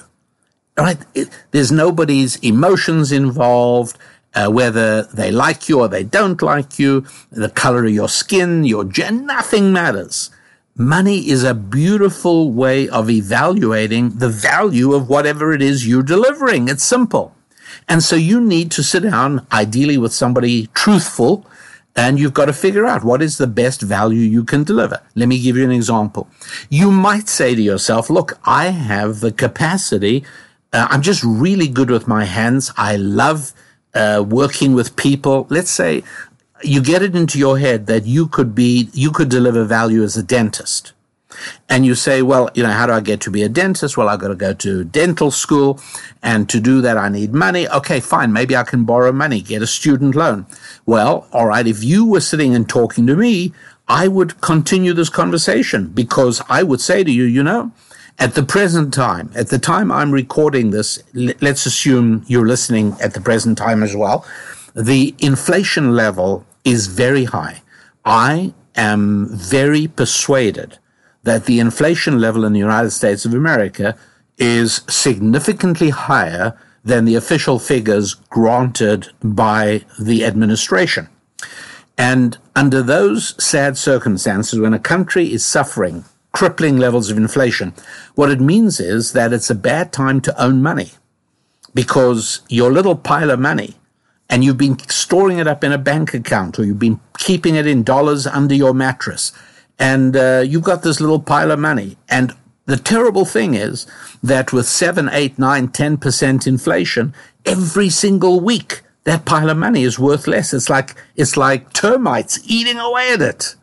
Right? 0.78 0.98
It, 1.14 1.30
there's 1.52 1.72
nobody's 1.72 2.38
emotions 2.38 3.12
involved, 3.12 3.98
uh, 4.34 4.50
whether 4.50 5.04
they 5.04 5.32
like 5.32 5.70
you 5.70 5.82
or 5.82 5.88
they 5.88 6.04
don't 6.04 6.42
like 6.42 6.80
you, 6.80 7.06
the 7.32 7.50
color 7.50 7.86
of 7.86 7.92
your 7.92 8.10
skin, 8.10 8.64
your 8.64 8.84
gen, 8.84 9.28
nothing 9.28 9.72
matters. 9.72 10.32
Money 10.76 11.30
is 11.30 11.44
a 11.44 11.54
beautiful 11.54 12.52
way 12.52 12.90
of 12.90 13.10
evaluating 13.10 14.10
the 14.18 14.30
value 14.30 14.94
of 14.94 15.08
whatever 15.08 15.54
it 15.54 15.62
is 15.62 15.88
you're 15.88 16.02
delivering. 16.02 16.68
It's 16.68 16.84
simple. 16.84 17.36
And 17.88 18.04
so 18.04 18.16
you 18.16 18.42
need 18.42 18.72
to 18.72 18.84
sit 18.84 19.04
down, 19.04 19.46
ideally 19.52 20.00
with 20.00 20.14
somebody 20.14 20.68
truthful, 20.74 21.46
and 21.96 22.20
you've 22.20 22.34
got 22.34 22.46
to 22.46 22.54
figure 22.54 22.86
out 22.86 23.04
what 23.04 23.22
is 23.22 23.38
the 23.38 23.48
best 23.48 23.82
value 23.82 24.22
you 24.22 24.44
can 24.44 24.64
deliver. 24.64 25.02
Let 25.16 25.28
me 25.28 25.41
give 25.41 25.56
you 25.56 25.64
an 25.64 25.72
example. 25.72 26.28
You 26.70 26.91
might 26.91 27.30
say 27.30 27.56
to 27.56 27.62
yourself, 27.62 28.10
look, 28.10 28.39
I 28.46 28.66
have 28.68 29.20
the 29.20 29.32
capacity. 29.32 30.24
Uh, 30.72 30.88
I'm 30.89 31.02
just 31.02 31.24
really 31.24 31.68
good 31.68 31.91
with 31.91 32.08
my 32.08 32.26
hands. 32.26 32.72
I 32.78 32.96
love 32.96 33.54
uh, 33.94 34.24
working 34.28 34.74
with 34.74 34.96
people. 34.96 35.46
Let's 35.50 35.70
say 35.70 36.04
you 36.64 36.82
get 36.82 37.04
it 37.04 37.16
into 37.16 37.38
your 37.38 37.60
head 37.60 37.86
that 37.88 38.06
you 38.06 38.28
could 38.28 38.56
be, 38.56 38.89
you 38.94 39.12
could 39.12 39.30
deliver 39.30 39.64
value 39.64 40.02
as 40.02 40.18
a 40.18 40.24
dentist. 40.24 40.94
And 41.70 41.86
you 41.86 41.96
say, 41.96 42.22
well, 42.22 42.50
you 42.54 42.64
know, 42.64 42.72
how 42.72 42.86
do 42.86 42.94
I 42.94 43.02
get 43.02 43.22
to 43.22 43.32
be 43.32 43.44
a 43.44 43.50
dentist? 43.50 43.98
Well, 43.98 44.10
I've 44.10 44.20
got 44.20 44.30
to 44.30 44.36
go 44.36 44.54
to 44.54 44.84
dental 44.84 45.32
school. 45.32 45.80
And 46.22 46.50
to 46.50 46.60
do 46.60 46.82
that, 46.82 46.98
I 46.98 47.10
need 47.10 47.34
money. 47.34 47.68
Okay, 47.68 48.00
fine. 48.00 48.34
Maybe 48.34 48.56
I 48.56 48.64
can 48.64 48.84
borrow 48.84 49.12
money, 49.12 49.42
get 49.42 49.62
a 49.62 49.68
student 49.68 50.16
loan. 50.16 50.46
Well, 50.86 51.28
all 51.32 51.48
right. 51.48 51.66
If 51.68 51.84
you 51.84 52.06
were 52.06 52.22
sitting 52.22 52.56
and 52.56 52.68
talking 52.68 53.08
to 53.08 53.16
me, 53.16 53.54
I 53.88 54.08
would 54.08 54.40
continue 54.42 54.94
this 54.94 55.10
conversation 55.10 55.88
because 55.88 56.42
I 56.50 56.64
would 56.64 56.80
say 56.82 57.04
to 57.04 57.12
you, 57.12 57.24
you 57.24 57.44
know, 57.44 57.72
at 58.20 58.36
the 58.36 58.44
present 58.44 58.94
time, 58.94 59.32
at 59.36 59.50
the 59.50 59.60
time 59.60 59.92
I'm 59.92 60.12
recording 60.12 60.70
this, 60.70 61.02
let's 61.14 61.66
assume 61.66 62.24
you're 62.28 62.48
listening 62.48 62.96
at 63.02 63.14
the 63.14 63.22
present 63.22 63.58
time 63.58 63.84
as 63.84 63.96
well. 63.96 64.26
The 64.76 65.16
inflation 65.20 65.96
level 65.96 66.46
is 66.64 66.88
very 66.88 67.26
high. 67.26 67.62
I 68.06 68.54
am 68.76 69.28
very 69.30 69.88
persuaded 69.88 70.78
that 71.24 71.46
the 71.46 71.60
inflation 71.60 72.20
level 72.20 72.46
in 72.46 72.54
the 72.54 72.60
United 72.60 72.92
States 72.92 73.26
of 73.26 73.34
America 73.34 73.98
is 74.38 74.82
significantly 74.88 75.90
higher 75.90 76.58
than 76.84 77.06
the 77.06 77.16
official 77.16 77.60
figures 77.60 78.14
granted 78.14 79.08
by 79.24 79.86
the 80.00 80.26
administration. 80.26 81.08
And 81.98 82.38
under 82.56 82.82
those 82.82 83.42
sad 83.44 83.78
circumstances, 83.78 84.60
when 84.60 84.74
a 84.74 84.80
country 84.80 85.32
is 85.32 85.46
suffering 85.46 86.06
crippling 86.34 86.78
levels 86.78 87.12
of 87.12 87.18
inflation, 87.18 87.74
what 88.16 88.32
it 88.32 88.42
means 88.42 88.80
is 88.80 89.14
that 89.14 89.32
it's 89.32 89.52
a 89.52 89.56
bad 89.56 89.94
time 89.94 90.20
to 90.20 90.44
own 90.44 90.62
money 90.62 90.92
because 91.74 92.42
your 92.50 92.72
little 92.72 92.96
pile 92.96 93.30
of 93.30 93.40
money 93.40 93.76
and 94.30 94.44
you've 94.44 94.58
been 94.58 94.78
storing 94.90 95.38
it 95.38 95.48
up 95.48 95.64
in 95.64 95.72
a 95.72 95.78
bank 95.78 96.14
account 96.14 96.58
or 96.58 96.66
you've 96.66 96.80
been 96.80 97.00
keeping 97.20 97.56
it 97.56 97.68
in 97.68 97.84
dollars 97.84 98.26
under 98.26 98.56
your 98.56 98.74
mattress 98.74 99.32
and 99.80 100.16
uh, 100.16 100.44
you've 100.46 100.64
got 100.64 100.84
this 100.84 101.02
little 101.02 101.20
pile 101.20 101.52
of 101.52 101.60
money 101.60 101.98
and 102.10 102.34
the 102.66 102.78
terrible 102.78 103.26
thing 103.26 103.56
is 103.56 103.86
that 104.22 104.54
with 104.54 104.68
7, 104.68 105.10
8, 105.12 105.38
9, 105.38 105.68
10% 105.68 106.48
inflation, 106.48 107.14
every 107.46 107.90
single 107.90 108.40
week 108.40 108.82
that 109.04 109.26
pile 109.26 109.50
of 109.50 109.58
money 109.58 109.84
is 109.84 110.00
worth 110.00 110.28
less. 110.28 110.54
It's 110.54 110.70
like, 110.70 110.96
it's 111.16 111.36
like 111.36 111.74
termites 111.74 112.40
eating 112.46 112.80
away 112.80 113.12
at 113.14 113.22
it. 113.22 113.56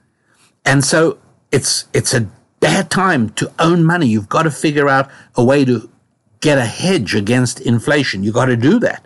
And 0.66 0.84
so 0.84 1.18
it's, 1.50 1.86
it's 1.94 2.12
a 2.12 2.28
bad 2.60 2.90
time 2.90 3.30
to 3.30 3.50
own 3.58 3.84
money. 3.84 4.06
You've 4.06 4.28
got 4.28 4.42
to 4.42 4.50
figure 4.50 4.88
out 4.88 5.10
a 5.34 5.42
way 5.42 5.64
to 5.64 5.88
get 6.40 6.58
a 6.58 6.66
hedge 6.66 7.14
against 7.14 7.60
inflation. 7.60 8.22
You've 8.22 8.34
got 8.34 8.46
to 8.46 8.56
do 8.56 8.78
that. 8.80 9.04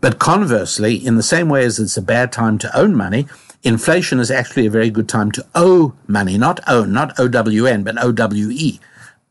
But 0.00 0.18
conversely, 0.18 0.94
in 0.94 1.16
the 1.16 1.22
same 1.22 1.48
way 1.50 1.64
as 1.64 1.78
it's 1.78 1.98
a 1.98 2.02
bad 2.02 2.32
time 2.32 2.58
to 2.58 2.78
own 2.78 2.96
money, 2.96 3.26
inflation 3.64 4.20
is 4.20 4.30
actually 4.30 4.66
a 4.66 4.70
very 4.70 4.90
good 4.90 5.08
time 5.08 5.32
to 5.32 5.46
owe 5.54 5.94
money, 6.06 6.38
not 6.38 6.60
own, 6.68 6.92
not 6.92 7.18
O-W-N, 7.18 7.82
but 7.82 8.02
O-W-E, 8.02 8.80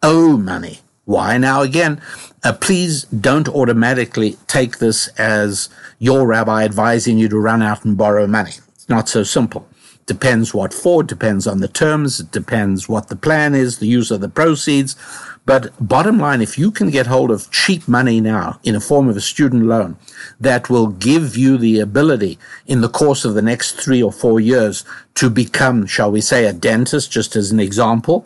owe 0.02 0.38
money. 0.38 0.80
Why? 1.06 1.38
Now, 1.38 1.62
again, 1.62 2.02
uh, 2.44 2.54
please 2.54 3.04
don't 3.06 3.48
automatically 3.50 4.38
take 4.48 4.80
this 4.80 5.08
as 5.20 5.70
your 6.00 6.26
rabbi 6.28 6.64
advising 6.64 7.18
you 7.18 7.30
to 7.30 7.38
run 7.38 7.62
out 7.62 7.86
and 7.86 7.98
borrow 7.98 8.26
money. 8.26 8.54
It's 8.74 8.90
not 8.90 9.08
so 9.08 9.24
simple. 9.24 9.68
Depends 10.06 10.54
what 10.54 10.74
for, 10.74 11.04
depends 11.04 11.48
on 11.48 11.60
the 11.60 11.68
terms, 11.68 12.20
it 12.20 12.32
depends 12.32 12.90
what 12.90 13.08
the 13.08 13.16
plan 13.16 13.56
is, 13.56 13.80
the 13.80 13.88
use 13.88 14.12
of 14.12 14.20
the 14.20 14.30
proceeds. 14.30 14.98
But 15.46 15.74
bottom 15.80 16.20
line, 16.20 16.42
if 16.42 16.58
you 16.58 16.72
can 16.72 16.90
get 16.90 17.08
hold 17.08 17.30
of 17.30 17.52
cheap 17.52 17.88
money 17.88 18.22
now 18.22 18.60
in 18.64 18.76
a 18.76 18.80
form 18.80 19.10
of 19.10 19.18
a 19.18 19.22
student 19.22 19.66
loan 19.66 19.98
that 20.40 20.70
will 20.70 20.88
give 20.88 21.36
you 21.36 21.58
the 21.58 21.80
ability 21.80 22.40
in 22.66 22.80
the 22.80 22.90
course 22.90 23.26
of 23.26 23.34
the 23.34 23.42
next 23.42 23.74
three 23.74 24.02
or 24.02 24.12
four 24.12 24.40
years 24.40 24.86
to 25.16 25.30
become, 25.30 25.86
shall 25.86 26.12
we 26.12 26.22
say, 26.22 26.46
a 26.46 26.54
dentist, 26.54 27.12
just 27.12 27.36
as 27.36 27.52
an 27.52 27.60
example, 27.60 28.26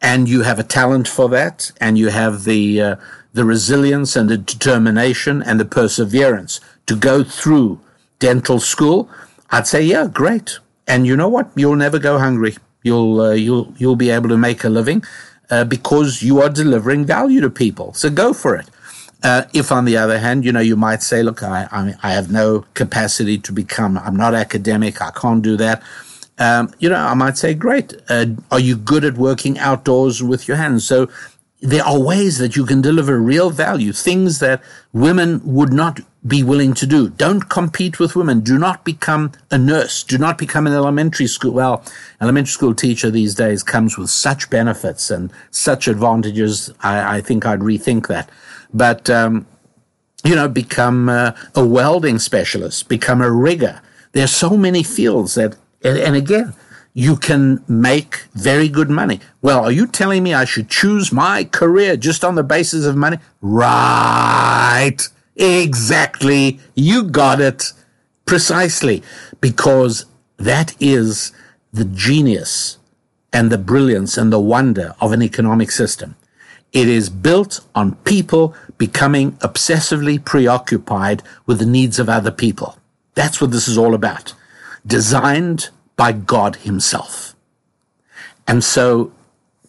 and 0.00 0.28
you 0.28 0.42
have 0.42 0.58
a 0.58 0.64
talent 0.64 1.06
for 1.06 1.28
that, 1.28 1.70
and 1.80 1.98
you 1.98 2.08
have 2.08 2.44
the 2.44 2.80
uh, 2.80 2.96
the 3.34 3.44
resilience 3.44 4.16
and 4.16 4.30
the 4.30 4.38
determination 4.38 5.42
and 5.42 5.58
the 5.58 5.64
perseverance 5.64 6.60
to 6.86 6.94
go 6.94 7.24
through 7.24 7.80
dental 8.20 8.60
school, 8.60 9.10
I'd 9.50 9.66
say, 9.66 9.82
yeah, 9.82 10.06
great. 10.06 10.58
And 10.86 11.06
you 11.06 11.16
know 11.16 11.28
what? 11.28 11.50
You'll 11.56 11.76
never 11.76 11.98
go 11.98 12.18
hungry. 12.18 12.56
You'll 12.82 13.20
uh, 13.20 13.32
you'll 13.32 13.74
you'll 13.76 13.96
be 13.96 14.10
able 14.10 14.28
to 14.28 14.36
make 14.36 14.62
a 14.64 14.68
living 14.68 15.02
uh, 15.50 15.64
because 15.64 16.22
you 16.22 16.40
are 16.40 16.48
delivering 16.48 17.04
value 17.04 17.40
to 17.40 17.50
people. 17.50 17.92
So 17.94 18.10
go 18.10 18.32
for 18.32 18.56
it. 18.56 18.68
Uh, 19.22 19.44
if 19.54 19.72
on 19.72 19.86
the 19.86 19.96
other 19.96 20.18
hand, 20.18 20.44
you 20.44 20.52
know, 20.52 20.60
you 20.60 20.76
might 20.76 21.02
say, 21.02 21.22
look, 21.22 21.42
I, 21.42 21.66
I, 21.72 21.94
I 22.02 22.12
have 22.12 22.30
no 22.30 22.66
capacity 22.74 23.38
to 23.38 23.52
become, 23.52 23.96
I'm 23.96 24.16
not 24.16 24.34
academic, 24.34 25.00
I 25.00 25.10
can't 25.12 25.42
do 25.42 25.56
that 25.56 25.82
um, 26.38 26.72
you 26.78 26.88
know, 26.88 26.96
I 26.96 27.14
might 27.14 27.38
say, 27.38 27.54
great. 27.54 27.94
Uh, 28.08 28.26
are 28.50 28.58
you 28.58 28.76
good 28.76 29.04
at 29.04 29.14
working 29.14 29.58
outdoors 29.58 30.22
with 30.22 30.48
your 30.48 30.56
hands? 30.56 30.84
So 30.86 31.08
there 31.64 31.82
are 31.82 31.98
ways 31.98 32.36
that 32.38 32.56
you 32.56 32.66
can 32.66 32.82
deliver 32.82 33.18
real 33.18 33.48
value, 33.48 33.90
things 33.90 34.38
that 34.40 34.62
women 34.92 35.40
would 35.44 35.72
not 35.72 35.98
be 36.26 36.42
willing 36.42 36.74
to 36.74 36.86
do. 36.86 37.08
Don't 37.08 37.48
compete 37.48 37.98
with 37.98 38.14
women. 38.14 38.40
Do 38.40 38.58
not 38.58 38.84
become 38.84 39.32
a 39.50 39.56
nurse. 39.56 40.02
Do 40.02 40.18
not 40.18 40.36
become 40.36 40.66
an 40.66 40.74
elementary 40.74 41.26
school. 41.26 41.52
Well, 41.52 41.82
elementary 42.20 42.52
school 42.52 42.74
teacher 42.74 43.10
these 43.10 43.34
days 43.34 43.62
comes 43.62 43.96
with 43.96 44.10
such 44.10 44.50
benefits 44.50 45.10
and 45.10 45.32
such 45.50 45.88
advantages. 45.88 46.70
I, 46.80 47.16
I 47.16 47.20
think 47.22 47.46
I'd 47.46 47.60
rethink 47.60 48.08
that. 48.08 48.28
But, 48.74 49.08
um, 49.08 49.46
you 50.22 50.34
know, 50.34 50.48
become 50.48 51.08
uh, 51.08 51.32
a 51.54 51.66
welding 51.66 52.18
specialist, 52.18 52.90
become 52.90 53.22
a 53.22 53.30
rigger. 53.30 53.80
There 54.12 54.24
are 54.24 54.28
so 54.28 54.56
many 54.58 54.82
fields 54.82 55.34
that 55.36 55.56
and, 55.84 55.98
and 55.98 56.16
again, 56.16 56.54
you 56.94 57.16
can 57.16 57.62
make 57.66 58.22
very 58.34 58.68
good 58.68 58.88
money. 58.88 59.20
Well, 59.42 59.64
are 59.64 59.72
you 59.72 59.86
telling 59.86 60.22
me 60.22 60.32
I 60.32 60.44
should 60.44 60.70
choose 60.70 61.12
my 61.12 61.42
career 61.42 61.96
just 61.96 62.24
on 62.24 62.36
the 62.36 62.44
basis 62.44 62.86
of 62.86 62.96
money? 62.96 63.18
Right. 63.42 64.98
Exactly. 65.34 66.60
You 66.76 67.02
got 67.02 67.40
it. 67.40 67.72
Precisely. 68.26 69.02
Because 69.40 70.06
that 70.36 70.74
is 70.80 71.32
the 71.72 71.84
genius 71.84 72.78
and 73.32 73.50
the 73.50 73.58
brilliance 73.58 74.16
and 74.16 74.32
the 74.32 74.38
wonder 74.38 74.94
of 75.00 75.12
an 75.12 75.20
economic 75.22 75.72
system. 75.72 76.14
It 76.72 76.88
is 76.88 77.10
built 77.10 77.60
on 77.74 77.96
people 77.96 78.54
becoming 78.78 79.32
obsessively 79.38 80.24
preoccupied 80.24 81.24
with 81.44 81.58
the 81.58 81.66
needs 81.66 81.98
of 81.98 82.08
other 82.08 82.30
people. 82.30 82.78
That's 83.14 83.40
what 83.40 83.50
this 83.50 83.66
is 83.66 83.76
all 83.76 83.94
about 83.94 84.34
designed 84.86 85.70
by 85.96 86.12
God 86.12 86.56
Himself. 86.56 87.34
And 88.46 88.62
so, 88.62 89.12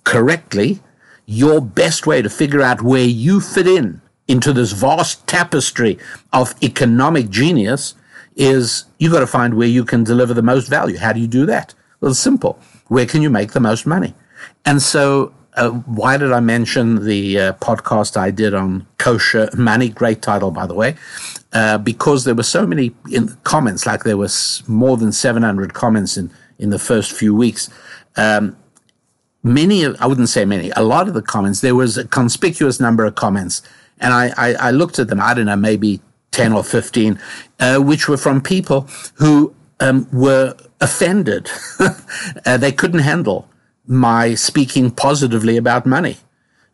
correctly, 0.03 0.81
your 1.25 1.61
best 1.61 2.05
way 2.05 2.21
to 2.21 2.29
figure 2.29 2.61
out 2.61 2.81
where 2.81 3.05
you 3.05 3.41
fit 3.41 3.67
in 3.67 4.01
into 4.27 4.53
this 4.53 4.71
vast 4.71 5.25
tapestry 5.27 5.97
of 6.33 6.55
economic 6.63 7.29
genius 7.29 7.95
is 8.35 8.85
you've 8.99 9.13
got 9.13 9.19
to 9.21 9.27
find 9.27 9.53
where 9.53 9.67
you 9.67 9.85
can 9.85 10.03
deliver 10.03 10.33
the 10.33 10.41
most 10.41 10.67
value. 10.67 10.97
How 10.97 11.13
do 11.13 11.19
you 11.19 11.27
do 11.27 11.45
that? 11.45 11.73
Well, 12.01 12.11
it's 12.11 12.19
simple. 12.19 12.59
Where 12.87 13.05
can 13.05 13.21
you 13.21 13.29
make 13.29 13.53
the 13.53 13.59
most 13.59 13.85
money? 13.85 14.13
And 14.65 14.81
so, 14.81 15.33
uh, 15.55 15.69
why 15.69 16.17
did 16.17 16.31
I 16.31 16.39
mention 16.39 17.05
the 17.05 17.39
uh, 17.39 17.53
podcast 17.53 18.17
I 18.17 18.31
did 18.31 18.53
on 18.53 18.85
kosher 18.97 19.49
money? 19.57 19.89
Great 19.89 20.21
title, 20.21 20.51
by 20.51 20.67
the 20.67 20.73
way. 20.73 20.95
Uh, 21.53 21.77
because 21.77 22.25
there 22.25 22.35
were 22.35 22.43
so 22.43 22.67
many 22.67 22.93
comments, 23.43 23.85
like 23.85 24.03
there 24.03 24.17
was 24.17 24.63
more 24.67 24.97
than 24.97 25.11
700 25.11 25.73
comments 25.73 26.17
in, 26.17 26.29
in 26.59 26.69
the 26.69 26.79
first 26.79 27.13
few 27.13 27.33
weeks. 27.33 27.69
Um, 28.17 28.57
many, 29.43 29.85
I 29.85 30.05
wouldn't 30.05 30.29
say 30.29 30.43
many, 30.43 30.71
a 30.71 30.83
lot 30.83 31.07
of 31.07 31.13
the 31.13 31.21
comments, 31.21 31.61
there 31.61 31.75
was 31.75 31.97
a 31.97 32.05
conspicuous 32.05 32.79
number 32.79 33.05
of 33.05 33.15
comments. 33.15 33.61
And 33.99 34.13
I, 34.13 34.33
I, 34.35 34.53
I 34.55 34.71
looked 34.71 34.99
at 34.99 35.07
them, 35.07 35.21
I 35.21 35.33
don't 35.33 35.45
know, 35.45 35.55
maybe 35.55 36.01
10 36.31 36.51
or 36.51 36.63
15, 36.63 37.17
uh, 37.61 37.77
which 37.77 38.09
were 38.09 38.17
from 38.17 38.41
people 38.41 38.89
who 39.13 39.55
um, 39.79 40.09
were 40.11 40.55
offended. 40.81 41.49
uh, 42.45 42.57
they 42.57 42.73
couldn't 42.73 42.99
handle 42.99 43.47
my 43.87 44.35
speaking 44.35 44.91
positively 44.91 45.57
about 45.57 45.85
money 45.85 46.17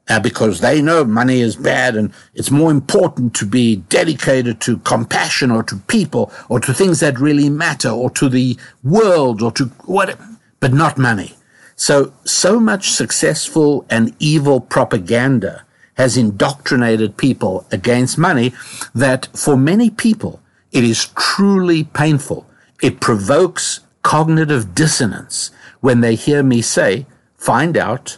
uh, 0.10 0.20
because 0.20 0.60
they 0.60 0.82
know 0.82 1.06
money 1.06 1.40
is 1.40 1.56
bad 1.56 1.96
and 1.96 2.12
it's 2.34 2.52
more 2.52 2.72
important 2.72 3.34
to 3.36 3.46
be 3.46 3.78
dedicated 3.78 4.60
to 4.62 4.78
compassion 4.80 5.52
or 5.52 5.64
to 5.64 5.78
people 5.88 6.32
or 6.50 6.60
to 6.60 6.74
things 6.74 7.00
that 7.00 7.20
really 7.20 7.50
matter 7.50 7.90
or 7.90 8.10
to 8.10 8.28
the 8.28 8.58
world 8.84 9.42
or 9.42 9.52
to 9.52 9.66
what, 9.86 10.18
but 10.60 10.74
not 10.74 10.98
money. 10.98 11.36
So, 11.76 12.14
so 12.26 12.60
much 12.60 12.92
successful 12.92 13.86
and 13.90 14.16
evil 14.20 14.60
propaganda 14.60 15.66
has 15.96 16.18
indoctrinated 16.18 17.18
people 17.18 17.66
against 17.72 18.18
money 18.18 18.54
that 18.94 19.28
for 19.34 19.56
many 19.56 19.90
people, 19.90 20.42
it 20.72 20.84
is 20.84 21.10
truly 21.18 21.84
painful. 21.84 22.46
It 22.82 23.00
provokes 23.00 23.82
cognitive 24.04 24.74
dissonance 24.74 25.52
when 25.82 26.02
they 26.02 26.16
hear 26.16 26.42
me 26.42 26.62
say, 26.62 27.06
find 27.36 27.76
out 27.78 28.18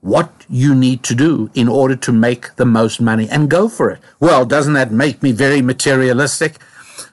what 0.00 0.44
you 0.48 0.74
need 0.74 1.02
to 1.04 1.14
do 1.14 1.50
in 1.54 1.68
order 1.68 1.94
to 1.94 2.12
make 2.12 2.56
the 2.56 2.64
most 2.64 3.00
money 3.00 3.28
and 3.28 3.50
go 3.50 3.68
for 3.68 3.90
it. 3.90 4.00
Well, 4.18 4.44
doesn't 4.44 4.72
that 4.72 4.90
make 4.90 5.22
me 5.22 5.32
very 5.32 5.62
materialistic? 5.62 6.56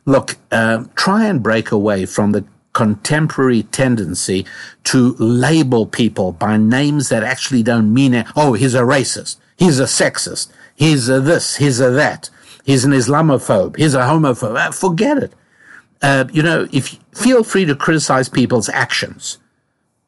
Look, 0.05 0.37
uh, 0.51 0.85
try 0.95 1.25
and 1.25 1.43
break 1.43 1.71
away 1.71 2.05
from 2.05 2.31
the 2.31 2.45
contemporary 2.73 3.63
tendency 3.63 4.45
to 4.85 5.15
label 5.19 5.85
people 5.85 6.31
by 6.31 6.57
names 6.57 7.09
that 7.09 7.23
actually 7.23 7.63
don't 7.63 7.93
mean 7.93 8.13
it. 8.13 8.27
Oh, 8.35 8.53
he's 8.53 8.75
a 8.75 8.81
racist. 8.81 9.37
He's 9.57 9.79
a 9.79 9.85
sexist. 9.85 10.49
He's 10.75 11.09
a 11.09 11.19
this. 11.19 11.57
He's 11.57 11.79
a 11.79 11.89
that. 11.89 12.29
He's 12.63 12.85
an 12.85 12.91
Islamophobe. 12.91 13.77
He's 13.77 13.95
a 13.95 14.01
homophobe. 14.01 14.57
Uh, 14.57 14.71
forget 14.71 15.17
it. 15.17 15.33
Uh, 16.01 16.25
you 16.31 16.43
know, 16.43 16.67
if 16.71 16.99
feel 17.13 17.43
free 17.43 17.65
to 17.65 17.75
criticize 17.75 18.29
people's 18.29 18.69
actions, 18.69 19.39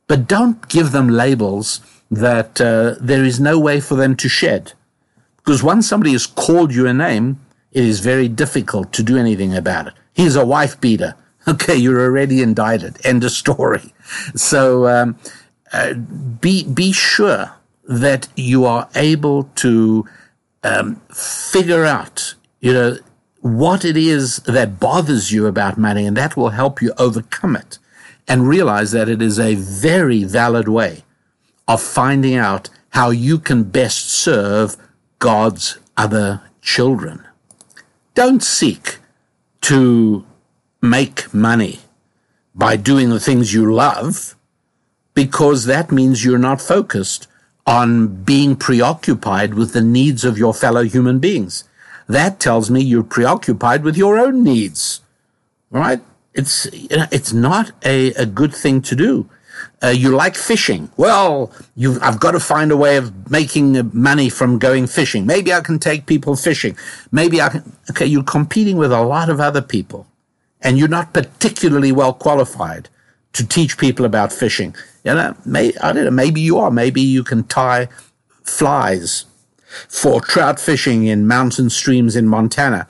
but 0.10 0.28
don't 0.28 0.68
give 0.68 0.92
them 0.92 1.08
labels 1.08 1.80
that 2.12 2.60
uh, 2.60 2.96
there 3.00 3.24
is 3.24 3.40
no 3.40 3.60
way 3.60 3.80
for 3.80 3.96
them 3.96 4.16
to 4.18 4.28
shed. 4.28 4.74
Because 5.38 5.64
once 5.64 5.88
somebody 5.88 6.12
has 6.14 6.26
called 6.26 6.74
you 6.74 6.88
a 6.88 6.94
name, 6.94 7.40
it 7.72 7.86
is 7.86 8.00
very 8.00 8.28
difficult 8.28 8.92
to 8.94 9.04
do 9.04 9.18
anything 9.18 9.56
about 9.56 9.88
it. 9.88 9.94
He's 10.14 10.36
a 10.36 10.46
wife 10.46 10.82
beater. 10.82 11.16
Okay, 11.48 11.78
you're 11.78 12.02
already 12.02 12.42
indicted. 12.42 13.04
End 13.04 13.24
of 13.24 13.32
story. 13.32 13.94
So 14.36 14.88
um, 14.88 15.18
uh, 15.72 15.94
be 15.94 16.64
be 16.64 16.92
sure 16.92 17.54
that 17.86 18.28
you 18.36 18.66
are 18.66 18.90
able 18.94 19.46
to 19.64 20.06
um, 20.64 20.98
figure 21.14 21.86
out, 21.86 22.36
you 22.60 22.74
know, 22.74 22.98
what 23.40 23.86
it 23.86 23.98
is 23.98 24.38
that 24.46 24.80
bothers 24.80 25.32
you 25.32 25.48
about 25.48 25.78
money, 25.78 26.06
and 26.06 26.18
that 26.18 26.36
will 26.36 26.50
help 26.50 26.82
you 26.82 26.92
overcome 26.98 27.56
it, 27.56 27.80
and 28.30 28.48
realize 28.48 28.92
that 28.92 29.10
it 29.10 29.22
is 29.22 29.40
a 29.40 29.56
very 29.56 30.24
valid 30.24 30.70
way 30.70 31.04
of 31.68 31.82
finding 31.82 32.36
out 32.36 32.70
how 32.92 33.10
you 33.10 33.40
can 33.40 33.64
best 33.64 34.10
serve 34.10 34.78
God's 35.18 35.80
other 35.98 36.42
children. 36.62 37.28
Don't 38.14 38.44
seek 38.44 39.00
to 39.62 40.26
make 40.82 41.34
money 41.34 41.80
by 42.56 42.76
doing 42.76 43.10
the 43.10 43.20
things 43.20 43.54
you 43.54 43.74
love 43.74 44.36
because 45.14 45.66
that 45.66 45.92
means 45.92 46.24
you're 46.24 46.38
not 46.38 46.62
focused 46.62 47.28
on 47.66 48.24
being 48.24 48.56
preoccupied 48.56 49.54
with 49.54 49.74
the 49.74 49.82
needs 49.82 50.24
of 50.24 50.38
your 50.38 50.54
fellow 50.54 50.84
human 50.84 51.20
beings. 51.20 51.64
That 52.08 52.40
tells 52.40 52.72
me 52.72 52.82
you're 52.82 53.04
preoccupied 53.04 53.84
with 53.84 53.96
your 53.98 54.18
own 54.18 54.44
needs, 54.44 55.02
right? 55.70 56.02
It's, 56.34 56.68
it's 56.72 57.34
not 57.34 57.72
a, 57.84 58.14
a 58.14 58.26
good 58.26 58.54
thing 58.54 58.82
to 58.84 58.96
do. 58.96 59.30
Uh, 59.84 59.88
you 59.88 60.10
like 60.10 60.36
fishing. 60.36 60.90
Well, 60.98 61.52
I've 62.02 62.20
got 62.20 62.32
to 62.32 62.40
find 62.40 62.72
a 62.72 62.78
way 62.78 62.98
of 62.98 63.30
making 63.30 63.92
money 63.94 64.30
from 64.30 64.60
going 64.60 64.88
fishing. 64.88 65.26
Maybe 65.26 65.54
I 65.54 65.62
can 65.62 65.80
take 65.80 66.06
people 66.06 66.36
fishing. 66.36 66.78
Maybe 67.12 67.42
I 67.42 67.50
can. 67.50 67.78
Okay, 67.90 68.06
you're 68.06 68.24
competing 68.24 68.78
with 68.78 68.92
a 68.92 69.02
lot 69.02 69.30
of 69.30 69.40
other 69.40 69.62
people, 69.62 70.08
and 70.62 70.78
you're 70.78 70.88
not 70.88 71.14
particularly 71.14 71.92
well 71.92 72.14
qualified 72.14 72.90
to 73.34 73.46
teach 73.46 73.78
people 73.78 74.06
about 74.06 74.32
fishing. 74.32 74.76
You 75.04 75.14
know, 75.14 75.36
may, 75.46 75.74
I 75.82 75.94
don't 75.94 76.06
know. 76.06 76.12
Maybe 76.12 76.42
you 76.42 76.58
are. 76.58 76.72
Maybe 76.72 77.02
you 77.02 77.24
can 77.24 77.44
tie 77.44 77.88
flies 78.44 79.26
for 79.88 80.20
trout 80.22 80.60
fishing 80.60 81.06
in 81.06 81.28
mountain 81.28 81.70
streams 81.70 82.16
in 82.16 82.28
Montana. 82.28 82.88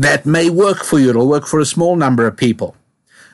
That 0.00 0.24
may 0.24 0.48
work 0.48 0.82
for 0.82 0.98
you. 0.98 1.10
It'll 1.10 1.28
work 1.28 1.46
for 1.46 1.60
a 1.60 1.66
small 1.66 1.94
number 1.94 2.26
of 2.26 2.34
people. 2.34 2.74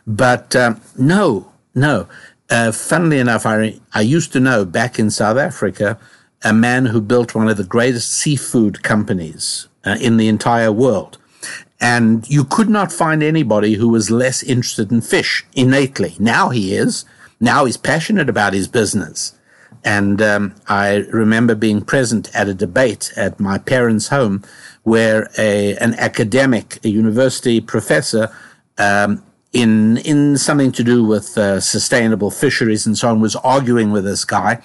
But 0.05 0.57
um, 0.57 0.81
no, 0.99 1.53
no. 1.77 2.09
Uh, 2.51 2.73
funnily 2.73 3.21
enough, 3.21 3.47
I, 3.47 3.79
I 3.95 4.01
used 4.01 4.33
to 4.33 4.41
know 4.41 4.64
back 4.64 4.99
in 4.99 5.11
South 5.11 5.37
Africa 5.37 5.97
a 6.43 6.53
man 6.53 6.87
who 6.87 7.01
built 7.01 7.37
one 7.37 7.49
of 7.49 7.57
the 7.57 7.62
greatest 7.62 8.12
seafood 8.12 8.83
companies 8.83 9.69
uh, 9.85 9.97
in 10.01 10.17
the 10.17 10.27
entire 10.27 10.73
world. 10.73 11.19
And 11.81 12.29
you 12.29 12.43
could 12.43 12.69
not 12.69 12.91
find 12.91 13.23
anybody 13.23 13.75
who 13.75 13.89
was 13.89 14.11
less 14.11 14.43
interested 14.43 14.91
in 14.91 15.03
fish 15.03 15.47
innately. 15.55 16.17
Now 16.19 16.49
he 16.49 16.75
is. 16.75 17.05
Now 17.39 17.64
he's 17.64 17.77
passionate 17.77 18.29
about 18.29 18.55
his 18.55 18.67
business. 18.67 19.39
And 19.85 20.21
um, 20.21 20.57
I 20.67 21.07
remember 21.12 21.55
being 21.55 21.81
present 21.81 22.29
at 22.35 22.49
a 22.49 22.55
debate 22.55 23.12
at 23.14 23.39
my 23.39 23.57
parents' 23.57 24.09
home 24.09 24.43
where 24.87 25.28
a, 25.37 25.76
an 25.78 25.95
academic, 25.95 26.78
a 26.84 26.89
university 26.89 27.61
professor, 27.61 28.30
um, 28.78 29.20
in 29.53 29.97
in 29.99 30.39
something 30.39 30.70
to 30.70 30.84
do 30.84 31.03
with 31.03 31.37
uh, 31.37 31.59
sustainable 31.59 32.30
fisheries 32.30 32.87
and 32.87 32.97
so 32.97 33.09
on 33.09 33.18
was 33.18 33.34
arguing 33.37 33.91
with 33.91 34.05
this 34.05 34.24
guy. 34.24 34.62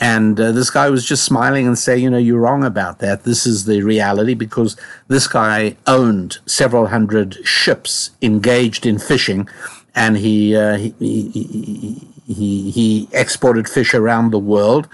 And 0.00 0.40
uh, 0.40 0.50
this 0.50 0.68
guy 0.68 0.90
was 0.90 1.04
just 1.06 1.24
smiling 1.24 1.64
and 1.68 1.78
saying 1.78 2.02
you 2.02 2.10
know 2.10 2.18
you're 2.18 2.40
wrong 2.40 2.64
about 2.64 2.98
that. 2.98 3.22
This 3.22 3.46
is 3.46 3.66
the 3.66 3.82
reality 3.82 4.34
because 4.34 4.76
this 5.06 5.28
guy 5.28 5.76
owned 5.86 6.38
several 6.44 6.88
hundred 6.88 7.34
ships 7.46 8.10
engaged 8.20 8.84
in 8.84 8.98
fishing 8.98 9.48
and 9.94 10.16
he 10.16 10.56
uh, 10.56 10.76
he, 10.76 10.92
he, 10.98 12.08
he 12.26 12.70
he 12.72 13.08
exported 13.12 13.68
fish 13.68 13.94
around 13.94 14.32
the 14.32 14.40
world 14.40 14.88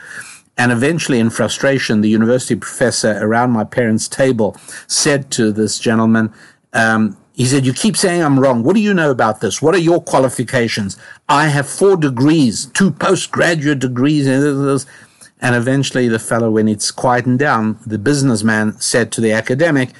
and 0.59 0.73
eventually, 0.73 1.21
in 1.21 1.31
frustration, 1.31 2.01
the 2.01 2.09
university 2.09 2.57
professor 2.57 3.17
around 3.21 3.53
my 3.53 3.63
parents' 3.63 4.09
table 4.09 4.57
said 4.89 5.31
to 5.31 5.53
this 5.53 5.79
gentleman, 5.79 6.33
um, 6.73 7.17
he 7.33 7.45
said, 7.45 7.65
You 7.65 7.73
keep 7.73 7.97
saying 7.97 8.21
I'm 8.21 8.41
wrong. 8.41 8.65
What 8.65 8.75
do 8.75 8.81
you 8.81 8.93
know 8.93 9.13
about 9.13 9.41
this? 9.41 9.63
What 9.63 9.77
are 9.77 9.79
your 9.79 10.03
qualifications? 10.03 10.97
I 11.29 11.47
have 11.47 11.69
four 11.69 11.97
degrees, 11.97 12.67
two 12.67 12.91
postgraduate 12.91 13.79
degrees. 13.79 14.27
And 14.27 15.55
eventually, 15.55 16.09
the 16.09 16.19
fellow, 16.19 16.51
when 16.51 16.67
it's 16.67 16.91
quietened 16.91 17.39
down, 17.39 17.79
the 17.87 17.99
businessman 17.99 18.81
said 18.81 19.13
to 19.13 19.21
the 19.21 19.31
academic, 19.31 19.91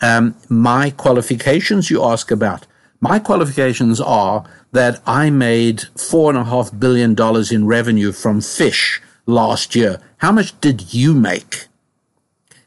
um, 0.00 0.34
My 0.48 0.90
qualifications 0.90 1.90
you 1.90 2.02
ask 2.02 2.32
about. 2.32 2.66
My 3.00 3.20
qualifications 3.20 4.00
are 4.00 4.44
that 4.72 5.00
I 5.06 5.30
made 5.30 5.82
four 5.96 6.30
and 6.30 6.38
a 6.38 6.42
half 6.44 6.76
billion 6.76 7.14
dollars 7.14 7.52
in 7.52 7.68
revenue 7.68 8.10
from 8.10 8.40
fish 8.40 9.00
last 9.28 9.76
year. 9.76 10.00
How 10.18 10.32
much 10.32 10.58
did 10.60 10.92
you 10.92 11.14
make? 11.14 11.66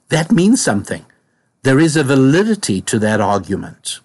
That 0.10 0.32
means 0.32 0.62
something. 0.62 1.06
There 1.64 1.80
is 1.80 1.96
a 1.98 2.04
validity 2.04 2.82
to 2.82 3.00
that 3.00 3.20
argument. 3.22 4.00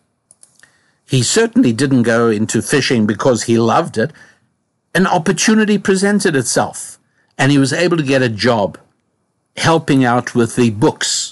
He 1.09 1.22
certainly 1.22 1.72
didn't 1.72 2.02
go 2.02 2.28
into 2.28 2.61
fishing 2.62 3.07
because 3.07 3.44
he 3.44 3.59
loved 3.59 3.96
it. 3.98 4.12
An 4.94 5.07
opportunity 5.07 5.78
presented 5.78 6.34
itself, 6.34 6.98
and 7.38 7.52
he 7.52 7.59
was 7.59 7.72
able 7.72 7.96
to 7.96 8.02
get 8.02 8.22
a 8.22 8.28
job 8.28 8.78
helping 9.57 10.04
out 10.04 10.34
with 10.34 10.57
the 10.57 10.70
books. 10.70 11.25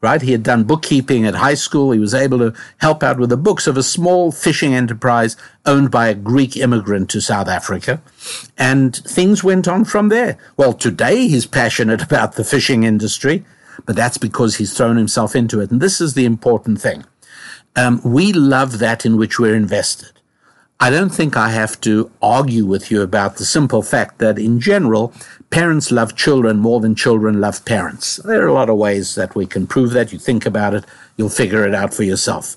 Right? 0.00 0.22
He 0.22 0.30
had 0.30 0.44
done 0.44 0.62
bookkeeping 0.62 1.26
at 1.26 1.34
high 1.34 1.54
school. 1.54 1.90
He 1.90 1.98
was 1.98 2.14
able 2.14 2.38
to 2.38 2.54
help 2.78 3.02
out 3.02 3.18
with 3.18 3.30
the 3.30 3.36
books 3.36 3.66
of 3.66 3.76
a 3.76 3.82
small 3.82 4.30
fishing 4.30 4.72
enterprise 4.72 5.36
owned 5.66 5.90
by 5.90 6.06
a 6.06 6.14
Greek 6.14 6.56
immigrant 6.56 7.10
to 7.10 7.20
South 7.20 7.48
Africa. 7.48 8.00
And 8.56 8.94
things 8.94 9.42
went 9.42 9.66
on 9.66 9.84
from 9.84 10.08
there. 10.08 10.38
Well, 10.56 10.72
today 10.72 11.26
he's 11.26 11.46
passionate 11.46 12.00
about 12.08 12.34
the 12.34 12.44
fishing 12.44 12.84
industry, 12.84 13.44
but 13.86 13.96
that's 13.96 14.18
because 14.18 14.56
he's 14.56 14.76
thrown 14.76 14.96
himself 14.96 15.34
into 15.34 15.60
it. 15.60 15.72
And 15.72 15.80
this 15.80 16.00
is 16.00 16.14
the 16.14 16.24
important 16.24 16.80
thing. 16.80 17.04
Um, 17.74 18.00
we 18.04 18.32
love 18.32 18.78
that 18.78 19.04
in 19.04 19.16
which 19.16 19.38
we're 19.38 19.54
invested. 19.54 20.12
I 20.80 20.90
don't 20.90 21.10
think 21.10 21.36
I 21.36 21.48
have 21.50 21.80
to 21.80 22.10
argue 22.22 22.64
with 22.64 22.90
you 22.90 23.02
about 23.02 23.36
the 23.36 23.44
simple 23.44 23.82
fact 23.82 24.18
that 24.18 24.38
in 24.38 24.60
general, 24.60 25.12
parents 25.50 25.90
love 25.90 26.14
children 26.14 26.58
more 26.58 26.80
than 26.80 26.94
children 26.94 27.40
love 27.40 27.64
parents. 27.64 28.16
There 28.16 28.42
are 28.42 28.48
a 28.48 28.52
lot 28.52 28.70
of 28.70 28.76
ways 28.76 29.14
that 29.14 29.34
we 29.34 29.46
can 29.46 29.66
prove 29.66 29.92
that. 29.92 30.12
You 30.12 30.18
think 30.18 30.46
about 30.46 30.74
it, 30.74 30.84
you'll 31.16 31.28
figure 31.28 31.66
it 31.66 31.74
out 31.74 31.94
for 31.94 32.02
yourself. 32.02 32.56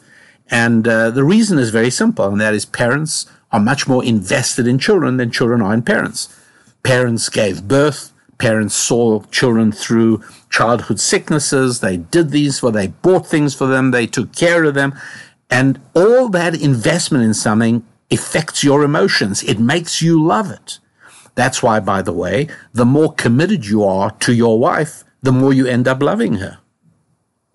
And 0.49 0.87
uh, 0.87 1.11
the 1.11 1.23
reason 1.23 1.57
is 1.57 1.69
very 1.69 1.89
simple, 1.89 2.27
and 2.27 2.41
that 2.41 2.53
is 2.53 2.65
parents 2.65 3.25
are 3.51 3.59
much 3.59 3.87
more 3.87 4.03
invested 4.03 4.67
in 4.67 4.79
children 4.79 5.17
than 5.17 5.31
children 5.31 5.61
are 5.61 5.73
in 5.73 5.81
parents. 5.81 6.37
Parents 6.83 7.29
gave 7.29 7.67
birth, 7.67 8.11
parents 8.37 8.75
saw 8.75 9.21
children 9.31 9.71
through 9.71 10.23
childhood 10.49 10.99
sicknesses. 10.99 11.79
They 11.79 11.97
did 11.97 12.31
these 12.31 12.59
for, 12.59 12.71
they 12.71 12.87
bought 12.87 13.27
things 13.27 13.53
for 13.53 13.67
them, 13.67 13.91
they 13.91 14.07
took 14.07 14.35
care 14.35 14.63
of 14.63 14.73
them. 14.73 14.93
And 15.49 15.79
all 15.93 16.27
that 16.29 16.59
investment 16.59 17.23
in 17.23 17.33
something 17.33 17.85
affects 18.09 18.63
your 18.63 18.83
emotions. 18.83 19.43
It 19.43 19.59
makes 19.59 20.01
you 20.01 20.21
love 20.21 20.49
it. 20.51 20.79
That's 21.35 21.63
why, 21.63 21.79
by 21.79 22.01
the 22.01 22.13
way, 22.13 22.47
the 22.73 22.85
more 22.85 23.13
committed 23.13 23.65
you 23.65 23.83
are 23.83 24.11
to 24.11 24.33
your 24.33 24.59
wife, 24.59 25.03
the 25.21 25.31
more 25.31 25.53
you 25.53 25.65
end 25.65 25.87
up 25.87 26.01
loving 26.01 26.35
her. 26.35 26.59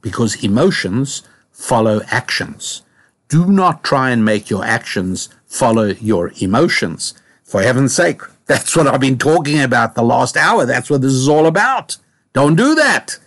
Because 0.00 0.42
emotions 0.42 1.22
follow 1.50 2.00
actions. 2.10 2.82
Do 3.28 3.46
not 3.46 3.82
try 3.82 4.10
and 4.10 4.24
make 4.24 4.48
your 4.48 4.64
actions 4.64 5.28
follow 5.46 5.86
your 6.00 6.32
emotions. 6.40 7.14
For 7.44 7.62
heaven's 7.62 7.94
sake, 7.94 8.22
that's 8.46 8.76
what 8.76 8.86
I've 8.86 9.00
been 9.00 9.18
talking 9.18 9.60
about 9.60 9.94
the 9.94 10.02
last 10.02 10.36
hour. 10.36 10.64
That's 10.64 10.90
what 10.90 11.02
this 11.02 11.12
is 11.12 11.28
all 11.28 11.46
about. 11.46 11.96
Don't 12.32 12.56
do 12.56 12.74
that. 12.74 13.18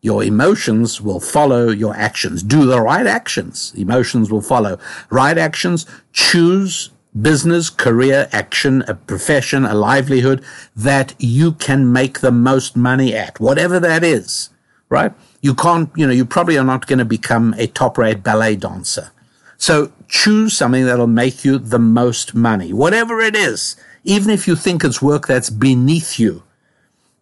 Your 0.00 0.24
emotions 0.24 1.00
will 1.00 1.20
follow 1.20 1.68
your 1.68 1.94
actions. 1.94 2.42
Do 2.42 2.66
the 2.66 2.80
right 2.80 3.06
actions. 3.06 3.72
Emotions 3.76 4.32
will 4.32 4.42
follow. 4.42 4.78
Right 5.10 5.38
actions. 5.38 5.86
Choose 6.12 6.90
business, 7.20 7.68
career, 7.68 8.28
action, 8.32 8.82
a 8.88 8.94
profession, 8.94 9.64
a 9.64 9.74
livelihood 9.74 10.42
that 10.74 11.14
you 11.18 11.52
can 11.52 11.92
make 11.92 12.20
the 12.20 12.32
most 12.32 12.76
money 12.76 13.14
at, 13.14 13.38
whatever 13.38 13.78
that 13.78 14.02
is, 14.02 14.50
right? 14.88 15.12
You 15.40 15.54
can't, 15.54 15.90
you 15.96 16.06
know, 16.06 16.12
you 16.12 16.24
probably 16.24 16.56
are 16.56 16.64
not 16.64 16.86
going 16.86 16.98
to 17.00 17.04
become 17.04 17.54
a 17.58 17.66
top 17.66 17.98
rate 17.98 18.22
ballet 18.22 18.56
dancer. 18.56 19.10
So 19.58 19.92
choose 20.08 20.56
something 20.56 20.86
that'll 20.86 21.06
make 21.06 21.44
you 21.44 21.58
the 21.58 21.78
most 21.78 22.34
money, 22.34 22.72
whatever 22.72 23.20
it 23.20 23.36
is, 23.36 23.76
even 24.04 24.30
if 24.30 24.48
you 24.48 24.56
think 24.56 24.82
it's 24.82 25.02
work 25.02 25.26
that's 25.26 25.50
beneath 25.50 26.18
you. 26.18 26.42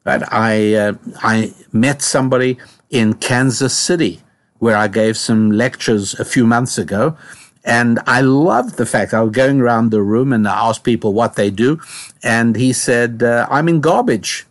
Right? 0.04 0.22
I 0.32 0.74
uh, 0.74 0.92
I 1.22 1.52
met 1.72 2.00
somebody 2.00 2.56
in 2.88 3.14
Kansas 3.14 3.76
City 3.76 4.22
where 4.58 4.76
I 4.76 4.88
gave 4.88 5.16
some 5.16 5.50
lectures 5.50 6.18
a 6.18 6.24
few 6.24 6.46
months 6.46 6.78
ago, 6.78 7.16
and 7.64 8.00
I 8.06 8.20
loved 8.20 8.76
the 8.76 8.86
fact 8.86 9.12
I 9.12 9.22
was 9.22 9.32
going 9.32 9.60
around 9.60 9.90
the 9.90 10.02
room 10.02 10.32
and 10.32 10.46
I 10.48 10.68
asked 10.68 10.84
people 10.84 11.12
what 11.12 11.36
they 11.36 11.50
do, 11.50 11.80
and 12.22 12.56
he 12.56 12.72
said, 12.72 13.22
uh, 13.22 13.46
"I'm 13.50 13.68
in 13.68 13.80
garbage. 13.80 14.46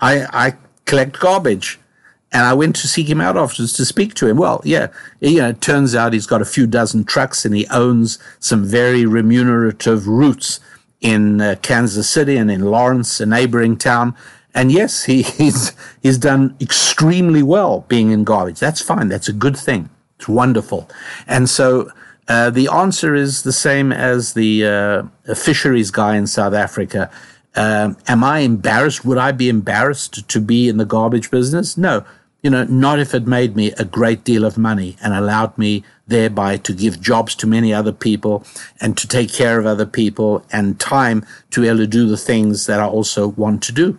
I 0.00 0.26
I 0.32 0.56
collect 0.86 1.18
garbage." 1.18 1.78
And 2.32 2.42
I 2.42 2.52
went 2.52 2.74
to 2.76 2.88
seek 2.88 3.08
him 3.08 3.20
out 3.20 3.36
afterwards 3.36 3.74
to 3.74 3.84
speak 3.84 4.14
to 4.14 4.26
him. 4.26 4.38
Well, 4.38 4.60
yeah, 4.64 4.88
you 5.20 5.38
know, 5.38 5.50
it 5.50 5.60
turns 5.60 5.94
out 5.94 6.12
he's 6.12 6.26
got 6.26 6.42
a 6.42 6.44
few 6.44 6.66
dozen 6.66 7.04
trucks 7.04 7.44
and 7.44 7.54
he 7.54 7.64
owns 7.68 8.18
some 8.40 8.64
very 8.64 9.06
remunerative 9.06 10.08
routes 10.08 10.58
in 11.00 11.40
uh, 11.40 11.54
Kansas 11.62 12.10
City 12.10 12.36
and 12.36 12.50
in 12.50 12.62
Lawrence, 12.62 13.20
a 13.20 13.26
neighboring 13.26 13.76
town. 13.76 14.16
And 14.52 14.72
yes, 14.72 15.04
he, 15.04 15.22
he's, 15.22 15.72
he's 16.02 16.18
done 16.18 16.56
extremely 16.60 17.42
well 17.42 17.84
being 17.86 18.10
in 18.10 18.24
garbage. 18.24 18.58
That's 18.58 18.80
fine. 18.80 19.08
That's 19.08 19.28
a 19.28 19.32
good 19.32 19.56
thing. 19.56 19.88
It's 20.18 20.28
wonderful. 20.28 20.90
And 21.28 21.48
so, 21.48 21.88
uh, 22.28 22.50
the 22.50 22.68
answer 22.68 23.14
is 23.14 23.42
the 23.42 23.52
same 23.52 23.92
as 23.92 24.34
the 24.34 24.66
uh, 24.66 25.34
fisheries 25.34 25.90
guy 25.90 26.16
in 26.16 26.26
South 26.26 26.54
Africa. 26.54 27.10
Um, 27.54 27.96
am 28.08 28.24
I 28.24 28.40
embarrassed? 28.40 29.04
Would 29.04 29.18
I 29.18 29.32
be 29.32 29.48
embarrassed 29.48 30.28
to 30.28 30.40
be 30.40 30.68
in 30.68 30.76
the 30.76 30.84
garbage 30.84 31.30
business? 31.30 31.76
No. 31.76 32.04
You 32.42 32.50
know, 32.50 32.64
not 32.64 32.98
if 32.98 33.14
it 33.14 33.26
made 33.26 33.56
me 33.56 33.72
a 33.72 33.84
great 33.84 34.24
deal 34.24 34.44
of 34.44 34.58
money 34.58 34.96
and 35.02 35.14
allowed 35.14 35.56
me 35.56 35.82
thereby 36.06 36.58
to 36.58 36.74
give 36.74 37.00
jobs 37.00 37.34
to 37.36 37.46
many 37.46 37.72
other 37.72 37.92
people 37.92 38.44
and 38.80 38.98
to 38.98 39.08
take 39.08 39.32
care 39.32 39.58
of 39.58 39.64
other 39.64 39.86
people 39.86 40.44
and 40.52 40.78
time 40.78 41.24
to 41.50 41.62
be 41.62 41.68
able 41.68 41.78
to 41.78 41.86
do 41.86 42.06
the 42.06 42.18
things 42.18 42.66
that 42.66 42.80
I 42.80 42.86
also 42.86 43.28
want 43.28 43.62
to 43.62 43.72
do. 43.72 43.98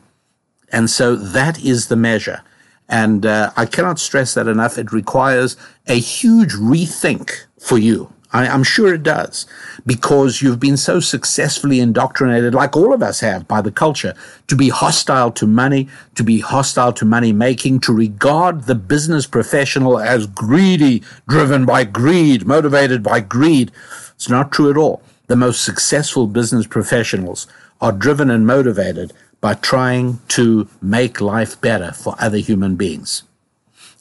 And 0.71 0.89
so 0.89 1.15
that 1.15 1.63
is 1.63 1.87
the 1.87 1.95
measure. 1.95 2.41
And 2.87 3.25
uh, 3.25 3.51
I 3.57 3.65
cannot 3.65 3.97
stress 3.97 4.35
that 4.35 4.47
enough. 4.47 4.77
It 4.77 4.91
requires 4.91 5.57
a 5.87 5.99
huge 5.99 6.53
rethink 6.53 7.45
for 7.59 7.79
you. 7.79 8.13
I, 8.35 8.53
am 8.53 8.63
sure 8.63 8.93
it 8.93 9.03
does 9.03 9.45
because 9.85 10.41
you've 10.41 10.59
been 10.59 10.75
so 10.75 10.99
successfully 10.99 11.79
indoctrinated, 11.79 12.53
like 12.53 12.75
all 12.75 12.93
of 12.93 13.01
us 13.01 13.21
have, 13.21 13.47
by 13.47 13.61
the 13.61 13.71
culture, 13.71 14.13
to 14.47 14.57
be 14.57 14.67
hostile 14.67 15.31
to 15.31 15.47
money, 15.47 15.87
to 16.15 16.23
be 16.23 16.41
hostile 16.41 16.91
to 16.93 17.05
money 17.05 17.31
making, 17.31 17.79
to 17.81 17.93
regard 17.93 18.63
the 18.63 18.75
business 18.75 19.25
professional 19.25 19.97
as 19.97 20.27
greedy, 20.27 21.01
driven 21.29 21.65
by 21.65 21.85
greed, 21.85 22.45
motivated 22.45 23.01
by 23.01 23.21
greed. 23.21 23.71
It's 24.15 24.29
not 24.29 24.51
true 24.51 24.69
at 24.69 24.77
all. 24.77 25.01
The 25.27 25.37
most 25.37 25.63
successful 25.63 26.27
business 26.27 26.67
professionals 26.67 27.47
are 27.79 27.93
driven 27.93 28.29
and 28.29 28.45
motivated 28.45 29.13
by 29.39 29.53
trying 29.53 30.19
to 30.29 30.67
make 30.81 31.21
life 31.21 31.59
better 31.61 31.93
for 31.93 32.15
other 32.19 32.39
human 32.39 32.75
beings. 32.75 33.23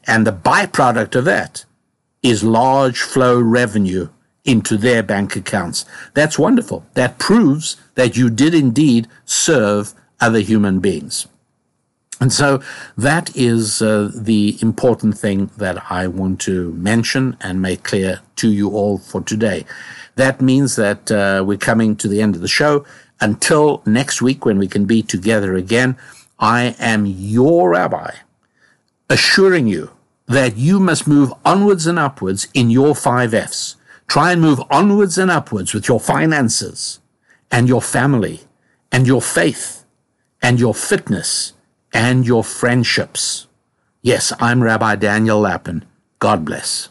And 0.09 0.27
the 0.27 0.33
byproduct 0.33 1.15
of 1.15 1.25
that 1.25 1.65
is 2.25 2.43
large 2.43 3.01
flow 3.01 3.41
revenue 3.41 4.09
into 4.45 4.77
their 4.77 5.03
bank 5.03 5.37
accounts. 5.37 5.85
That's 6.15 6.39
wonderful. 6.39 6.85
That 6.95 7.19
proves 7.19 7.77
that 7.95 8.17
you 8.17 8.31
did 8.31 8.55
indeed 8.55 9.09
serve 9.25 9.95
other 10.21 10.41
human 10.41 10.81
beings. 10.81 11.27
And 12.21 12.33
so 12.33 12.63
that 12.97 13.35
is 13.37 13.83
uh, 13.83 14.11
the 14.15 14.57
important 14.63 15.19
thing 15.19 15.51
that 15.57 15.91
I 15.91 16.07
want 16.07 16.41
to 16.43 16.73
mention 16.73 17.37
and 17.41 17.61
make 17.61 17.83
clear 17.83 18.21
to 18.37 18.51
you 18.51 18.71
all 18.71 18.99
for 18.99 19.21
today. 19.21 19.65
That 20.17 20.41
means 20.41 20.77
that 20.77 21.11
uh, 21.11 21.43
we're 21.45 21.59
coming 21.59 21.97
to 21.97 22.09
the 22.09 22.23
end 22.23 22.37
of 22.37 22.41
the 22.41 22.49
show. 22.49 22.85
Until 23.21 23.83
next 23.85 24.23
week 24.23 24.45
when 24.45 24.59
we 24.59 24.69
can 24.69 24.85
be 24.85 25.03
together 25.03 25.55
again, 25.55 25.97
I 26.39 26.77
am 26.79 27.05
your 27.07 27.71
rabbi, 27.71 28.15
assuring 29.09 29.67
you 29.67 29.91
that 30.27 30.57
you 30.57 30.81
must 30.81 31.07
move 31.07 31.33
onwards 31.45 31.87
and 31.87 31.99
upwards 31.99 32.49
in 32.55 32.71
your 32.71 32.95
five 32.95 33.35
F's. 33.35 33.77
Try 34.07 34.33
and 34.33 34.41
move 34.41 34.61
onwards 34.71 35.19
and 35.19 35.31
upwards 35.31 35.75
with 35.75 35.89
your 35.89 36.01
finances 36.01 37.01
and 37.51 37.69
your 37.69 37.83
family 37.83 38.41
and 38.93 39.07
your 39.07 39.23
faith 39.23 39.85
and 40.43 40.61
your 40.61 40.75
fitness 40.75 41.53
and 41.93 42.27
your 42.27 42.45
friendships. 42.45 43.47
Yes, 44.03 44.33
I'm 44.39 44.63
Rabbi 44.63 44.97
Daniel 44.97 45.41
Lapin. 45.41 45.85
God 46.19 46.45
bless. 46.45 46.91